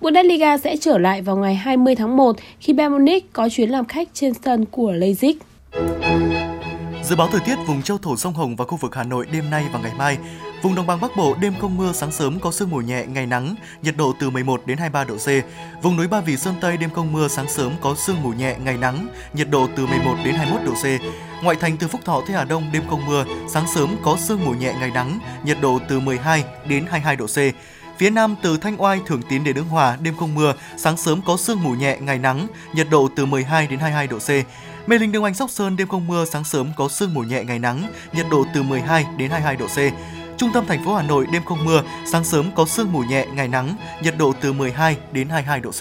Bundesliga 0.00 0.58
sẽ 0.58 0.76
trở 0.76 0.98
lại 0.98 1.22
vào 1.22 1.36
ngày 1.36 1.54
20 1.54 1.94
tháng 1.94 2.16
1 2.16 2.36
khi 2.60 2.72
Bayern 2.72 2.92
Munich 2.92 3.32
có 3.32 3.48
chuyến 3.48 3.70
làm 3.70 3.84
khách 3.84 4.08
trên 4.12 4.32
sân 4.34 4.64
của 4.64 4.92
Leipzig. 4.92 5.34
Dự 7.08 7.16
báo 7.16 7.28
thời 7.32 7.40
tiết 7.40 7.56
vùng 7.66 7.82
châu 7.82 7.98
thổ 7.98 8.16
sông 8.16 8.34
Hồng 8.34 8.56
và 8.56 8.64
khu 8.64 8.76
vực 8.76 8.94
Hà 8.94 9.02
Nội 9.02 9.26
đêm 9.32 9.50
nay 9.50 9.64
và 9.72 9.78
ngày 9.78 9.92
mai. 9.98 10.18
Vùng 10.62 10.74
đồng 10.74 10.86
bằng 10.86 11.00
Bắc 11.00 11.16
Bộ 11.16 11.34
đêm 11.40 11.54
không 11.60 11.76
mưa, 11.76 11.92
sáng 11.92 12.12
sớm 12.12 12.40
có 12.40 12.52
sương 12.52 12.70
mù 12.70 12.80
nhẹ, 12.80 13.06
ngày 13.06 13.26
nắng, 13.26 13.54
nhiệt 13.82 13.96
độ 13.96 14.14
từ 14.20 14.30
11 14.30 14.66
đến 14.66 14.78
23 14.78 15.04
độ 15.04 15.16
C. 15.16 15.28
Vùng 15.82 15.96
núi 15.96 16.08
Ba 16.08 16.20
Vì 16.20 16.36
Sơn 16.36 16.54
Tây 16.60 16.76
đêm 16.76 16.90
không 16.90 17.12
mưa, 17.12 17.28
sáng 17.28 17.48
sớm 17.48 17.72
có 17.80 17.94
sương 17.94 18.22
mù 18.22 18.30
nhẹ, 18.30 18.56
ngày 18.64 18.76
nắng, 18.76 19.08
nhiệt 19.34 19.50
độ 19.50 19.68
từ 19.76 19.86
11 19.86 20.14
đến 20.24 20.34
21 20.34 20.66
độ 20.66 20.72
C. 20.72 20.84
Ngoại 21.44 21.56
thành 21.60 21.76
từ 21.76 21.88
Phúc 21.88 22.00
Thọ 22.04 22.20
tới 22.26 22.36
Hà 22.36 22.44
Đông 22.44 22.64
đêm 22.72 22.82
không 22.90 23.06
mưa, 23.06 23.24
sáng 23.48 23.66
sớm 23.74 23.96
có 24.02 24.16
sương 24.16 24.44
mù 24.44 24.50
nhẹ, 24.50 24.74
ngày 24.80 24.90
nắng, 24.90 25.18
nhiệt 25.44 25.56
độ 25.60 25.78
từ 25.88 26.00
12 26.00 26.44
đến 26.68 26.86
22 26.90 27.16
độ 27.16 27.26
C. 27.26 27.38
Phía 27.98 28.10
Nam 28.10 28.36
từ 28.42 28.56
Thanh 28.56 28.82
Oai, 28.82 29.00
Thường 29.06 29.22
Tín 29.28 29.44
đến 29.44 29.54
Đức 29.54 29.64
Hòa 29.70 29.96
đêm 30.02 30.16
không 30.16 30.34
mưa, 30.34 30.54
sáng 30.76 30.96
sớm 30.96 31.20
có 31.26 31.36
sương 31.36 31.62
mù 31.62 31.70
nhẹ, 31.70 31.98
ngày 32.00 32.18
nắng, 32.18 32.46
nhiệt 32.74 32.86
độ 32.90 33.08
từ 33.16 33.26
12 33.26 33.66
đến 33.66 33.78
22 33.78 34.06
độ 34.06 34.18
C. 34.18 34.30
Mê 34.86 34.98
Linh 34.98 35.12
Đông 35.12 35.24
Anh 35.24 35.34
Sóc 35.34 35.50
Sơn 35.50 35.76
đêm 35.76 35.88
không 35.88 36.06
mưa, 36.06 36.24
sáng 36.24 36.44
sớm 36.44 36.66
có 36.76 36.88
sương 36.88 37.14
mù 37.14 37.20
nhẹ 37.20 37.44
ngày 37.44 37.58
nắng, 37.58 37.92
nhiệt 38.12 38.26
độ 38.30 38.44
từ 38.54 38.62
12 38.62 39.06
đến 39.18 39.30
22 39.30 39.56
độ 39.56 39.66
C. 39.66 39.78
Trung 40.38 40.50
tâm 40.54 40.64
thành 40.66 40.84
phố 40.84 40.94
Hà 40.94 41.02
Nội 41.02 41.26
đêm 41.32 41.42
không 41.44 41.64
mưa, 41.64 41.82
sáng 42.12 42.24
sớm 42.24 42.46
có 42.54 42.66
sương 42.66 42.92
mù 42.92 43.00
nhẹ 43.00 43.26
ngày 43.34 43.48
nắng, 43.48 43.76
nhiệt 44.02 44.14
độ 44.18 44.32
từ 44.40 44.52
12 44.52 44.96
đến 45.12 45.28
22 45.28 45.60
độ 45.60 45.70
C. 45.70 45.80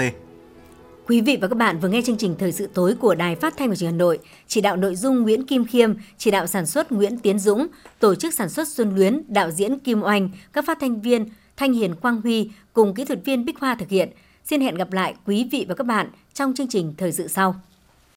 Quý 1.08 1.22
vị 1.22 1.38
và 1.42 1.48
các 1.48 1.58
bạn 1.58 1.80
vừa 1.80 1.90
nghe 1.90 2.02
chương 2.02 2.18
trình 2.18 2.36
Thời 2.40 2.52
sự 2.52 2.68
tối 2.74 2.96
của 3.00 3.16
Đài 3.16 3.36
Phát 3.36 3.58
thanh 3.58 3.70
và 3.70 3.76
Truyền 3.76 3.88
hình 3.90 3.96
Hà 3.96 3.98
Nội, 3.98 4.20
chỉ 4.48 4.62
đạo 4.62 4.76
nội 4.76 4.96
dung 4.96 5.22
Nguyễn 5.22 5.46
Kim 5.46 5.66
Khiêm, 5.66 5.94
chỉ 6.18 6.32
đạo 6.32 6.48
sản 6.48 6.66
xuất 6.66 6.92
Nguyễn 6.92 7.20
Tiến 7.20 7.40
Dũng, 7.40 7.68
tổ 8.00 8.16
chức 8.16 8.34
sản 8.34 8.50
xuất 8.50 8.68
Xuân 8.68 8.96
Luyến, 8.96 9.22
đạo 9.28 9.52
diễn 9.52 9.80
Kim 9.80 10.04
Oanh, 10.04 10.30
các 10.54 10.66
phát 10.68 10.78
thanh 10.82 11.02
viên 11.02 11.26
Thanh 11.58 11.74
Hiền 11.74 11.96
Quang 11.96 12.22
Huy 12.22 12.50
cùng 12.74 12.94
kỹ 12.94 13.06
thuật 13.06 13.26
viên 13.26 13.46
Bích 13.46 13.60
Hoa 13.60 13.76
thực 13.76 13.90
hiện. 13.90 14.10
Xin 14.44 14.62
hẹn 14.62 14.76
gặp 14.76 14.94
lại 14.94 15.16
quý 15.26 15.48
vị 15.52 15.66
và 15.70 15.76
các 15.76 15.88
bạn 15.88 16.10
trong 16.34 16.54
chương 16.54 16.68
trình 16.68 16.94
Thời 16.98 17.12
sự 17.12 17.28
sau. 17.28 17.56